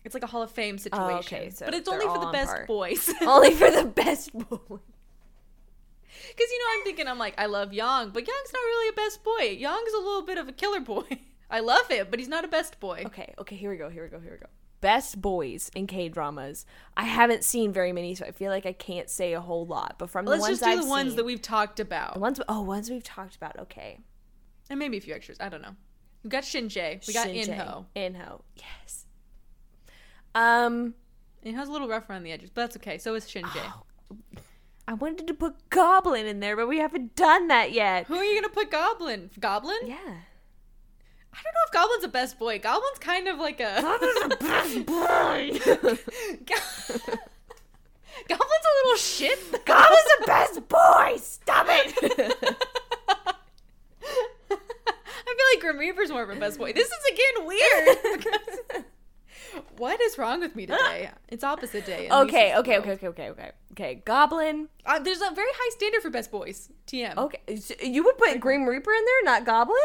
[0.04, 1.12] it's like a Hall of Fame situation.
[1.12, 2.64] Oh, okay, so but it's only for the best par.
[2.66, 3.12] boys.
[3.22, 4.78] only for the best boy?
[6.28, 8.92] Because you know, I'm thinking, I'm like, I love Young, but Young's not really a
[8.92, 9.56] best boy.
[9.58, 11.04] Young's a little bit of a killer boy.
[11.50, 13.02] I love him, but he's not a best boy.
[13.06, 14.46] Okay, okay, here we go, here we go, here we go.
[14.80, 16.64] Best boys in K dramas.
[16.96, 19.96] I haven't seen very many, so I feel like I can't say a whole lot.
[19.98, 22.14] But from Let's the ones just do I've the ones seen- that we've talked about,
[22.14, 23.58] the ones oh ones we've talked about.
[23.58, 23.98] Okay,
[24.70, 25.38] and maybe a few extras.
[25.40, 25.74] I don't know.
[26.22, 27.06] We got Shinjae.
[27.08, 27.48] We got Shinjae.
[27.48, 27.86] Inho.
[27.96, 29.06] Inho, yes.
[30.34, 30.94] Um,
[31.44, 32.98] Inho's a little rough around the edges, but that's okay.
[32.98, 33.72] So is Shinjae.
[34.88, 38.06] I wanted to put Goblin in there, but we haven't done that yet.
[38.06, 39.28] Who are you gonna put Goblin?
[39.38, 39.76] Goblin?
[39.84, 39.96] Yeah.
[41.30, 42.58] I don't know if Goblin's a best boy.
[42.58, 43.82] Goblin's kind of like a.
[43.82, 45.50] Goblin's a best boy.
[48.28, 49.64] Goblin's a little shit.
[49.66, 51.16] Goblin's the best boy.
[51.18, 51.92] Stop it.
[54.50, 56.72] I feel like Grim Reaper's more of a best boy.
[56.72, 57.98] This is again weird.
[58.16, 58.84] because-
[59.76, 61.10] what is wrong with me today?
[61.28, 62.08] It's opposite day.
[62.10, 63.50] okay, okay, okay, okay, okay, okay.
[63.72, 64.68] Okay, Goblin.
[64.86, 66.70] Uh, there's a very high standard for best boys.
[66.86, 67.16] TM.
[67.16, 69.76] Okay, so you would put Grim Reaper in there, not Goblin?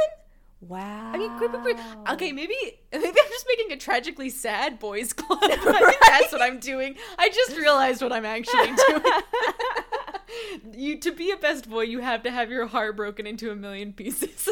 [0.61, 1.11] Wow.
[1.13, 1.81] I mean, Grim Reaper.
[2.11, 2.55] Okay, maybe
[2.91, 5.39] maybe I'm just making a tragically sad boys club.
[5.43, 6.95] I think that's what I'm doing.
[7.17, 9.03] I just realized what I'm actually doing.
[10.73, 13.55] you to be a best boy, you have to have your heart broken into a
[13.55, 14.49] million pieces.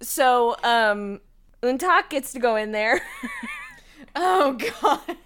[0.00, 1.20] So, um,
[1.62, 3.00] Untek gets to go in there.
[4.20, 5.16] Oh god.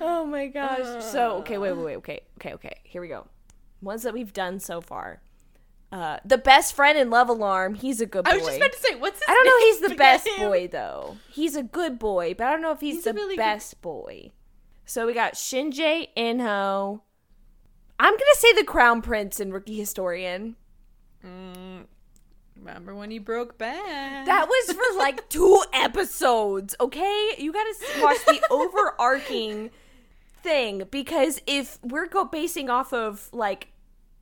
[0.00, 1.02] oh my gosh.
[1.04, 1.96] So, okay, wait, wait, wait.
[1.96, 2.80] Okay, okay, okay.
[2.84, 3.26] Here we go.
[3.82, 5.20] Ones that we've done so far.
[5.90, 7.74] Uh, the best friend in Love Alarm.
[7.74, 8.30] He's a good boy.
[8.30, 9.58] I was just about to say, what's his I don't know.
[9.58, 10.48] He's the best him.
[10.48, 11.16] boy though.
[11.30, 13.80] He's a good boy, but I don't know if he's, He's the really good- best
[13.80, 14.32] boy.
[14.84, 17.00] So we got Shinjae Inho.
[18.00, 20.56] I'm gonna say the Crown Prince and Rookie Historian.
[21.24, 21.67] Mm,
[22.58, 24.26] remember when he broke bad?
[24.26, 27.34] That was for like two episodes, okay?
[27.38, 29.70] You gotta watch the overarching
[30.42, 33.68] thing because if we're go basing off of like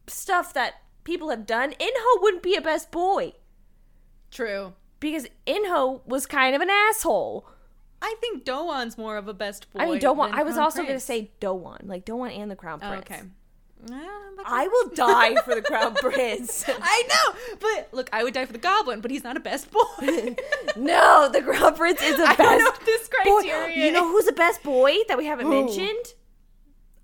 [0.06, 3.32] stuff that people have done, Inho wouldn't be a best boy
[4.30, 4.74] True.
[5.00, 7.48] because Inho was kind of an asshole.
[8.02, 9.80] I think Doan's more of a best boy.
[9.80, 10.32] I mean, Doan.
[10.34, 11.04] I was Crown also going to Prince.
[11.04, 13.04] say Doan, like Doan and the Crown Oh, Prince.
[13.10, 13.22] okay.
[13.84, 16.64] But- I will die for the Crown Prince.
[16.68, 19.70] I know, but look, I would die for the Goblin, but he's not a best
[19.70, 19.82] boy.
[20.76, 23.72] no, the Crown Prince is the I best know this boy.
[23.74, 25.64] You know who's the best boy that we haven't Who?
[25.64, 26.14] mentioned?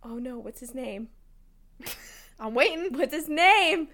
[0.03, 1.09] Oh no, what's his name?
[2.41, 2.93] I'm waiting.
[2.99, 3.89] What's his name?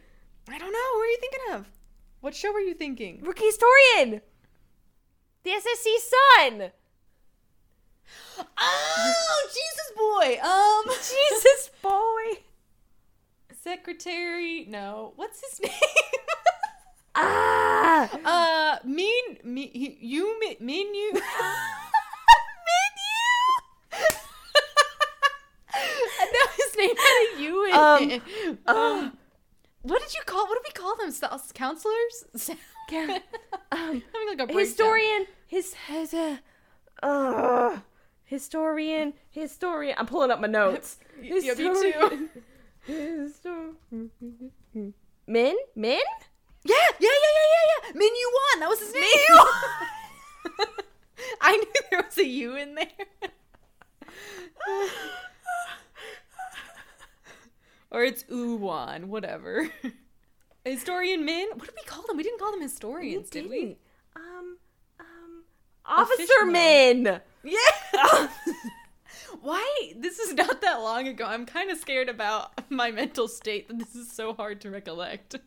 [0.49, 0.79] I don't know.
[0.97, 1.69] What are you thinking of?
[2.21, 3.21] What show were you thinking?
[3.23, 4.23] Rookie historian.
[5.45, 5.87] The SSC
[6.59, 6.71] son.
[8.57, 10.39] Oh, Jesus boy.
[10.43, 12.41] Um, Jesus boy.
[13.73, 14.65] Secretary.
[14.69, 15.73] No, what's his name?
[17.15, 18.09] Ah.
[18.25, 21.13] uh, mean, me, he- you, me, mean you.
[22.69, 23.25] Menu.
[26.57, 28.23] His name had a U in Um, it.
[28.67, 29.19] uh, Um,
[29.83, 30.47] what did you call?
[30.49, 31.11] What do we call them?
[31.11, 32.17] St- Counselors?
[32.91, 33.19] Yeah.
[33.71, 34.59] Um, Having like a breakdown.
[34.59, 35.27] historian.
[35.47, 36.37] His his uh,
[37.03, 37.79] uh,
[38.25, 39.13] historian.
[39.31, 39.95] Historian.
[39.99, 40.99] I'm pulling up my notes.
[41.21, 42.29] Yeah, me too.
[42.97, 43.31] Min?
[45.77, 46.01] Min?
[46.65, 47.11] Yeah, yeah, yeah, yeah, yeah,
[47.69, 47.93] yeah.
[47.95, 48.61] Min Yu Wan.
[48.61, 49.03] That was his name.
[51.43, 52.87] I knew there was a U in there.
[57.91, 59.71] or it's Uwan, whatever.
[60.65, 61.49] Historian Min?
[61.55, 62.17] What did we call them?
[62.17, 63.77] We didn't call them historians, did we?
[64.17, 64.57] Um,
[64.99, 65.45] um,
[65.85, 66.47] Officer.
[66.47, 67.21] Min.
[67.45, 68.29] Yeah.
[69.41, 69.93] Why?
[69.97, 71.25] This is not that long ago.
[71.25, 75.37] I'm kind of scared about my mental state that this is so hard to recollect.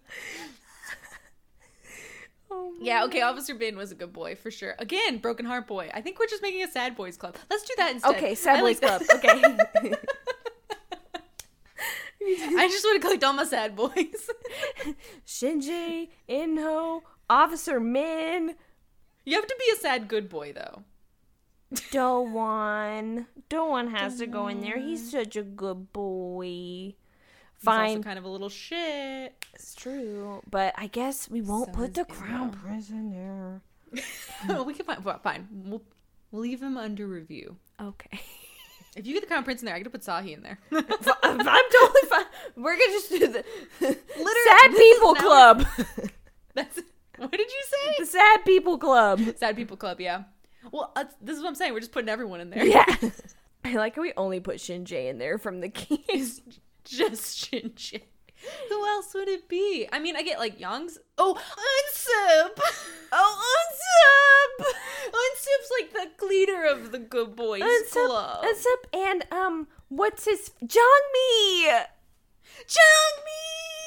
[2.54, 4.76] Oh Yeah, okay, Officer Min was a good boy for sure.
[4.78, 5.90] Again, Broken Heart Boy.
[5.94, 7.38] I think we're just making a sad boys club.
[7.50, 8.14] Let's do that instead.
[8.16, 9.22] Okay, Sad I Boys like Club.
[9.24, 9.96] Okay.
[12.24, 14.30] I just want to collect all my sad boys.
[15.26, 18.56] Shinji, Inho, Officer Min,
[19.26, 20.84] you have to be a sad good boy though.
[21.92, 23.28] Dowan.
[23.50, 24.78] Dowan has to go in there.
[24.80, 26.46] He's such a good boy.
[26.46, 26.96] He's
[27.66, 27.90] Fine.
[27.90, 29.34] also kind of a little shit.
[29.54, 30.42] It's true.
[30.50, 32.62] But I guess we won't So put the crown Inho.
[32.62, 33.62] prince in there.
[34.64, 35.48] we can find well, fine.
[35.52, 35.84] We'll,
[36.32, 37.58] we'll leave him under review.
[37.82, 38.20] Okay.
[38.94, 40.60] If you get the crown prince in there, I gotta put Sahi in there.
[40.74, 42.26] I'm totally fine.
[42.58, 43.46] We're gonna just do the
[43.80, 45.66] Literally, Sad People Club.
[46.54, 46.78] That's
[47.18, 47.96] what did you say?
[48.00, 49.22] the Sad People Club.
[49.38, 50.24] Sad People Club, yeah.
[50.72, 51.74] Well, uh, this is what I'm saying.
[51.74, 52.66] We're just putting everyone in there.
[52.66, 52.86] Yeah.
[53.64, 56.04] I like how we only put Shinji in there from the King.
[56.10, 56.42] It's
[56.84, 58.02] just Shinji.
[58.70, 59.88] Who else would it be?
[59.92, 60.98] I mean, I get like Young's.
[61.18, 62.64] Oh, Unsub.
[63.14, 64.66] Oh, Unsub!
[65.08, 68.46] Unsub's like the leader of the Good Boys Unsub, Club.
[68.46, 71.84] Unsub, and um, what's his Jongmi?
[72.66, 73.82] Jongmi.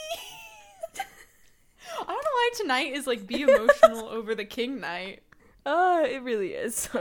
[2.00, 5.22] I don't know why tonight is like be emotional over the King night.
[5.66, 6.88] Oh, it really is.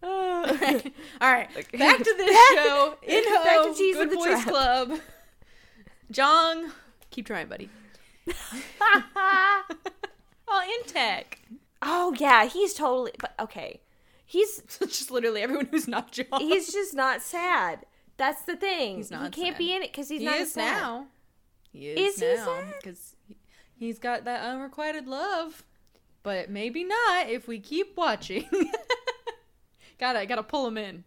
[0.00, 0.06] Uh,
[1.20, 1.76] All right, Okay.
[1.76, 2.94] back to this show.
[3.02, 4.46] In back to Cheese Good the Boys Trap.
[4.46, 5.00] Club.
[6.12, 6.70] Jong,
[7.10, 7.68] keep trying, buddy.
[10.50, 11.24] Oh, Untek.
[11.82, 13.10] oh yeah, he's totally.
[13.18, 13.80] But okay,
[14.24, 16.26] he's just literally everyone who's not Jong.
[16.38, 17.84] he's just not sad.
[18.16, 18.96] That's the thing.
[18.96, 19.58] He's not He can't sad.
[19.58, 20.80] be in it because he's he not is sad.
[20.80, 21.06] now.
[21.72, 23.16] He is, Is he now because
[23.76, 25.64] he's got that unrequited love,
[26.22, 28.48] but maybe not if we keep watching.
[29.98, 31.04] gotta gotta pull him in,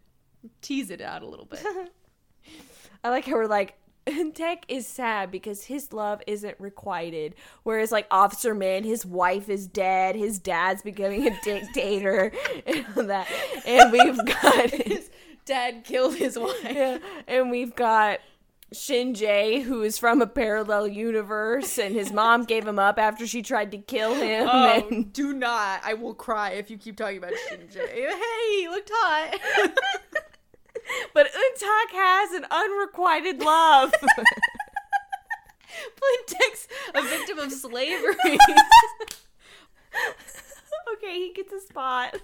[0.60, 1.64] tease it out a little bit.
[3.04, 3.76] I like how we're like.
[4.34, 7.36] Tech is sad because his love isn't requited.
[7.62, 12.32] Whereas, like, Officer Man, his wife is dead, his dad's becoming a dictator,
[12.66, 13.28] and all that.
[13.64, 15.08] And we've got His
[15.44, 16.56] dad killed his wife.
[16.64, 18.20] Yeah, and we've got
[18.72, 23.42] Shinji, who is from a parallel universe, and his mom gave him up after she
[23.42, 24.48] tried to kill him.
[24.50, 25.80] Oh, and do not!
[25.84, 27.78] I will cry if you keep talking about Shinji.
[27.82, 29.38] Hey, he looked hot.
[31.14, 33.92] but Untek has an unrequited love.
[35.96, 38.38] Plintek's a victim of slavery.
[40.94, 42.16] okay, he gets a spot.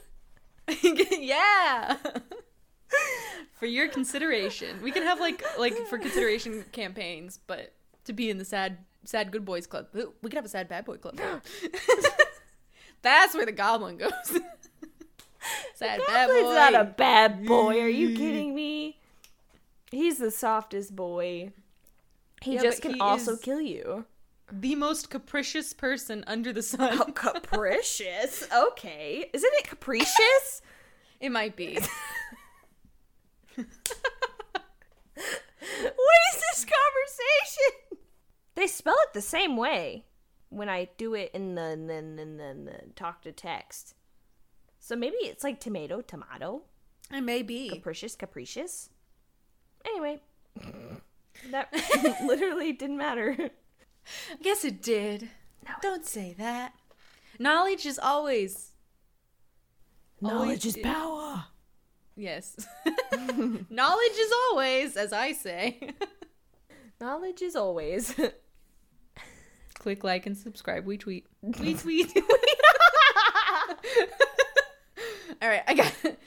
[1.19, 1.97] yeah.
[3.59, 7.73] For your consideration, we can have like like for consideration campaigns, but
[8.05, 10.85] to be in the sad sad good boys club, we could have a sad bad
[10.85, 11.19] boy club.
[13.03, 14.11] That's where the goblin goes.
[15.75, 16.43] sad bad boy.
[16.43, 17.81] Not a bad boy.
[17.81, 18.17] Are you mm-hmm.
[18.17, 18.99] kidding me?
[19.91, 21.53] He's the softest boy.
[22.43, 24.05] He Yeah, just can he also kill you.
[24.51, 26.99] the most capricious person under the sun.
[27.01, 28.47] Oh, capricious.
[28.55, 29.31] Okay.
[29.33, 30.63] Isn't it capricious?
[31.21, 31.79] It might be.
[36.53, 37.99] This conversation.
[38.55, 40.05] They spell it the same way
[40.49, 43.95] when I do it in the, in the, in the, in the, talk to text.
[44.81, 46.63] So maybe it's like tomato, tomato,
[47.13, 47.69] It may be.
[47.69, 48.91] capricious, capricious.
[49.85, 50.21] Anyway,
[51.51, 51.69] that
[52.25, 53.37] literally didn't matter.
[53.39, 55.29] I guess it did.
[55.83, 56.73] Don't say that.
[57.39, 58.73] Knowledge is always.
[60.21, 61.18] Knowledge is power.
[62.19, 62.57] Yes.
[63.71, 65.95] Knowledge is always, as I say.
[67.01, 68.13] Knowledge is always.
[69.79, 70.85] Click like and subscribe.
[70.85, 71.29] We tweet.
[71.43, 72.13] We tweet.
[75.41, 76.19] All right, I got it.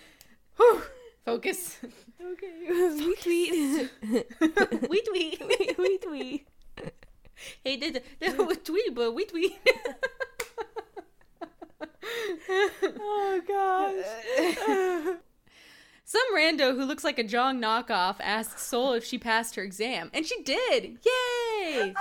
[0.55, 0.81] Whew.
[1.25, 1.77] Focus.
[2.21, 3.91] okay, we tweet.
[4.89, 5.77] we tweet.
[5.77, 6.47] we tweet.
[7.65, 9.59] Hey, did the tweet, but we tweet.
[12.49, 15.17] Oh gosh.
[16.11, 20.11] Some rando who looks like a Jong knockoff asks Soul if she passed her exam,
[20.13, 20.97] and she did.
[21.05, 21.93] Yay!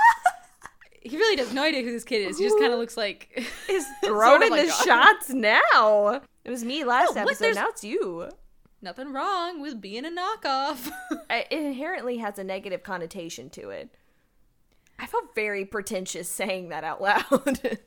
[1.01, 2.37] he really does no idea who this kid is.
[2.37, 3.29] He just kind of looks like
[3.69, 4.85] is Sort throwing of like the Jong.
[4.85, 6.21] shots now.
[6.45, 7.55] It was me last No, episode.
[7.55, 8.29] Now it's you.
[8.83, 10.91] nothing wrong with being a knockoff.
[11.31, 13.91] It inherently has a negative connotation to it.
[14.99, 17.79] I felt very pretentious saying that out loud.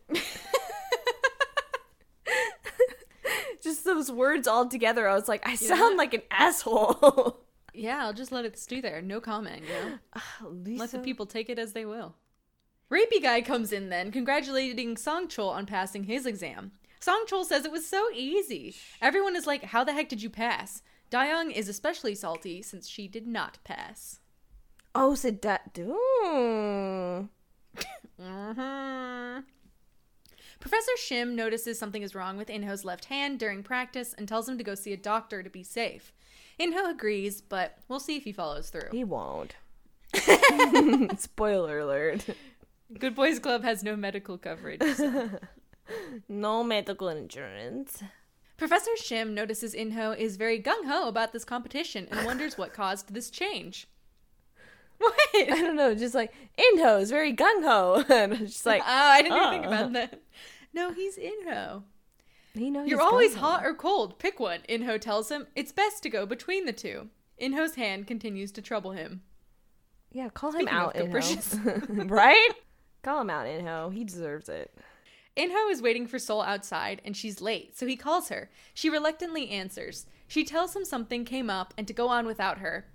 [3.63, 7.39] Just those words all together, I was like, I sound like an asshole.
[7.73, 9.01] yeah, I'll just let it stew there.
[9.01, 9.63] No comment.
[9.63, 10.49] You know?
[10.49, 10.79] Lisa.
[10.81, 12.15] Let the people take it as they will.
[12.91, 16.73] Rapey guy comes in then, congratulating Song Chol on passing his exam.
[16.99, 18.75] Song Chol says it was so easy.
[19.01, 20.83] Everyone is like, How the heck did you pass?
[21.09, 24.19] Dayoung is especially salty since she did not pass.
[24.95, 25.77] Oh, so that.
[25.79, 27.29] Ooh.
[28.19, 29.39] hmm
[30.63, 34.57] Professor Shim notices something is wrong with Inho's left hand during practice and tells him
[34.57, 36.13] to go see a doctor to be safe.
[36.57, 38.87] Inho agrees, but we'll see if he follows through.
[38.93, 39.57] He won't.
[41.19, 42.25] Spoiler alert.
[42.97, 44.81] Good Boys Club has no medical coverage.
[44.95, 45.31] so-
[46.29, 48.01] No medical insurance.
[48.55, 53.13] Professor Shim notices Inho is very gung ho about this competition and wonders what caused
[53.13, 53.89] this change.
[54.97, 55.13] What?
[55.35, 58.85] I don't know, just like Inho is very gung ho, and I'm just like oh,
[58.87, 59.67] I didn't even think oh.
[59.67, 60.21] about that.
[60.73, 61.83] No, he's Inho.
[62.53, 64.17] you know, You're always hot or cold.
[64.19, 64.61] Pick one.
[64.67, 67.09] Inho tells him it's best to go between the two.
[67.41, 69.21] Inho's hand continues to trouble him.
[70.11, 70.95] Yeah, call Speaking him out.
[70.95, 72.09] Inho.
[72.09, 72.51] right?
[73.01, 73.93] Call him out, Inho.
[73.93, 74.75] He deserves it.
[75.35, 78.49] Inho is waiting for Sol outside and she's late, so he calls her.
[78.73, 80.05] She reluctantly answers.
[80.27, 82.85] She tells him something came up and to go on without her.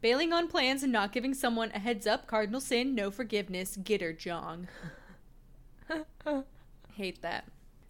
[0.00, 4.02] Bailing on plans and not giving someone a heads up, cardinal sin, no forgiveness, get
[4.02, 4.68] her, Jong.
[6.96, 7.44] Hate that.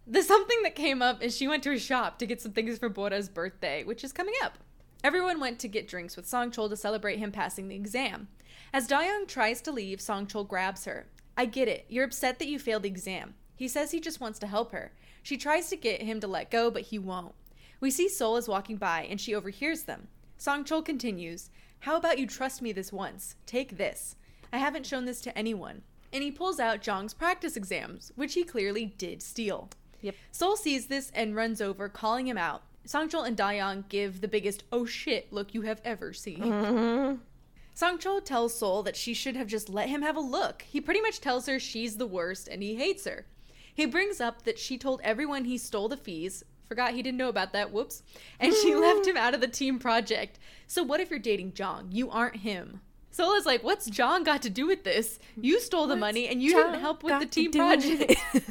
[0.07, 2.77] The something that came up is she went to a shop to get some things
[2.77, 4.57] for Bora's birthday, which is coming up.
[5.03, 8.27] Everyone went to get drinks with Songchol to celebrate him passing the exam.
[8.73, 11.07] As Dayoung tries to leave, Songchol grabs her.
[11.37, 11.85] I get it.
[11.89, 13.35] You're upset that you failed the exam.
[13.55, 14.91] He says he just wants to help her.
[15.21, 17.35] She tries to get him to let go, but he won't.
[17.79, 20.07] We see Sol is walking by, and she overhears them.
[20.39, 21.49] Songchol continues,
[21.79, 23.35] How about you trust me this once?
[23.45, 24.15] Take this.
[24.51, 25.83] I haven't shown this to anyone.
[26.15, 29.69] And he pulls out Jong's practice exams, which he clearly did steal.
[29.99, 30.15] Yep.
[30.31, 32.63] Sol sees this and runs over, calling him out.
[32.87, 36.39] Songchol and Dayoung give the biggest oh shit look you have ever seen.
[36.39, 38.19] Mm-hmm.
[38.23, 40.61] Tells Sol that she should have just let him have a look.
[40.61, 43.25] He pretty much tells her she's the worst and he hates her.
[43.73, 46.45] He brings up that she told everyone he stole the fees.
[46.69, 48.03] Forgot he didn't know about that, whoops.
[48.39, 50.39] And she left him out of the team project.
[50.65, 51.89] So what if you're dating Jong?
[51.91, 52.79] You aren't him.
[53.15, 55.19] Sol is like, what's Jong got to do with this?
[55.39, 58.13] You stole the What's money and you Jong didn't help with the team project.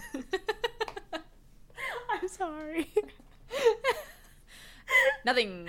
[1.13, 2.91] I'm sorry.
[5.27, 5.69] Nothing.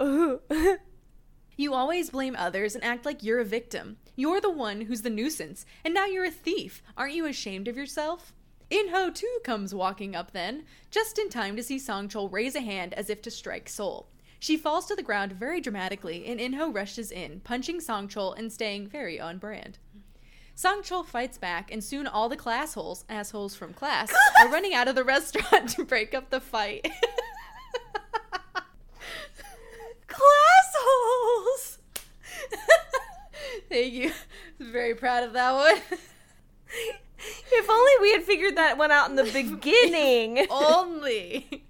[1.54, 3.98] You always blame others and act like you're a victim.
[4.16, 6.82] You're the one who's the nuisance, and now you're a thief.
[6.96, 8.32] Aren't you ashamed of yourself?
[8.70, 12.94] Inho too comes walking up then, just in time to see Songchol raise a hand
[12.94, 14.08] as if to strike Sol.
[14.42, 18.88] She falls to the ground very dramatically, and Inho rushes in, punching Songchol and staying
[18.88, 19.78] very on brand.
[20.56, 24.88] Songchol fights back, and soon all the class holes, assholes from class, are running out
[24.88, 26.82] of the restaurant to break up the fight.
[30.08, 31.78] Class holes.
[33.68, 34.10] Thank you.
[34.58, 36.00] Very proud of that one.
[37.52, 40.48] If only we had figured that one out in the beginning.
[40.50, 41.62] Only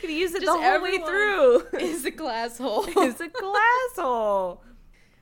[0.00, 1.66] Could use it Just the whole way through.
[1.80, 2.84] is a glass hole.
[3.02, 4.62] is a glass hole.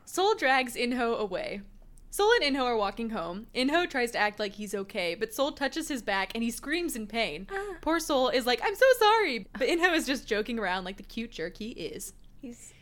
[0.05, 1.63] Sol drags Inho away.
[2.11, 3.47] Sol and Inho are walking home.
[3.55, 6.95] Inho tries to act like he's okay, but Sol touches his back and he screams
[6.95, 7.49] in pain.
[7.51, 7.75] Ah.
[7.81, 9.49] Poor Sol is like, I'm so sorry.
[9.59, 12.13] But Inho is just joking around like the cute jerk he is.
[12.41, 12.73] He's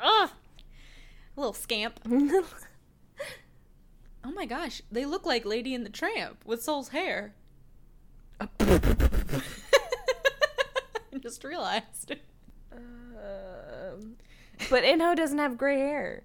[0.00, 0.30] Ugh.
[1.36, 2.00] A little scamp.
[2.08, 2.44] oh
[4.34, 7.34] my gosh, they look like Lady and the Tramp with Soul's hair.
[11.24, 12.14] Just realized.
[12.74, 14.16] Um,
[14.68, 16.24] but Inho doesn't have gray hair.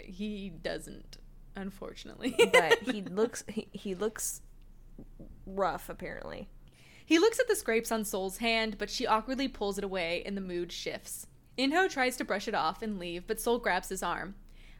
[0.00, 1.18] He doesn't,
[1.54, 2.34] unfortunately.
[2.52, 4.42] But he looks he, he looks
[5.46, 6.48] rough apparently.
[7.06, 10.36] He looks at the scrapes on Soul's hand, but she awkwardly pulls it away and
[10.36, 11.28] the mood shifts.
[11.56, 14.34] Inho tries to brush it off and leave, but Soul grabs his arm.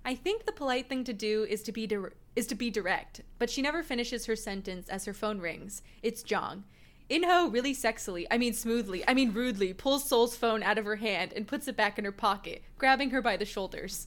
[0.05, 3.21] I think the polite thing to do is to be dir- is to be direct,
[3.39, 5.83] but she never finishes her sentence as her phone rings.
[6.03, 6.65] It's Jong.
[7.11, 10.97] Inho really sexily, I mean smoothly, I mean rudely, pulls Soul's phone out of her
[10.97, 14.07] hand and puts it back in her pocket, grabbing her by the shoulders.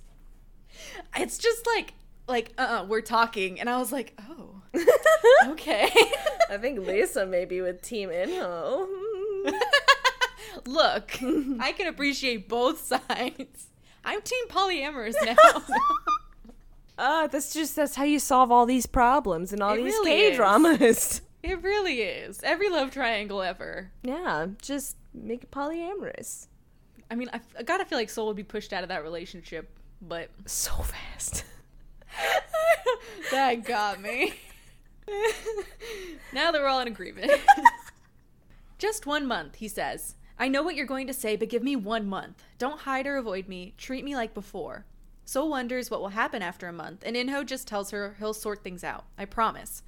[1.15, 1.93] It's just like
[2.27, 4.61] like uh-uh, we're talking and I was like, "Oh.
[5.47, 5.89] Okay."
[6.49, 8.87] I think Lisa may be with Team Inho.
[10.65, 11.17] Look,
[11.59, 13.67] I can appreciate both sides.
[14.05, 15.63] I'm team polyamorous now.
[16.97, 20.11] Uh, that's just that's how you solve all these problems and all It these really
[20.11, 21.21] K dramas.
[21.43, 22.41] It really is.
[22.43, 23.91] Every love triangle ever.
[24.01, 26.47] yeah, just make it polyamorous.
[27.11, 29.69] I mean, I, I gotta feel like Soul would be pushed out of that relationship,
[30.01, 31.43] but So fast.
[33.31, 34.33] that got me.
[36.33, 37.31] now that we're all in agreement.
[38.79, 40.15] Just one month, he says.
[40.39, 42.43] I know what you're going to say, but give me one month.
[42.57, 43.73] Don't hide or avoid me.
[43.77, 44.85] Treat me like before.
[45.25, 48.63] Soul wonders what will happen after a month, and Inho just tells her he'll sort
[48.63, 49.05] things out.
[49.17, 49.83] I promise.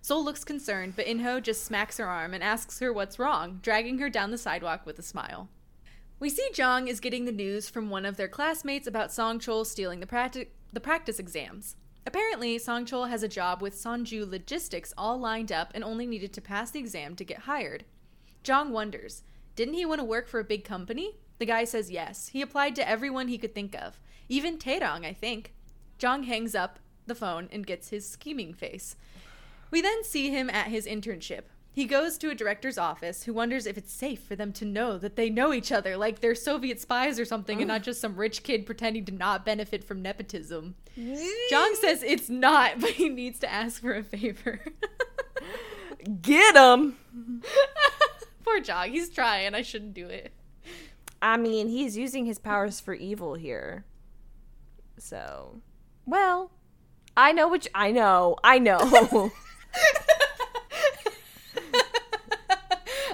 [0.00, 3.98] Soul looks concerned, but Inho just smacks her arm and asks her what's wrong, dragging
[3.98, 5.48] her down the sidewalk with a smile.
[6.20, 10.00] We see Jong is getting the news from one of their classmates about Songchul stealing
[10.00, 11.76] the, practi- the practice exams.
[12.06, 16.40] Apparently, Songchul has a job with Sonju Logistics all lined up and only needed to
[16.40, 17.84] pass the exam to get hired.
[18.42, 19.22] Jong wonders,
[19.54, 21.18] didn't he want to work for a big company?
[21.38, 22.28] The guy says yes.
[22.28, 25.52] He applied to everyone he could think of, even Taedong, I think.
[25.98, 28.96] Jong hangs up the phone and gets his scheming face.
[29.70, 31.42] We then see him at his internship.
[31.78, 34.98] He goes to a director's office who wonders if it's safe for them to know
[34.98, 38.16] that they know each other, like they're Soviet spies or something, and not just some
[38.16, 40.74] rich kid pretending to not benefit from nepotism.
[40.96, 44.60] Jong says it's not, but he needs to ask for a favor.
[46.20, 46.96] Get him.
[48.44, 49.54] Poor Jong, he's trying.
[49.54, 50.32] I shouldn't do it.
[51.22, 53.84] I mean, he's using his powers for evil here.
[54.98, 55.60] So,
[56.06, 56.50] well,
[57.16, 58.36] I know which I know.
[58.42, 59.30] I know.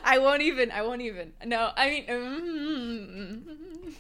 [0.07, 0.71] I won't even.
[0.71, 1.33] I won't even.
[1.45, 3.95] No, I mean, mm,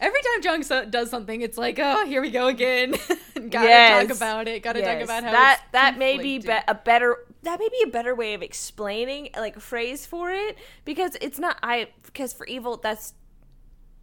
[0.00, 2.90] every time Jong so- does something, it's like, oh, here we go again.
[3.50, 4.06] Gotta Yes.
[4.08, 4.62] talk about it.
[4.62, 7.82] Gotta talk about how that it's that may be, be a better that may be
[7.84, 12.32] a better way of explaining like a phrase for it because it's not I because
[12.32, 13.14] for evil that's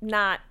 [0.02, 0.42] not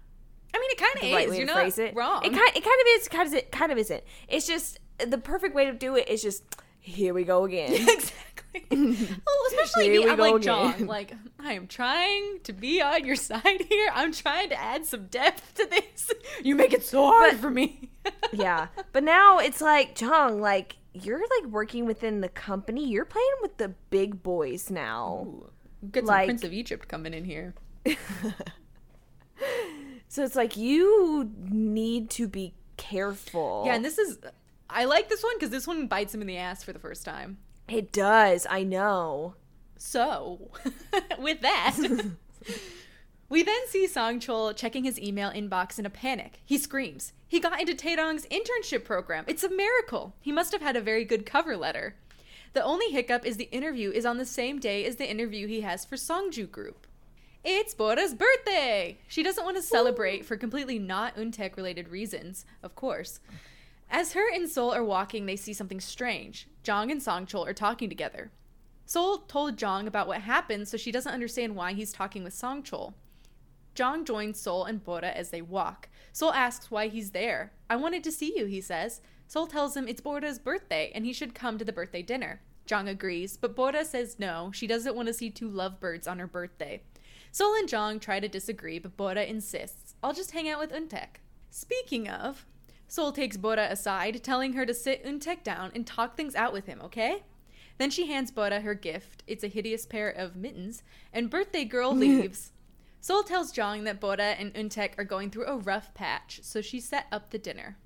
[0.55, 1.13] I mean, it kind of is.
[1.29, 1.95] right You're not it.
[1.95, 2.25] wrong.
[2.25, 4.03] It kind it kind of is kind of it kind of isn't.
[4.29, 6.45] It's just the perfect way to do it is just
[6.89, 7.73] here we go again.
[7.75, 8.65] exactly.
[8.71, 9.99] well, especially Here me.
[10.07, 10.73] we I'm go like again.
[10.79, 10.87] Jong.
[10.87, 13.89] Like I am trying to be on your side here.
[13.95, 16.11] I'm trying to add some depth to this.
[16.43, 17.91] You make it so hard But- for me.
[18.33, 22.89] yeah, but now it's like Jong, like you're like working within the company.
[22.89, 25.25] You're playing with the big boys now.
[25.27, 25.51] Ooh,
[25.93, 27.55] Get some Like- Prince of Egypt coming in here.
[30.11, 33.65] So it's like you need to be careful.
[33.67, 34.19] Yeah, and this is.
[34.71, 37.05] I like this one because this one bites him in the ass for the first
[37.05, 37.39] time.
[37.69, 38.47] it does.
[38.49, 39.35] I know.
[39.77, 40.51] So,
[41.19, 41.77] with that,
[43.29, 46.41] we then see Song Chol checking his email inbox in a panic.
[46.45, 47.13] He screams.
[47.29, 49.25] He got into Taedong's internship program.
[49.29, 50.15] It's a miracle.
[50.21, 51.95] He must have had a very good cover letter.
[52.55, 55.61] The only hiccup is the interview is on the same day as the interview he
[55.61, 56.87] has for Songju Group.
[57.45, 58.99] It's Bora's birthday!
[59.07, 63.21] She doesn't want to celebrate for completely not Untek related reasons, of course.
[63.91, 66.49] As her and Sol are walking, they see something strange.
[66.63, 68.31] Jong and Songchul are talking together.
[68.85, 72.95] Sol told Jong about what happened, so she doesn't understand why he's talking with Songchul.
[73.75, 75.89] Jong joins Sol and Bora as they walk.
[76.13, 77.53] Sol asks why he's there.
[77.71, 79.01] I wanted to see you, he says.
[79.27, 82.41] Sol tells him it's Bora's birthday and he should come to the birthday dinner.
[82.67, 86.27] Jong agrees, but Bora says no, she doesn't want to see two lovebirds on her
[86.27, 86.83] birthday.
[87.31, 89.95] Sol and Jong try to disagree, but Bora insists.
[90.03, 91.21] I'll just hang out with Untek.
[91.51, 92.47] Speaking of,
[92.89, 96.67] Sol takes Bora aside, telling her to sit Untek down and talk things out with
[96.67, 97.23] him, okay?
[97.77, 99.23] Then she hands Bora her gift.
[99.27, 100.83] It's a hideous pair of mittens,
[101.13, 102.53] and birthday girl leaves.
[103.01, 106.81] Sol tells Jong that Bora and Untek are going through a rough patch, so she
[106.81, 107.77] set up the dinner.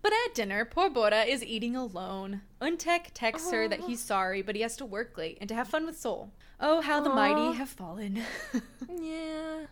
[0.00, 2.42] But at dinner, poor Bora is eating alone.
[2.62, 3.86] Untek texts her that oh.
[3.88, 6.32] he's sorry, but he has to work late and to have fun with Sol.
[6.60, 8.22] Oh, how the mighty have fallen.
[8.88, 9.66] Yeah.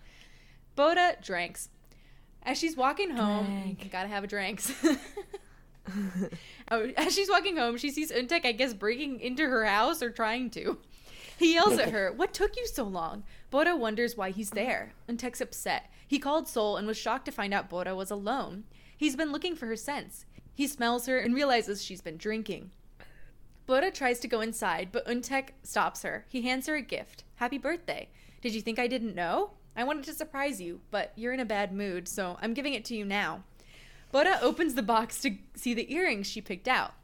[0.74, 1.68] Bora drinks.
[2.44, 3.90] As she's walking home, Drank.
[3.90, 4.72] gotta have a drinks.
[6.70, 10.10] Oh, As she's walking home, she sees Untek, I guess, breaking into her house or
[10.10, 10.78] trying to.
[11.38, 13.24] He yells at her, What took you so long?
[13.50, 14.92] Bora wonders why he's there.
[15.08, 15.90] Untek's upset.
[16.06, 18.64] He called Sol and was shocked to find out Bora was alone.
[18.96, 20.24] He's been looking for her since.
[20.54, 22.70] He smells her and realizes she's been drinking.
[23.66, 26.24] Bora tries to go inside, but Untek stops her.
[26.28, 27.24] He hands her a gift.
[27.36, 28.08] Happy birthday.
[28.40, 29.50] Did you think I didn't know?
[29.76, 32.84] I wanted to surprise you, but you're in a bad mood, so I'm giving it
[32.86, 33.42] to you now.
[34.12, 36.94] Bora opens the box to see the earrings she picked out.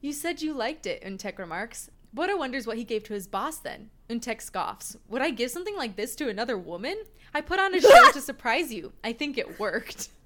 [0.00, 1.90] You said you liked it, Untek remarks.
[2.12, 3.90] Bora wonders what he gave to his boss then.
[4.10, 4.96] Untek scoffs.
[5.08, 6.96] Would I give something like this to another woman?
[7.32, 8.92] I put on a show to surprise you.
[9.04, 10.08] I think it worked.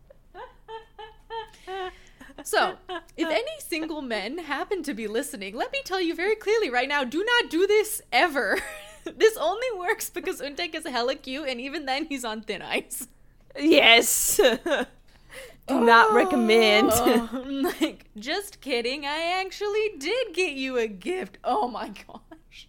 [2.42, 2.76] So,
[3.16, 6.88] if any single men happen to be listening, let me tell you very clearly right
[6.88, 8.58] now do not do this ever.
[9.16, 13.08] this only works because Untek is hella cute, and even then, he's on thin ice.
[13.58, 14.36] Yes.
[15.66, 16.90] Do not recommend.
[16.92, 17.44] Oh,
[17.80, 19.04] like, just kidding.
[19.04, 21.38] I actually did get you a gift.
[21.42, 22.68] Oh my gosh.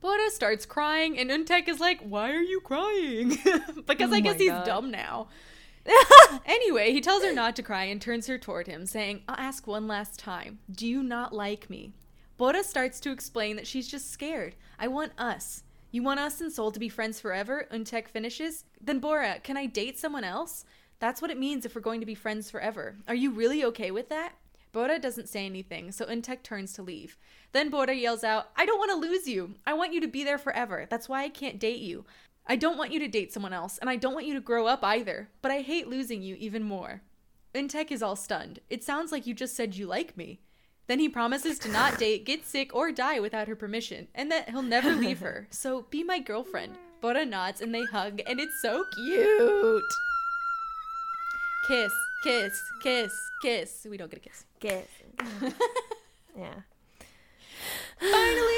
[0.00, 3.30] Bora starts crying, and Untek is like, Why are you crying?
[3.86, 4.64] because Oh I guess he's God.
[4.64, 5.28] dumb now.
[6.44, 9.66] Anyway, he tells her not to cry and turns her toward him, saying, I'll ask
[9.66, 10.58] one last time.
[10.70, 11.92] Do you not like me?
[12.38, 14.54] Bora starts to explain that she's just scared.
[14.78, 15.64] I want us.
[15.90, 17.66] You want us and Soul to be friends forever?
[17.72, 18.64] Untek finishes.
[18.80, 20.64] Then Bora, can I date someone else?
[21.00, 22.94] That's what it means if we're going to be friends forever.
[23.08, 24.34] Are you really okay with that?
[24.70, 27.18] Bora doesn't say anything, so Untek turns to leave.
[27.50, 29.56] Then Bora yells out, I don't want to lose you.
[29.66, 30.86] I want you to be there forever.
[30.88, 32.04] That's why I can't date you.
[32.46, 34.68] I don't want you to date someone else, and I don't want you to grow
[34.68, 37.02] up either, but I hate losing you even more.
[37.52, 38.60] Untek is all stunned.
[38.70, 40.38] It sounds like you just said you like me.
[40.88, 44.48] Then he promises to not date, get sick, or die without her permission, and that
[44.48, 45.46] he'll never leave her.
[45.58, 46.76] So be my girlfriend.
[47.00, 49.82] Bora nods and they hug, and it's so cute.
[51.66, 51.92] Kiss,
[52.24, 53.12] kiss, kiss,
[53.42, 53.86] kiss.
[53.88, 54.44] We don't get a kiss.
[54.60, 54.88] Get.
[56.36, 56.54] yeah.
[58.00, 58.48] Finally!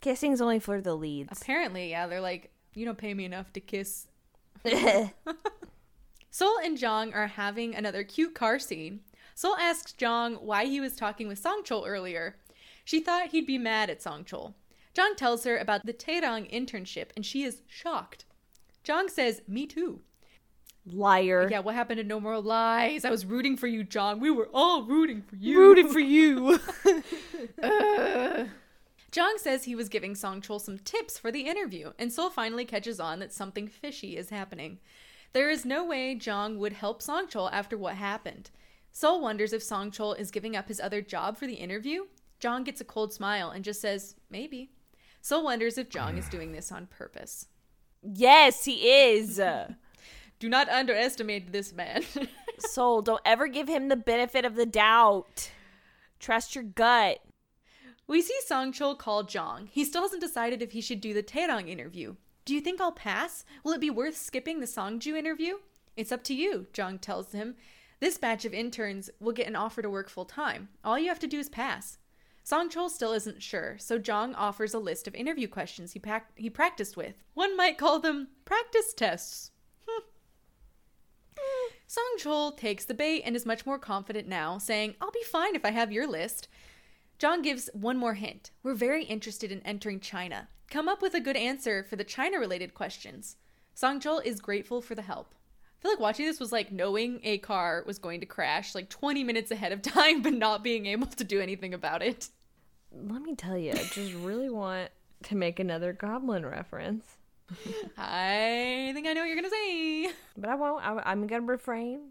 [0.00, 1.40] Kissing's only for the leads.
[1.40, 4.08] Apparently, yeah, they're like, you don't pay me enough to kiss.
[6.30, 9.00] Sol and Jong are having another cute car scene.
[9.38, 12.34] Sol asks Jong why he was talking with Songchol earlier.
[12.84, 14.54] She thought he'd be mad at Songchol.
[14.94, 18.24] Jong tells her about the Taerang internship and she is shocked.
[18.82, 20.00] Jong says, Me too.
[20.84, 21.46] Liar.
[21.48, 23.04] Yeah, what happened to No More Lies?
[23.04, 24.18] I was rooting for you, Jong.
[24.18, 25.60] We were all rooting for you.
[25.60, 26.58] Rooting for you.
[27.62, 28.46] Uh.
[29.12, 32.98] Jong says he was giving Songchol some tips for the interview, and Sol finally catches
[32.98, 34.80] on that something fishy is happening.
[35.32, 38.50] There is no way Jong would help Songchol after what happened.
[38.98, 42.06] Sol wonders if Song Songchol is giving up his other job for the interview.
[42.40, 44.72] Jong gets a cold smile and just says, maybe.
[45.22, 47.46] Sol wonders if Jong is doing this on purpose.
[48.02, 49.40] yes, he is.
[50.40, 52.02] Do not underestimate this man.
[52.58, 55.52] Soul, don't ever give him the benefit of the doubt.
[56.18, 57.18] Trust your gut.
[58.08, 59.68] We see Song Songchol call Jong.
[59.70, 62.16] He still hasn't decided if he should do the Taerang interview.
[62.44, 63.44] Do you think I'll pass?
[63.62, 65.58] Will it be worth skipping the Songju interview?
[65.96, 67.54] It's up to you, Jong tells him.
[68.00, 70.68] This batch of interns will get an offer to work full time.
[70.84, 71.98] All you have to do is pass.
[72.44, 76.48] Songchol still isn't sure, so Jong offers a list of interview questions he, pac- he
[76.48, 77.14] practiced with.
[77.34, 79.50] One might call them practice tests.
[81.40, 81.72] Hmm.
[81.86, 85.64] Songchol takes the bait and is much more confident now, saying, I'll be fine if
[85.64, 86.48] I have your list.
[87.18, 88.50] Jong gives one more hint.
[88.64, 90.48] We're very interested in entering China.
[90.68, 93.36] Come up with a good answer for the China related questions.
[93.76, 95.34] Songchol is grateful for the help.
[95.78, 98.88] I feel like watching this was like knowing a car was going to crash like
[98.88, 102.28] 20 minutes ahead of time, but not being able to do anything about it.
[102.90, 104.90] Let me tell you, I just really want
[105.24, 107.04] to make another goblin reference.
[107.96, 110.12] I think I know what you're going to say.
[110.36, 110.84] But I won't.
[110.84, 112.10] I, I'm going to refrain.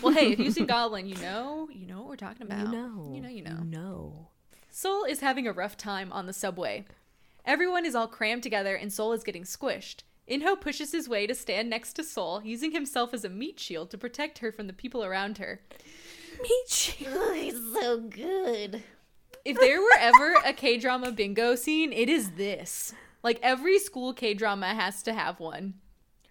[0.00, 2.66] Well, hey, if you see Goblin, you know, you know what we're talking about.
[2.66, 3.10] You know.
[3.14, 3.58] You know, you know.
[3.58, 4.28] You know.
[4.70, 6.86] Soul is having a rough time on the subway.
[7.44, 10.02] Everyone is all crammed together and Soul is getting squished.
[10.30, 13.90] Inho pushes his way to stand next to Sol, using himself as a meat shield
[13.90, 15.60] to protect her from the people around her.
[16.40, 17.36] Meat shield.
[17.36, 18.82] is so good.
[19.44, 22.94] If there were ever a K drama bingo scene, it is this.
[23.22, 25.74] Like every school K drama has to have one.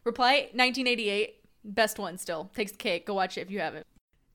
[0.03, 2.49] Reply 1988, best one still.
[2.55, 3.05] Takes the cake.
[3.05, 3.85] Go watch it if you haven't.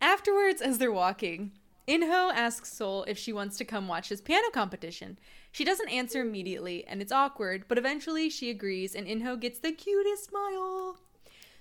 [0.00, 1.52] Afterwards, as they're walking,
[1.88, 5.18] Inho asks Sol if she wants to come watch his piano competition.
[5.56, 9.72] She doesn't answer immediately, and it's awkward, but eventually she agrees, and Inho gets the
[9.72, 10.98] cutest smile.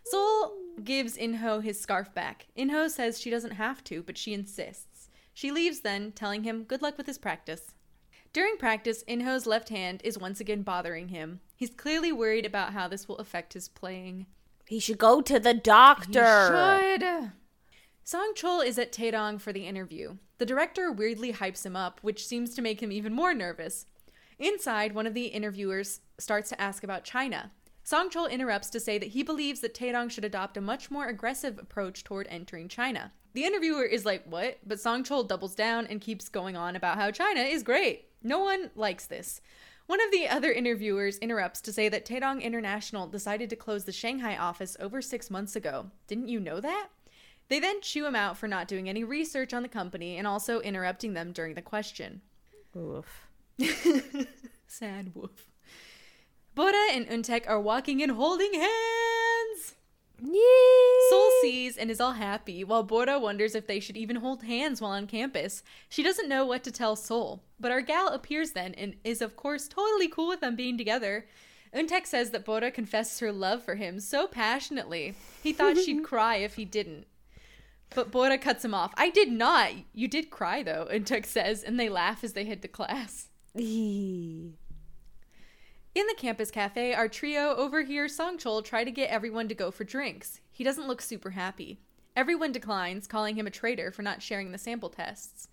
[0.03, 0.51] Sol
[0.83, 2.47] gives Inho his scarf back.
[2.57, 5.07] Inho says she doesn't have to, but she insists.
[5.33, 7.73] She leaves then, telling him good luck with his practice.
[8.33, 11.39] During practice, Inho's left hand is once again bothering him.
[11.55, 14.25] He's clearly worried about how this will affect his playing.
[14.67, 16.97] He should go to the He doctor.
[16.99, 17.31] should.
[18.07, 20.17] Song Chol is at Taedong for the interview.
[20.37, 23.87] The director weirdly hypes him up, which seems to make him even more nervous.
[24.37, 27.51] Inside, one of the interviewers starts to ask about China.
[27.83, 31.07] Song Chol interrupts to say that he believes that Taedong should adopt a much more
[31.07, 33.11] aggressive approach toward entering China.
[33.33, 34.59] The interviewer is like, What?
[34.63, 38.05] But Song Chol doubles down and keeps going on about how China is great.
[38.21, 39.41] No one likes this.
[39.87, 43.91] One of the other interviewers interrupts to say that Taedong International decided to close the
[43.91, 45.89] Shanghai office over six months ago.
[46.05, 46.89] Didn't you know that?
[47.47, 50.59] They then chew him out for not doing any research on the company and also
[50.61, 52.21] interrupting them during the question.
[52.75, 53.27] Oof.
[54.67, 55.47] Sad wolf.
[56.55, 59.75] Bora and Untek are walking and holding hands.
[60.21, 61.09] Yay!
[61.09, 64.81] Sol sees and is all happy, while Bora wonders if they should even hold hands
[64.81, 65.61] while on campus.
[65.89, 69.35] She doesn't know what to tell Soul, but our gal appears then and is, of
[69.35, 71.27] course, totally cool with them being together.
[71.75, 75.15] Untek says that Bora confesses her love for him so passionately.
[75.43, 77.05] He thought she'd cry if he didn't.
[77.95, 78.93] But Bora cuts him off.
[78.97, 79.71] I did not.
[79.93, 83.29] You did cry, though, Untek says, and they laugh as they head to class.
[83.55, 84.53] In
[85.95, 90.41] the campus cafe, our trio overhears Songchol try to get everyone to go for drinks.
[90.51, 91.79] He doesn't look super happy.
[92.17, 95.47] Everyone declines, calling him a traitor for not sharing the sample tests.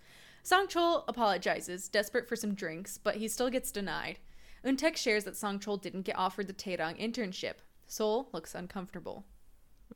[0.44, 4.18] Songchol apologizes, desperate for some drinks, but he still gets denied.
[4.64, 7.54] Untek shares that Songchol didn't get offered the Taedong internship.
[7.86, 9.24] Sol looks uncomfortable.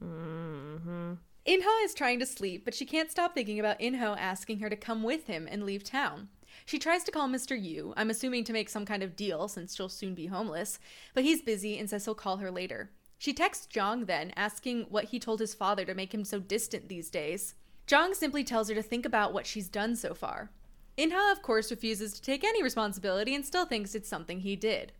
[0.01, 1.15] Mm-hmm.
[1.47, 4.77] Inha is trying to sleep, but she can't stop thinking about Inho asking her to
[4.77, 6.29] come with him and leave town.
[6.65, 7.61] She tries to call Mr.
[7.61, 10.81] Yu, I'm assuming to make some kind of deal since she'll soon be homeless,
[11.15, 12.91] but he's busy and says he'll call her later.
[13.19, 16.89] She texts Jong then, asking what he told his father to make him so distant
[16.89, 17.55] these days.
[17.87, 20.51] Jong simply tells her to think about what she's done so far.
[20.99, 24.93] Inha, of course, refuses to take any responsibility and still thinks it's something he did.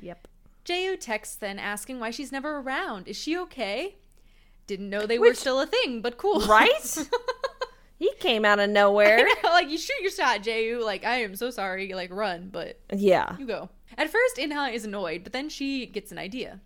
[0.00, 0.28] Yep.
[0.64, 3.06] Jayu texts then, asking why she's never around.
[3.06, 3.96] Is she okay?
[4.66, 6.40] Didn't know they were still a thing, but cool.
[6.40, 7.08] Right?
[8.04, 9.26] He came out of nowhere.
[9.44, 10.84] like you shoot your shot, Jayu.
[10.84, 11.92] Like I am so sorry.
[11.94, 13.36] Like run, but yeah.
[13.38, 13.70] you go.
[13.96, 16.60] At first, Inha is annoyed, but then she gets an idea.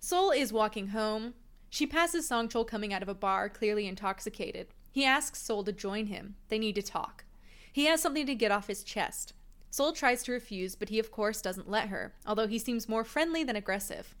[0.00, 1.34] Sol is walking home.
[1.70, 4.66] She passes Songchol coming out of a bar, clearly intoxicated.
[4.90, 6.34] He asks Sol to join him.
[6.48, 7.24] They need to talk.
[7.72, 9.32] He has something to get off his chest.
[9.70, 13.04] Sol tries to refuse, but he of course doesn't let her, although he seems more
[13.04, 14.14] friendly than aggressive.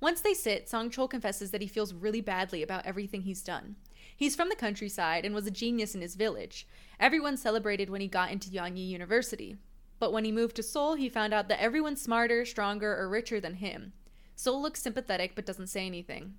[0.00, 3.76] Once they sit, Songchol confesses that he feels really badly about everything he's done.
[4.16, 6.66] He's from the countryside and was a genius in his village.
[7.00, 9.56] Everyone celebrated when he got into Yangyi University.
[9.98, 13.40] But when he moved to Seoul, he found out that everyone's smarter, stronger, or richer
[13.40, 13.92] than him.
[14.36, 16.34] Seoul looks sympathetic but doesn't say anything.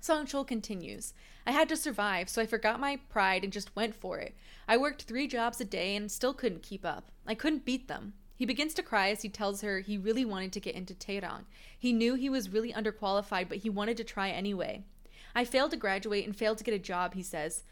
[0.00, 1.12] Songchul continues.
[1.46, 4.36] I had to survive, so I forgot my pride and just went for it.
[4.68, 7.10] I worked three jobs a day and still couldn't keep up.
[7.26, 8.14] I couldn't beat them.
[8.36, 11.46] He begins to cry as he tells her he really wanted to get into Tehran.
[11.78, 14.84] He knew he was really underqualified, but he wanted to try anyway.
[15.34, 17.64] I failed to graduate and failed to get a job, he says.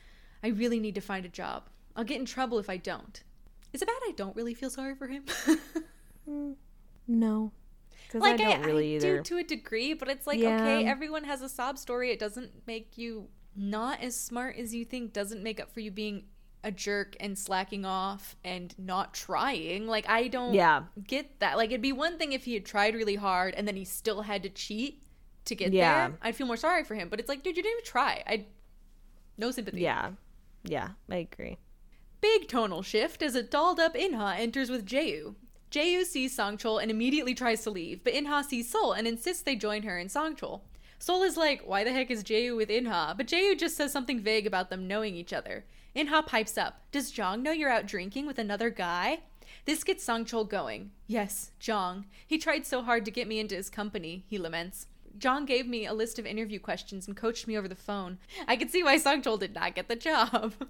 [0.43, 1.69] I really need to find a job.
[1.95, 3.23] I'll get in trouble if I don't.
[3.73, 5.25] Is it bad I don't really feel sorry for him?
[7.07, 7.53] No.
[8.15, 9.19] Like I don't really either.
[9.19, 10.55] do to a degree, but it's like Yeah.
[10.63, 12.11] okay, everyone has a sob story.
[12.11, 15.13] It doesn't make you not as smart as you think.
[15.13, 16.25] Doesn't make up for you being
[16.65, 19.87] a jerk and slacking off and not trying.
[19.87, 20.85] Like I don't Yeah.
[21.07, 21.57] get that.
[21.57, 24.23] Like it'd be one thing if he had tried really hard and then he still
[24.23, 25.03] had to cheat
[25.45, 26.09] to get Yeah.
[26.09, 26.19] there.
[26.23, 27.09] I'd feel more sorry for him.
[27.09, 28.23] But it's like, dude, you didn't even try.
[28.27, 28.47] I
[29.37, 29.81] no sympathy.
[29.83, 30.13] yeah.
[30.65, 31.59] Yeah, I agree.
[32.23, 35.35] Big tonal shift as a dolled up Inha enters with Jayu.
[35.71, 39.57] Jayu sees Songchol and immediately tries to leave, but Inha sees Sol and insists they
[39.57, 40.63] join her and Songchol.
[40.99, 43.15] Sol is like, why the heck is Jayu with Inha?
[43.17, 45.67] But Jayu just says something vague about them knowing each other.
[45.97, 49.21] Inha pipes up, Does Jong know you're out drinking with another guy?
[49.65, 50.91] This gets Songchol going.
[51.07, 52.07] Yes, Jong.
[52.27, 54.87] He tried so hard to get me into his company, he laments.
[55.17, 58.19] Jong gave me a list of interview questions and coached me over the phone.
[58.49, 60.55] I could see why Songchol did not get the job.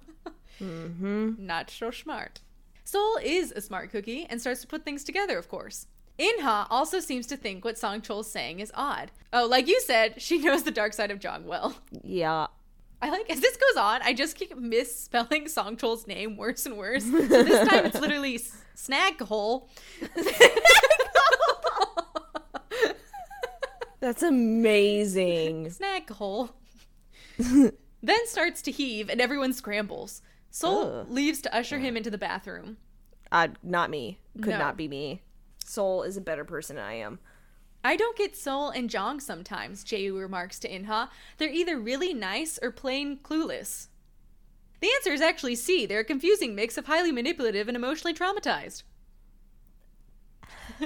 [0.61, 1.33] Mm-hmm.
[1.45, 2.39] Not so smart.
[2.85, 5.87] Sol is a smart cookie and starts to put things together, of course.
[6.17, 9.11] Inha also seems to think what Song Chol's saying is odd.
[9.33, 11.75] Oh, like you said, she knows the dark side of Jong well.
[12.03, 12.47] Yeah.
[13.05, 16.75] I like as this goes on, I just keep misspelling Song Chol's name worse and
[16.75, 17.03] worse.
[17.03, 19.69] So this time it's literally s- snag hole.
[23.99, 25.69] That's amazing.
[25.71, 26.51] snag hole.
[27.37, 27.71] then
[28.27, 30.21] starts to heave and everyone scrambles.
[30.51, 31.07] Sol Ugh.
[31.09, 32.77] leaves to usher him into the bathroom.
[33.31, 34.19] Uh, not me.
[34.37, 34.57] Could No.
[34.59, 35.21] not be me.
[35.63, 37.19] Soul is a better person than I am.
[37.85, 41.09] I don't get Sol and Jong sometimes, Jayu remarks to Inha.
[41.37, 43.89] They're either really nice or plain clueless.
[44.81, 45.85] The answer is actually C.
[45.85, 48.81] They're a confusing mix of highly manipulative and emotionally traumatized.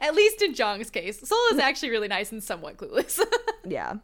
[0.00, 3.20] At least in Jong's case, Sol is actually really nice and somewhat clueless.
[3.66, 3.94] Yeah.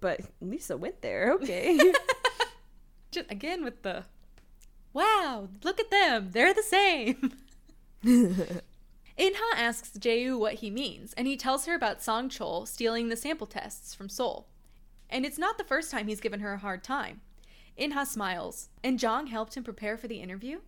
[0.00, 1.32] but Lisa went there.
[1.34, 1.78] Okay.
[3.10, 4.04] Just again with the
[4.92, 7.32] wow, look at them, they're the same.
[9.18, 13.16] Inha asks Jayu what he means, and he tells her about Song Chol stealing the
[13.16, 14.48] sample tests from Seoul.
[15.08, 17.20] And it's not the first time he's given her a hard time.
[17.78, 20.60] Inha smiles, and Jong helped him prepare for the interview?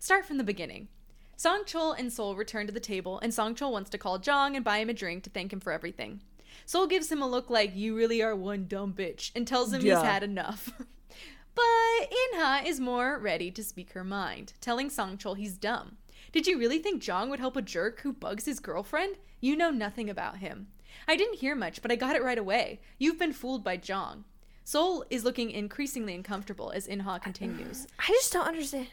[0.00, 0.88] Start from the beginning.
[1.36, 4.56] Song Chol and Seoul return to the table, and Song Chol wants to call Jong
[4.56, 6.20] and buy him a drink to thank him for everything.
[6.66, 9.80] Seoul gives him a look like, you really are one dumb bitch, and tells him
[9.82, 9.96] Yeah.
[9.96, 10.72] he's had enough.
[11.54, 15.96] but Inha is more ready to speak her mind, telling Song Chol he's dumb.
[16.32, 19.16] Did you really think Jong would help a jerk who bugs his girlfriend?
[19.40, 20.68] You know nothing about him.
[21.06, 22.80] I didn't hear much, but I got it right away.
[22.98, 24.24] You've been fooled by Jong.
[24.64, 27.86] Seoul is looking increasingly uncomfortable as Inha continues.
[27.98, 28.88] I just don't understand.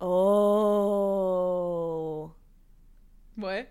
[0.00, 0.62] Oh.
[3.36, 3.68] What?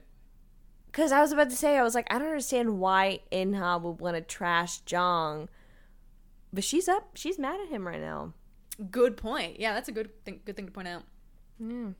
[0.88, 4.02] Because I was about to say, I was like, I don't understand why Inha would
[4.02, 5.48] want to trash Jong.
[6.52, 7.12] But she's up.
[7.14, 8.34] She's mad at him right now.
[8.90, 9.60] Good point.
[9.60, 11.04] Yeah, that's a good thing, good thing to point out.
[11.58, 11.92] Hmm.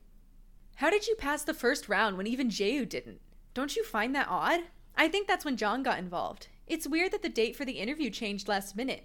[0.82, 3.20] How did you pass the first round when even Jayu didn't?
[3.54, 4.62] Don't you find that odd?
[4.96, 6.48] I think that's when Jong got involved.
[6.66, 9.04] It's weird that the date for the interview changed last minute.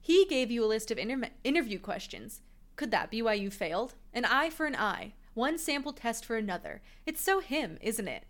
[0.00, 2.42] He gave you a list of inter- interview questions.
[2.76, 3.94] Could that be why you failed?
[4.14, 6.82] An eye for an eye, one sample test for another.
[7.04, 8.22] It's so him, isn't it?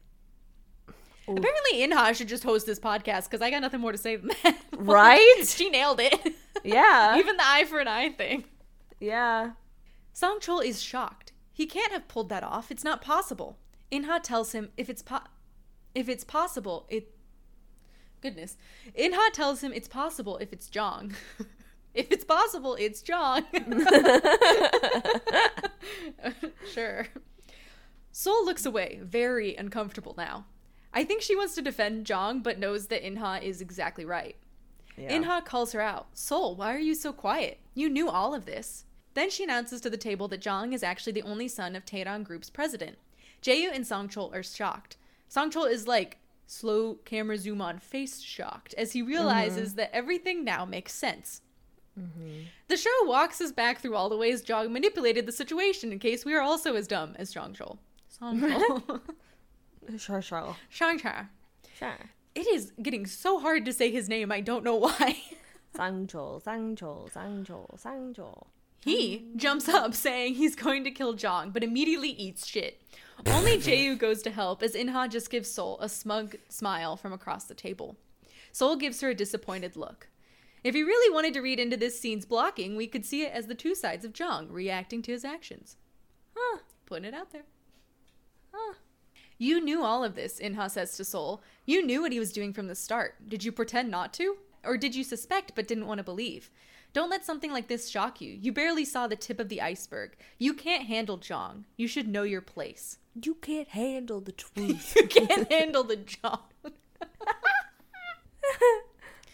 [1.28, 4.30] Apparently, Inha should just host this podcast because I got nothing more to say than
[4.42, 4.56] that.
[4.78, 5.42] Right?
[5.44, 6.34] she nailed it.
[6.64, 7.18] Yeah.
[7.18, 8.44] Even the eye for an eye thing.
[8.98, 9.50] yeah.
[10.14, 11.32] Song Chol is shocked.
[11.58, 12.70] He can't have pulled that off.
[12.70, 13.58] It's not possible.
[13.90, 15.26] Inha tells him if it's po-
[15.92, 17.12] if it's possible, it
[18.20, 18.56] goodness.
[18.96, 21.16] Inha tells him it's possible if it's Jong.
[21.94, 23.44] if it's possible, it's Jong.
[26.72, 27.08] sure.
[28.12, 30.44] Sol looks away, very uncomfortable now.
[30.94, 34.36] I think she wants to defend Jong, but knows that Inha is exactly right.
[34.96, 35.10] yeah.
[35.10, 36.06] Inha calls her out.
[36.12, 37.58] Sol, why are you so quiet?
[37.74, 38.84] You knew all of this.
[39.14, 42.24] Then she announces to the table that Jong is actually the only son of Taedong
[42.24, 42.98] Group's president.
[43.42, 44.96] Jayu and Songchol are shocked.
[45.30, 49.76] Songchol is like slow camera zoom on face shocked as he realizes mm-hmm.
[49.78, 51.42] that everything now makes sense.
[51.98, 52.44] Mm-hmm.
[52.68, 56.24] The show walks us back through all the ways Jong manipulated the situation in case
[56.24, 57.78] we are also as dumb as Songchol.
[58.20, 59.00] Songchol.
[59.96, 60.54] Sure, sure.
[60.70, 61.28] Songchol.
[61.78, 61.96] Sure.
[62.34, 65.22] It is getting so hard to say his name, I don't know why.
[65.74, 68.46] Sangchol, Sangchol, Sangchol, Sangchol.
[68.84, 72.80] He jumps up saying he's going to kill Jong, but immediately eats shit.
[73.26, 77.44] Only Jayu goes to help as Inha just gives Sol a smug smile from across
[77.44, 77.96] the table.
[78.52, 80.08] Sol gives her a disappointed look.
[80.64, 83.46] If he really wanted to read into this scene's blocking, we could see it as
[83.46, 85.76] the two sides of Jong reacting to his actions.
[86.36, 86.58] Huh.
[86.86, 87.44] Putting it out there.
[88.52, 88.74] Huh.
[89.38, 91.42] You knew all of this, Inha says to Sol.
[91.64, 93.28] You knew what he was doing from the start.
[93.28, 94.36] Did you pretend not to?
[94.64, 96.50] Or did you suspect but didn't want to believe?
[96.92, 98.32] Don't let something like this shock you.
[98.32, 100.16] You barely saw the tip of the iceberg.
[100.38, 101.66] You can't handle Jong.
[101.76, 102.98] You should know your place.
[103.14, 104.96] You can't handle the truth.
[104.96, 106.40] You can't handle the Jong.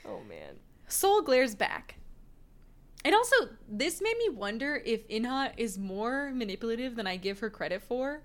[0.04, 0.56] oh man.
[0.88, 1.96] Sol glares back.
[3.04, 3.36] And also,
[3.68, 8.22] this made me wonder if Inha is more manipulative than I give her credit for.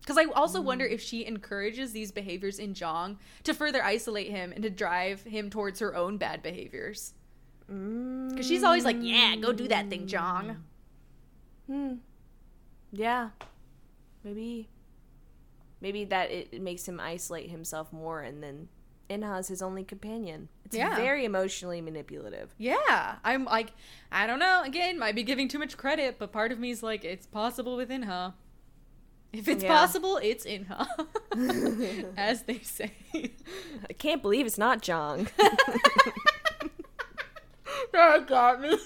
[0.00, 0.92] Because I also wonder mm.
[0.92, 5.50] if she encourages these behaviors in Jong to further isolate him and to drive him
[5.50, 7.14] towards her own bad behaviors.
[7.66, 10.56] Because she's always like, yeah, go do that thing, Jong.
[11.66, 11.94] Hmm.
[12.92, 13.30] Yeah.
[14.24, 14.68] Maybe.
[15.80, 18.68] Maybe that it, it makes him isolate himself more, and then
[19.10, 20.48] Inha's his only companion.
[20.64, 20.96] It's Yeah.
[20.96, 22.54] very emotionally manipulative.
[22.58, 23.72] Yeah, I'm like,
[24.10, 24.62] I don't know.
[24.64, 27.76] Again, might be giving too much credit, but part of me is like, it's possible
[27.76, 28.34] with Inha.
[29.32, 29.68] If it's Yeah.
[29.76, 30.86] possible, it's Inha,
[32.16, 32.92] as they say.
[33.14, 35.28] I can't believe it's not Jong.
[37.92, 38.68] that got me.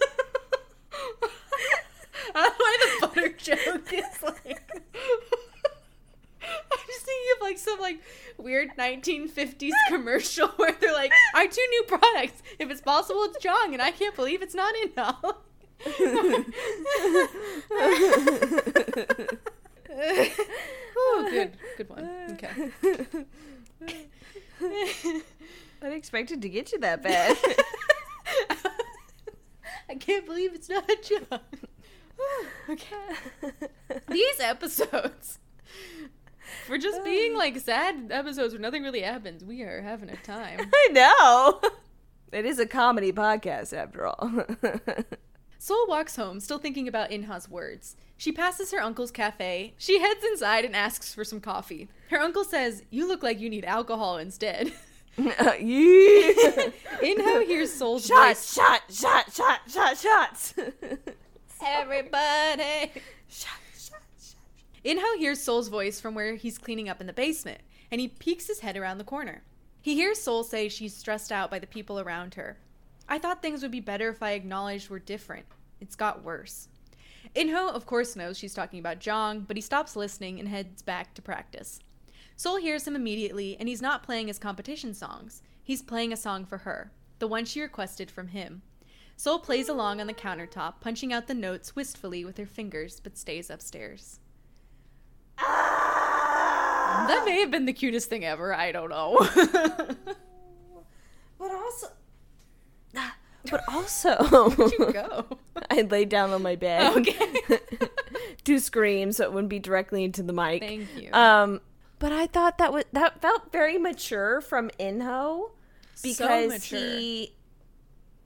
[2.35, 4.62] I don't know why the butter joke is like.
[6.43, 8.01] I'm just thinking of like some like
[8.39, 12.43] weird 1950s commercial where they're like, our two new products.
[12.59, 15.16] If it's possible, it's Jong, and I can't believe it's not Inha.
[20.97, 22.11] oh, good, good one.
[22.32, 22.70] Okay.
[25.82, 27.36] I didn't expect it to get you that bad.
[29.91, 31.41] I can't believe it's not Jong.
[32.71, 32.87] okay.
[34.09, 35.41] These episodes,
[36.67, 40.61] for just being like sad episodes where nothing really happens, we are having a time.
[40.75, 41.61] I know.
[42.31, 44.31] It is a comedy podcast, after all.
[45.59, 47.97] Sol walks home, still thinking about Inha's words.
[48.17, 49.75] She passes her uncle's cafe.
[49.77, 51.89] She heads inside and asks for some coffee.
[52.11, 54.73] Her uncle says, You look like you need alcohol instead.
[57.03, 58.55] Inho hears Soul's Shots, voice.
[58.55, 60.55] shot, shot, shot, shot, shots.
[61.66, 62.93] Everybody.
[63.28, 64.41] shot, shot, shot.
[64.85, 67.61] Inho hears Soul's voice from where he's cleaning up in the basement,
[67.91, 69.43] and he peeks his head around the corner.
[69.82, 72.59] He hears Soul say she's stressed out by the people around her.
[73.09, 75.47] I thought things would be better if I acknowledged we're different.
[75.81, 76.69] It's got worse.
[77.35, 81.15] Inho, of course, knows she's talking about Jong, but he stops listening and heads back
[81.15, 81.81] to practice.
[82.41, 85.43] Soul hears him immediately, and he's not playing his competition songs.
[85.62, 88.62] He's playing a song for her, the one she requested from him.
[89.15, 93.19] Soul plays along on the countertop, punching out the notes wistfully with her fingers, but
[93.19, 94.21] stays upstairs.
[95.37, 98.55] That may have been the cutest thing ever.
[98.55, 99.19] I don't know.
[101.39, 101.89] But also,
[103.51, 104.17] but also,
[104.57, 105.39] Where'd you go?
[105.71, 106.97] I laid down on my bed.
[106.97, 107.59] Okay.
[108.45, 110.62] to scream so it wouldn't be directly into the mic.
[110.62, 111.12] Thank you.
[111.12, 111.61] Um,
[112.01, 115.51] but I thought that was that felt very mature from Inho
[116.02, 116.78] because mature.
[116.81, 117.36] he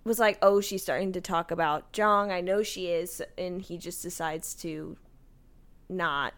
[0.04, 2.32] was like, "Oh, she's starting to talk about Jong.
[2.32, 4.96] I know she is," and he just decides to
[5.90, 6.32] not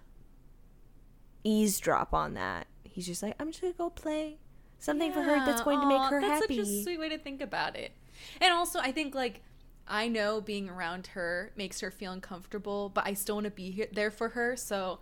[1.45, 2.67] eavesdrop on that.
[2.83, 4.39] He's just like, "I'm just gonna go play
[4.79, 7.19] something for her that's going to make her that's happy." such a sweet way to
[7.19, 7.93] think about it.
[8.41, 9.43] And also, I think like
[9.87, 13.71] I know being around her makes her feel uncomfortable, but I still want to be
[13.71, 14.57] here, there for her.
[14.57, 15.01] So,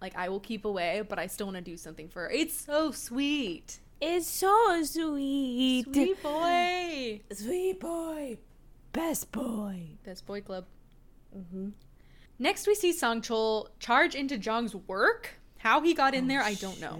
[0.00, 2.30] like, I will keep away, but I still want to do something for her.
[2.30, 8.38] It's so sweet, It's so sweet, sweet boy, sweet boy,
[8.92, 9.82] best boy.
[10.04, 10.66] best boy club.
[11.36, 11.68] Mm-hmm.
[12.38, 15.34] Next, we see Sangchul charge into Jong's work.
[15.58, 16.98] How he got in there, I don't know.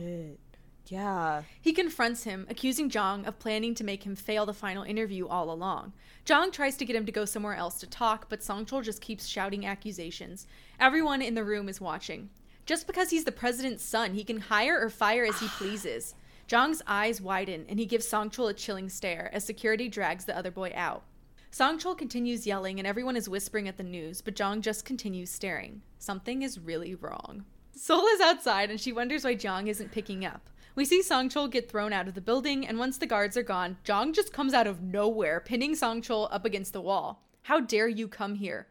[0.87, 1.43] Yeah.
[1.61, 5.51] He confronts him, accusing Jong of planning to make him fail the final interview all
[5.51, 5.93] along.
[6.25, 9.27] Jong tries to get him to go somewhere else to talk, but Sangchul just keeps
[9.27, 10.47] shouting accusations.
[10.81, 12.31] Everyone in the room is watching.
[12.69, 16.15] Just because he's the president's son, he can hire or fire as he pleases.
[16.47, 20.51] Jong's eyes widen, and he gives Sangchul a chilling stare as security drags the other
[20.51, 21.03] boy out.
[21.51, 25.81] Sangchul continues yelling, and everyone is whispering at the news, but Jong just continues staring.
[25.99, 27.47] Something is really wrong.
[27.73, 30.51] Sol is outside, and she wonders why Jong isn't picking up.
[30.75, 33.79] We see Sangchul get thrown out of the building, and once the guards are gone,
[33.83, 37.25] Jong just comes out of nowhere, pinning Sangchul up against the wall.
[37.45, 38.69] How dare you come here?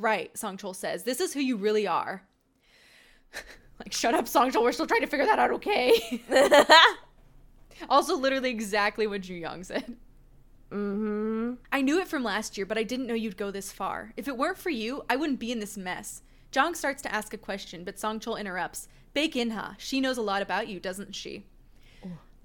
[0.00, 1.04] Right, Sangchul says.
[1.04, 2.25] This is who you really are.
[3.78, 4.62] like, shut up, Sangchul.
[4.62, 6.22] We're still trying to figure that out, okay?
[7.90, 9.96] also, literally exactly what Ju Young said.
[10.70, 11.54] mm-hmm.
[11.72, 14.12] I knew it from last year, but I didn't know you'd go this far.
[14.16, 16.22] If it weren't for you, I wouldn't be in this mess.
[16.50, 18.88] Jong starts to ask a question, but Sangchul interrupts.
[19.12, 19.74] Bake Inha.
[19.78, 21.46] She knows a lot about you, doesn't she?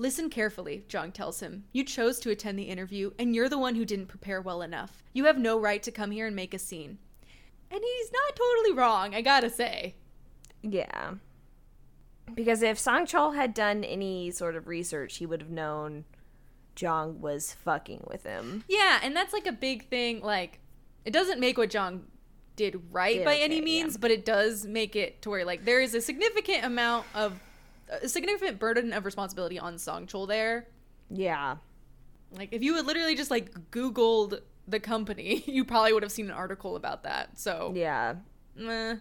[0.02, 1.66] Listen carefully, Jong tells him.
[1.74, 5.04] You chose to attend the interview, and you're the one who didn't prepare well enough.
[5.14, 6.98] You have no right to come here and make a scene.
[7.70, 9.94] And he's not totally wrong, I gotta say.
[10.62, 11.16] Yeah.
[12.34, 16.06] Because if Sangchul had done any sort of research, he would have known
[16.76, 18.64] Jong was fucking with him.
[18.68, 20.22] Yeah, and that's like a big thing.
[20.22, 20.60] Like,
[21.04, 22.06] it doesn't make what Jong
[22.56, 23.62] did right Did by okay, any yeah.
[23.64, 27.40] means, but it does make it to where like there is a significant amount of
[27.90, 30.68] a significant burden of responsibility on Sangchul there.
[31.10, 31.58] Yeah.
[32.32, 36.28] Like, if you had literally just like Googled the company, you probably would have seen
[36.28, 37.38] an article about that.
[37.38, 38.16] So, Yeah.
[38.56, 38.96] meh.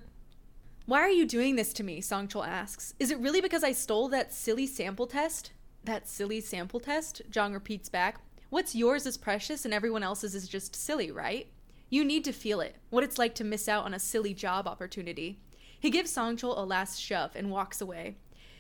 [0.87, 2.01] Why are you doing this to me?
[2.01, 2.95] Sangchul asks.
[2.99, 5.53] Is it really because I stole that silly sample test?
[5.85, 7.23] That silly sample test?
[7.31, 8.21] Jong repeats back.
[8.49, 11.47] What's yours is precious and everyone else's is just silly, right?
[11.89, 14.67] You need to feel it, what it's like to miss out on a silly job
[14.67, 15.41] opportunity.
[15.79, 18.17] He gives Sangchul a last shove and walks away.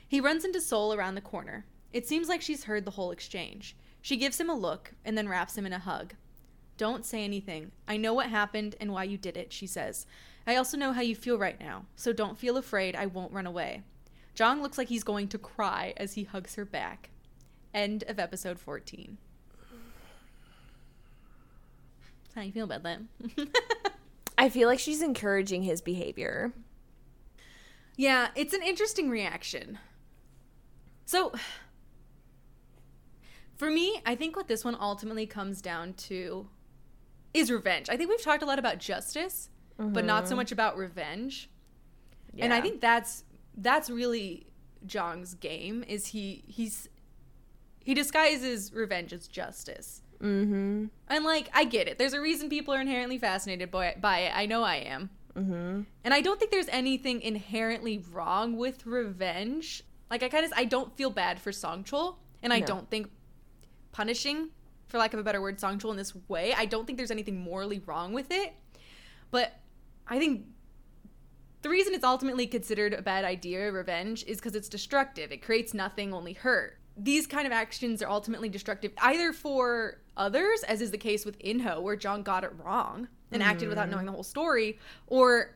[0.06, 1.66] He runs into Sol around the corner.
[1.92, 3.76] It seems like she's heard the whole exchange.
[4.00, 6.14] She gives him a look and then wraps him in a hug.
[6.76, 7.72] Don't say anything.
[7.86, 10.06] I know what happened and why you did it, she says.
[10.46, 12.96] I also know how you feel right now, so don't feel afraid.
[12.96, 13.82] I won't run away.
[14.34, 17.10] Jong looks like he's going to cry as he hugs her back.
[17.74, 19.18] End of episode 14.
[22.34, 23.00] How do you feel about that?
[24.38, 26.52] I feel like she's encouraging his behavior.
[27.96, 29.78] yeah, it's an interesting reaction.
[31.04, 31.32] So,
[33.56, 36.48] for me, I think what this one ultimately comes down to
[37.34, 37.90] is revenge.
[37.90, 39.50] I think we've talked a lot about justice,
[39.88, 41.50] but not so much about revenge.
[42.38, 43.24] And I think that's
[43.56, 44.46] that's really
[44.86, 46.88] Jong's game is he he's
[47.82, 50.02] he disguises revenge as justice.
[50.22, 50.86] Mm-hmm.
[51.08, 51.98] And like I get it.
[51.98, 54.32] There's a reason people are inherently fascinated by by it.
[54.36, 55.10] I know I am.
[55.34, 55.82] Mm-hmm.
[56.04, 59.82] And I don't think there's anything inherently wrong with revenge.
[60.10, 62.66] Like I kind of I don't feel bad for Sangchul, and I No.
[62.66, 63.10] don't think
[63.92, 64.50] punishing
[64.86, 67.40] for lack of a better word Sangchul in this way, I don't think there's anything
[67.40, 68.54] morally wrong with it.
[69.30, 69.59] But
[70.10, 70.44] I think
[71.62, 75.30] the reason it's ultimately considered a bad idea, revenge, is because it's destructive.
[75.32, 76.78] It creates nothing, only hurt.
[76.96, 81.38] these kind of actions are ultimately destructive either for others, as is the case with
[81.38, 83.92] Inho, where Jong got it wrong and acted without mm-hmm.
[83.92, 85.54] knowing the whole story, or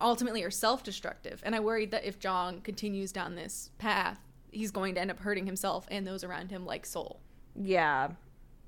[0.00, 1.42] ultimately are self destructive.
[1.44, 4.20] And I worried that if Jong continues down this path,
[4.52, 7.20] he's going to end up hurting himself and those around him like Sol.
[7.54, 8.10] Yeah.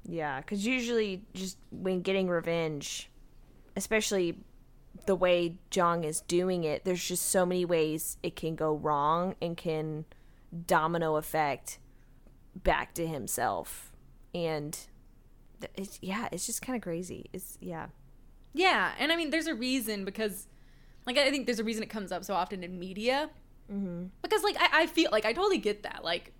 [0.04, 3.10] Yeah, cuz usually just when getting revenge,
[3.76, 4.38] especially
[5.06, 9.34] the way Jong is doing it, there's just so many ways it can go wrong
[9.40, 10.04] and can
[10.66, 11.78] domino effect
[12.54, 13.92] back to himself.
[14.34, 14.78] And
[15.74, 17.26] it's yeah, it's just kind of crazy.
[17.32, 17.86] It's yeah.
[18.54, 20.48] Yeah, and I mean, there's a reason because,
[21.06, 23.30] like, I think there's a reason it comes up so often in media.
[23.70, 24.06] Mm-hmm.
[24.22, 26.02] Because, like, I, I feel like I totally get that.
[26.02, 26.32] Like,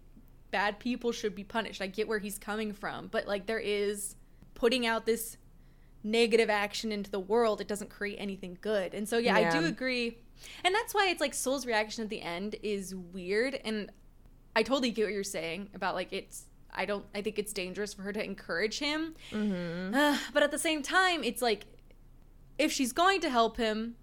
[0.50, 1.82] bad people should be punished.
[1.82, 4.16] I get where he's coming from, but like, there is
[4.54, 5.36] putting out this
[6.02, 7.60] negative action into the world.
[7.60, 10.18] It doesn't create anything good, and so yeah, I do agree.
[10.64, 13.90] And that's why it's like Sol's reaction at the end is weird, and
[14.54, 16.44] I totally get what you're saying about like it's.
[16.72, 17.04] I don't.
[17.14, 19.14] I think it's dangerous for her to encourage him.
[19.94, 21.66] Uh, but at the same time, it's like
[22.58, 23.94] if she's going to help him,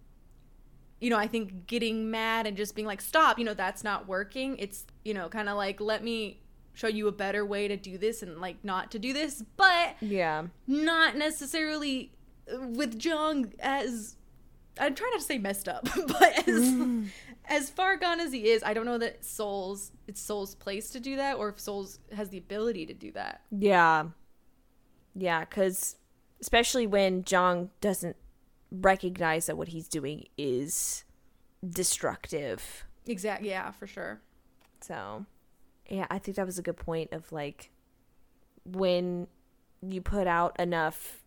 [1.00, 4.08] you know, I think getting mad and just being like, stop, you know, that's not
[4.08, 4.58] working.
[4.58, 6.42] It's, you know, kind of like, let me
[6.76, 9.96] show you a better way to do this and like not to do this, but
[10.02, 10.48] Yeah.
[10.68, 12.12] not necessarily
[12.54, 14.18] uh, with Jong as
[14.78, 17.08] I'm trying not to say messed up, but as mm.
[17.46, 21.00] as far gone as he is, I don't know that Sol's it's Sol's place to
[21.00, 23.42] do that or if Sol's has the ability to do that.
[23.52, 24.08] Yeah.
[25.16, 25.96] Yeah, cuz
[26.42, 28.18] especially when Jong doesn't
[28.70, 31.06] recognize that what he's doing is
[31.66, 32.86] destructive.
[33.08, 34.20] Exactly, yeah, for sure.
[34.82, 35.26] So,
[35.90, 37.72] yeah, I think that was a good point of like
[38.66, 39.28] when
[39.82, 41.24] you put out enough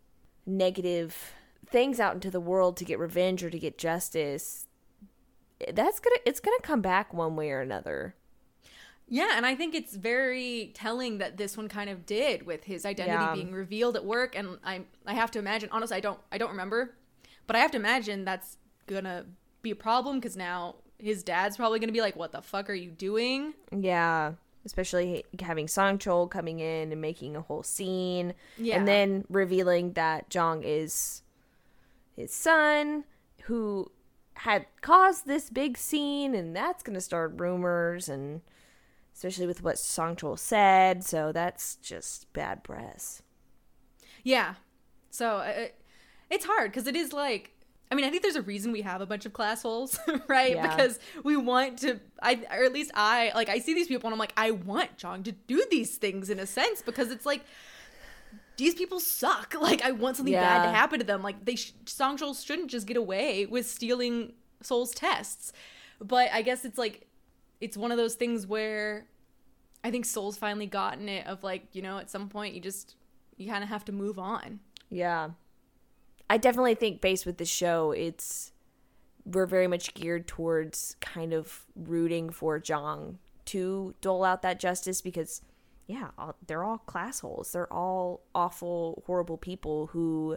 [0.47, 1.33] negative
[1.67, 4.67] things out into the world to get revenge or to get justice,
[5.73, 8.15] that's to it's to come back one way or another.
[9.11, 12.85] Yeah, and I think it's very telling that this one kind of did with his
[12.85, 13.33] identity Yeah.
[13.35, 16.51] being revealed at work and I I have to imagine honestly I don't I don't
[16.51, 16.95] remember,
[17.47, 18.57] but I have to imagine that's
[19.05, 19.27] to
[19.63, 22.69] be a problem cuz now his dad's probably going to be like what the fuck
[22.69, 23.55] are you doing?
[23.71, 24.33] Yeah,
[24.65, 28.77] especially having Sangchul coming in and making a whole scene, Yeah.
[28.77, 31.23] and then revealing that Jong is
[32.17, 33.05] his son
[33.45, 33.91] who
[34.35, 38.41] had caused this big scene, and that's going to start rumors, and
[39.15, 43.23] especially with what Sangchul said, so that's just bad press.
[44.23, 44.55] Yeah.
[45.11, 45.69] So uh,
[46.31, 47.53] it's hard because it is like,
[47.91, 49.99] I mean, I think there's a reason we have a bunch of class holes,
[50.29, 50.55] right?
[50.55, 50.69] Yeah.
[50.69, 54.15] Because we want to, I or at least I like I see these people and
[54.15, 57.45] I'm like, I want Jong to do these things in a sense because it's like
[58.57, 59.55] these people suck.
[59.61, 61.23] Like I want something bad to happen to them.
[61.23, 64.33] Like they sh- Sangchul shouldn't just get away with stealing
[64.63, 65.53] Sol's tests.
[66.01, 67.07] But I guess it's like
[67.61, 69.07] it's one of those things where
[69.83, 72.97] I think Sol's finally gotten it of like, you know, at some point you just
[73.37, 74.61] you kind of have to move on.
[74.91, 75.31] Yeah.
[76.31, 78.53] I definitely think based with the show, it's
[79.25, 85.01] we're very much geared towards kind of rooting for Jong to dole out that justice
[85.01, 85.43] because
[85.87, 87.53] yeah, all, they're all class holes.
[87.53, 90.37] They're all awful, horrible people who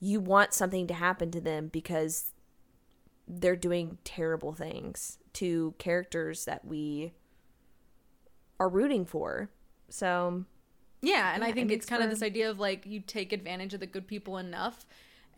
[0.00, 2.32] you want something to happen to them because
[3.28, 7.12] they're doing terrible things to characters that we
[8.58, 9.50] are rooting for.
[9.88, 10.46] So,
[11.02, 13.80] Yeah, and I think it's kind of this idea of like you take advantage of
[13.80, 14.84] the good people enough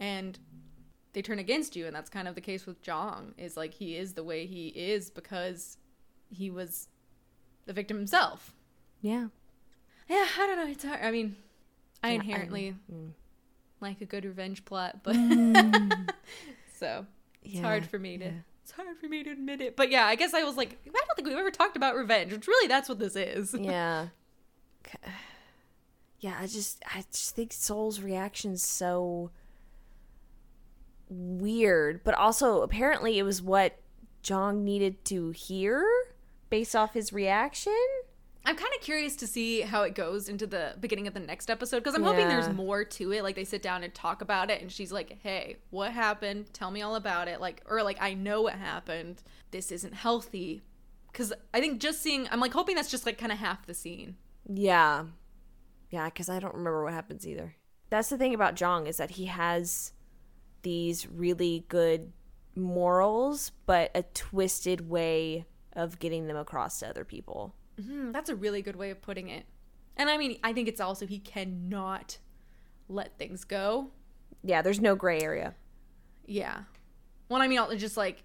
[0.01, 0.39] and
[1.13, 3.97] they turn against you and that's kind of the case with Jong is like he
[3.97, 5.77] is the way he is because
[6.31, 6.89] he was
[7.67, 8.55] the victim himself.
[9.01, 9.29] yeah.
[10.09, 11.01] Yeah, I don't know, it's hard.
[11.03, 11.37] I mean,
[12.03, 13.11] I Yeah, I- inherently mm.
[13.81, 15.15] like a good revenge plot, but
[16.79, 17.07] so
[17.43, 18.31] it's Yeah, hard for me to yeah.
[18.63, 19.77] it's hard for me to admit it.
[19.77, 22.33] But yeah, I guess I was like, I don't think we've ever talked about revenge,
[22.33, 23.55] which really that's what this is.
[23.59, 24.09] yeah
[26.23, 29.31] yeah i just i just think soul's reaction's so
[31.11, 33.79] weird but also apparently it was what
[34.23, 35.85] jong needed to hear
[36.49, 37.77] based off his reaction
[38.45, 41.49] I'm kind of curious to see how it goes into the beginning of the next
[41.49, 43.23] episode because I'm hoping there's more to it.
[43.23, 46.53] Like they sit down and talk about it, and she's like, "Hey, what happened?
[46.53, 49.23] Tell me all about it." Like, or like, "I know what happened.
[49.53, 50.61] This isn't healthy."
[51.13, 53.75] Because I think just seeing, I'm like hoping that's just like kind of half the
[53.75, 54.17] scene.
[54.53, 55.05] yeah
[55.93, 57.55] yeah because i don't remember what happens either
[57.91, 59.93] that's the thing about jong is that he has
[60.63, 62.13] these really good
[62.57, 65.45] morals but a twisted way
[65.75, 69.29] of getting them across to other people Hmm, that's a really good way of putting
[69.31, 69.47] it.
[69.97, 72.19] And I mean, I think it's also he cannot
[72.87, 73.89] let things go.
[74.45, 75.55] yeah there's no gray area
[76.27, 76.65] Yeah.
[77.31, 78.25] Well, I mean, I'll- just like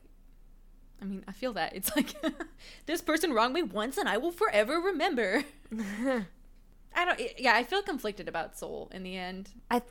[1.01, 1.75] I mean, I feel that.
[1.77, 2.13] It's like
[2.87, 5.45] this person wronged me once and I will forever remember.
[6.97, 9.51] I don't yeah, I feel conflicted about Sol in the end.
[9.69, 9.83] I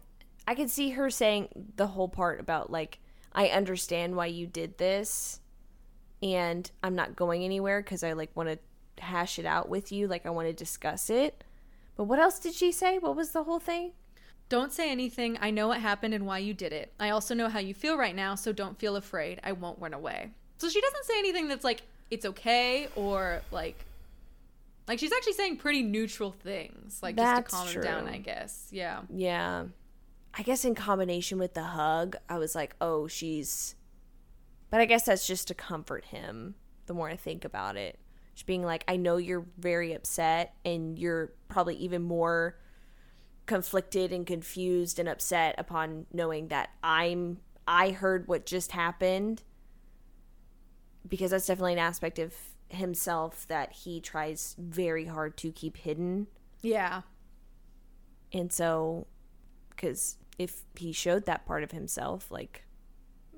[0.46, 2.98] I could see her saying the whole part about like
[3.32, 5.40] I understand why you did this
[6.20, 10.08] and I'm not going anywhere cuz I like want to hash it out with you,
[10.08, 11.44] like I want to discuss it.
[11.96, 12.98] But what else did she say?
[12.98, 13.92] What was the whole thing?
[14.48, 15.38] Don't say anything.
[15.40, 16.92] I know what happened and why you did it.
[16.98, 19.40] I also know how you feel right now, so don't feel afraid.
[19.44, 20.32] I won't run away.
[20.58, 23.84] So she doesn't say anything that's like it's okay or like
[24.88, 28.08] like she's actually saying pretty neutral things, like That's just to calm him down.
[28.08, 28.68] I guess.
[28.70, 29.02] Yeah.
[29.08, 29.64] Yeah.
[30.38, 33.74] I guess in combination with the hug, I was like, "Oh, she's
[34.70, 36.56] But I guess that's just to comfort him
[36.86, 37.98] the more I think about it.
[38.34, 42.58] Just being like, "I know you're very upset and you're probably even more
[43.46, 49.42] conflicted and confused and upset upon knowing that I'm I heard what just happened."
[51.08, 52.34] Because that's definitely an aspect of
[52.68, 56.26] himself that he tries very hard to keep hidden.
[56.62, 57.02] Yeah.
[58.32, 59.06] And so,
[59.70, 62.64] because if he showed that part of himself, like,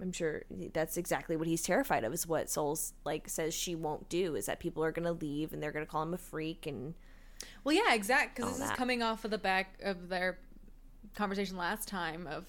[0.01, 4.09] I'm sure that's exactly what he's terrified of, is what Souls, like, says she won't
[4.09, 6.19] do, is that people are going to leave and they're going to call him a
[6.19, 6.67] freak.
[6.67, 6.95] And
[7.65, 8.37] Well, yeah, exact.
[8.37, 10.39] Because this is coming off of the back of their
[11.15, 12.45] conversation last time of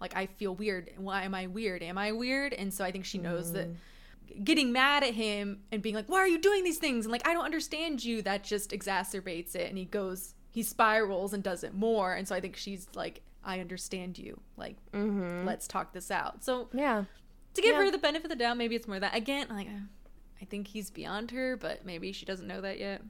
[0.00, 0.90] like I feel weird.
[0.96, 1.82] Why am I weird?
[1.82, 2.52] Am I weird?
[2.52, 3.76] And so I think she knows that mm.
[4.42, 7.26] Getting mad at him and being like, "Why are you doing these things?" and like,
[7.26, 9.68] "I don't understand you," that just exacerbates it.
[9.68, 12.14] And he goes, he spirals and does it more.
[12.14, 14.40] And so I think she's like, "I understand you.
[14.56, 17.04] Like, let's talk this out." So yeah.
[17.54, 17.84] to give Yeah.
[17.84, 19.46] her the benefit of the doubt, maybe it's more that again.
[19.50, 19.68] Like,
[20.40, 23.02] I think he's beyond her, but maybe she doesn't know that yet.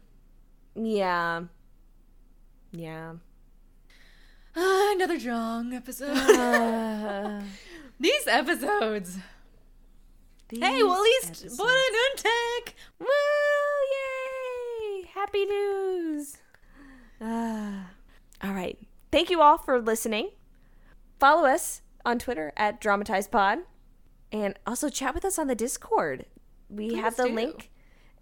[0.75, 1.45] Yeah.
[2.73, 3.15] Yeah.
[4.57, 6.17] Ah, another Jong episode.
[6.17, 7.43] Uh,
[8.01, 9.19] These episodes.
[10.61, 12.73] Hey, well, at least Bora Nuntek.
[12.99, 13.07] Woo!
[13.93, 15.09] Yay!
[15.15, 16.39] Happy news!
[17.21, 17.91] Ah.
[18.43, 18.79] all right.
[19.11, 20.31] Thank you all for listening.
[21.19, 23.63] Follow us on Twitter at DramatizePod.
[24.33, 26.27] And also chat with us on the Discord.
[26.69, 27.35] We Please have the do.
[27.35, 27.71] link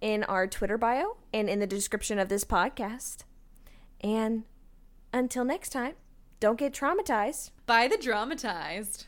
[0.03, 3.25] in our Twitter bio and in the description of this podcast.
[4.03, 4.45] And
[5.13, 5.95] until next time,
[6.39, 7.51] don't get traumatized.
[7.67, 9.07] By the dramatized.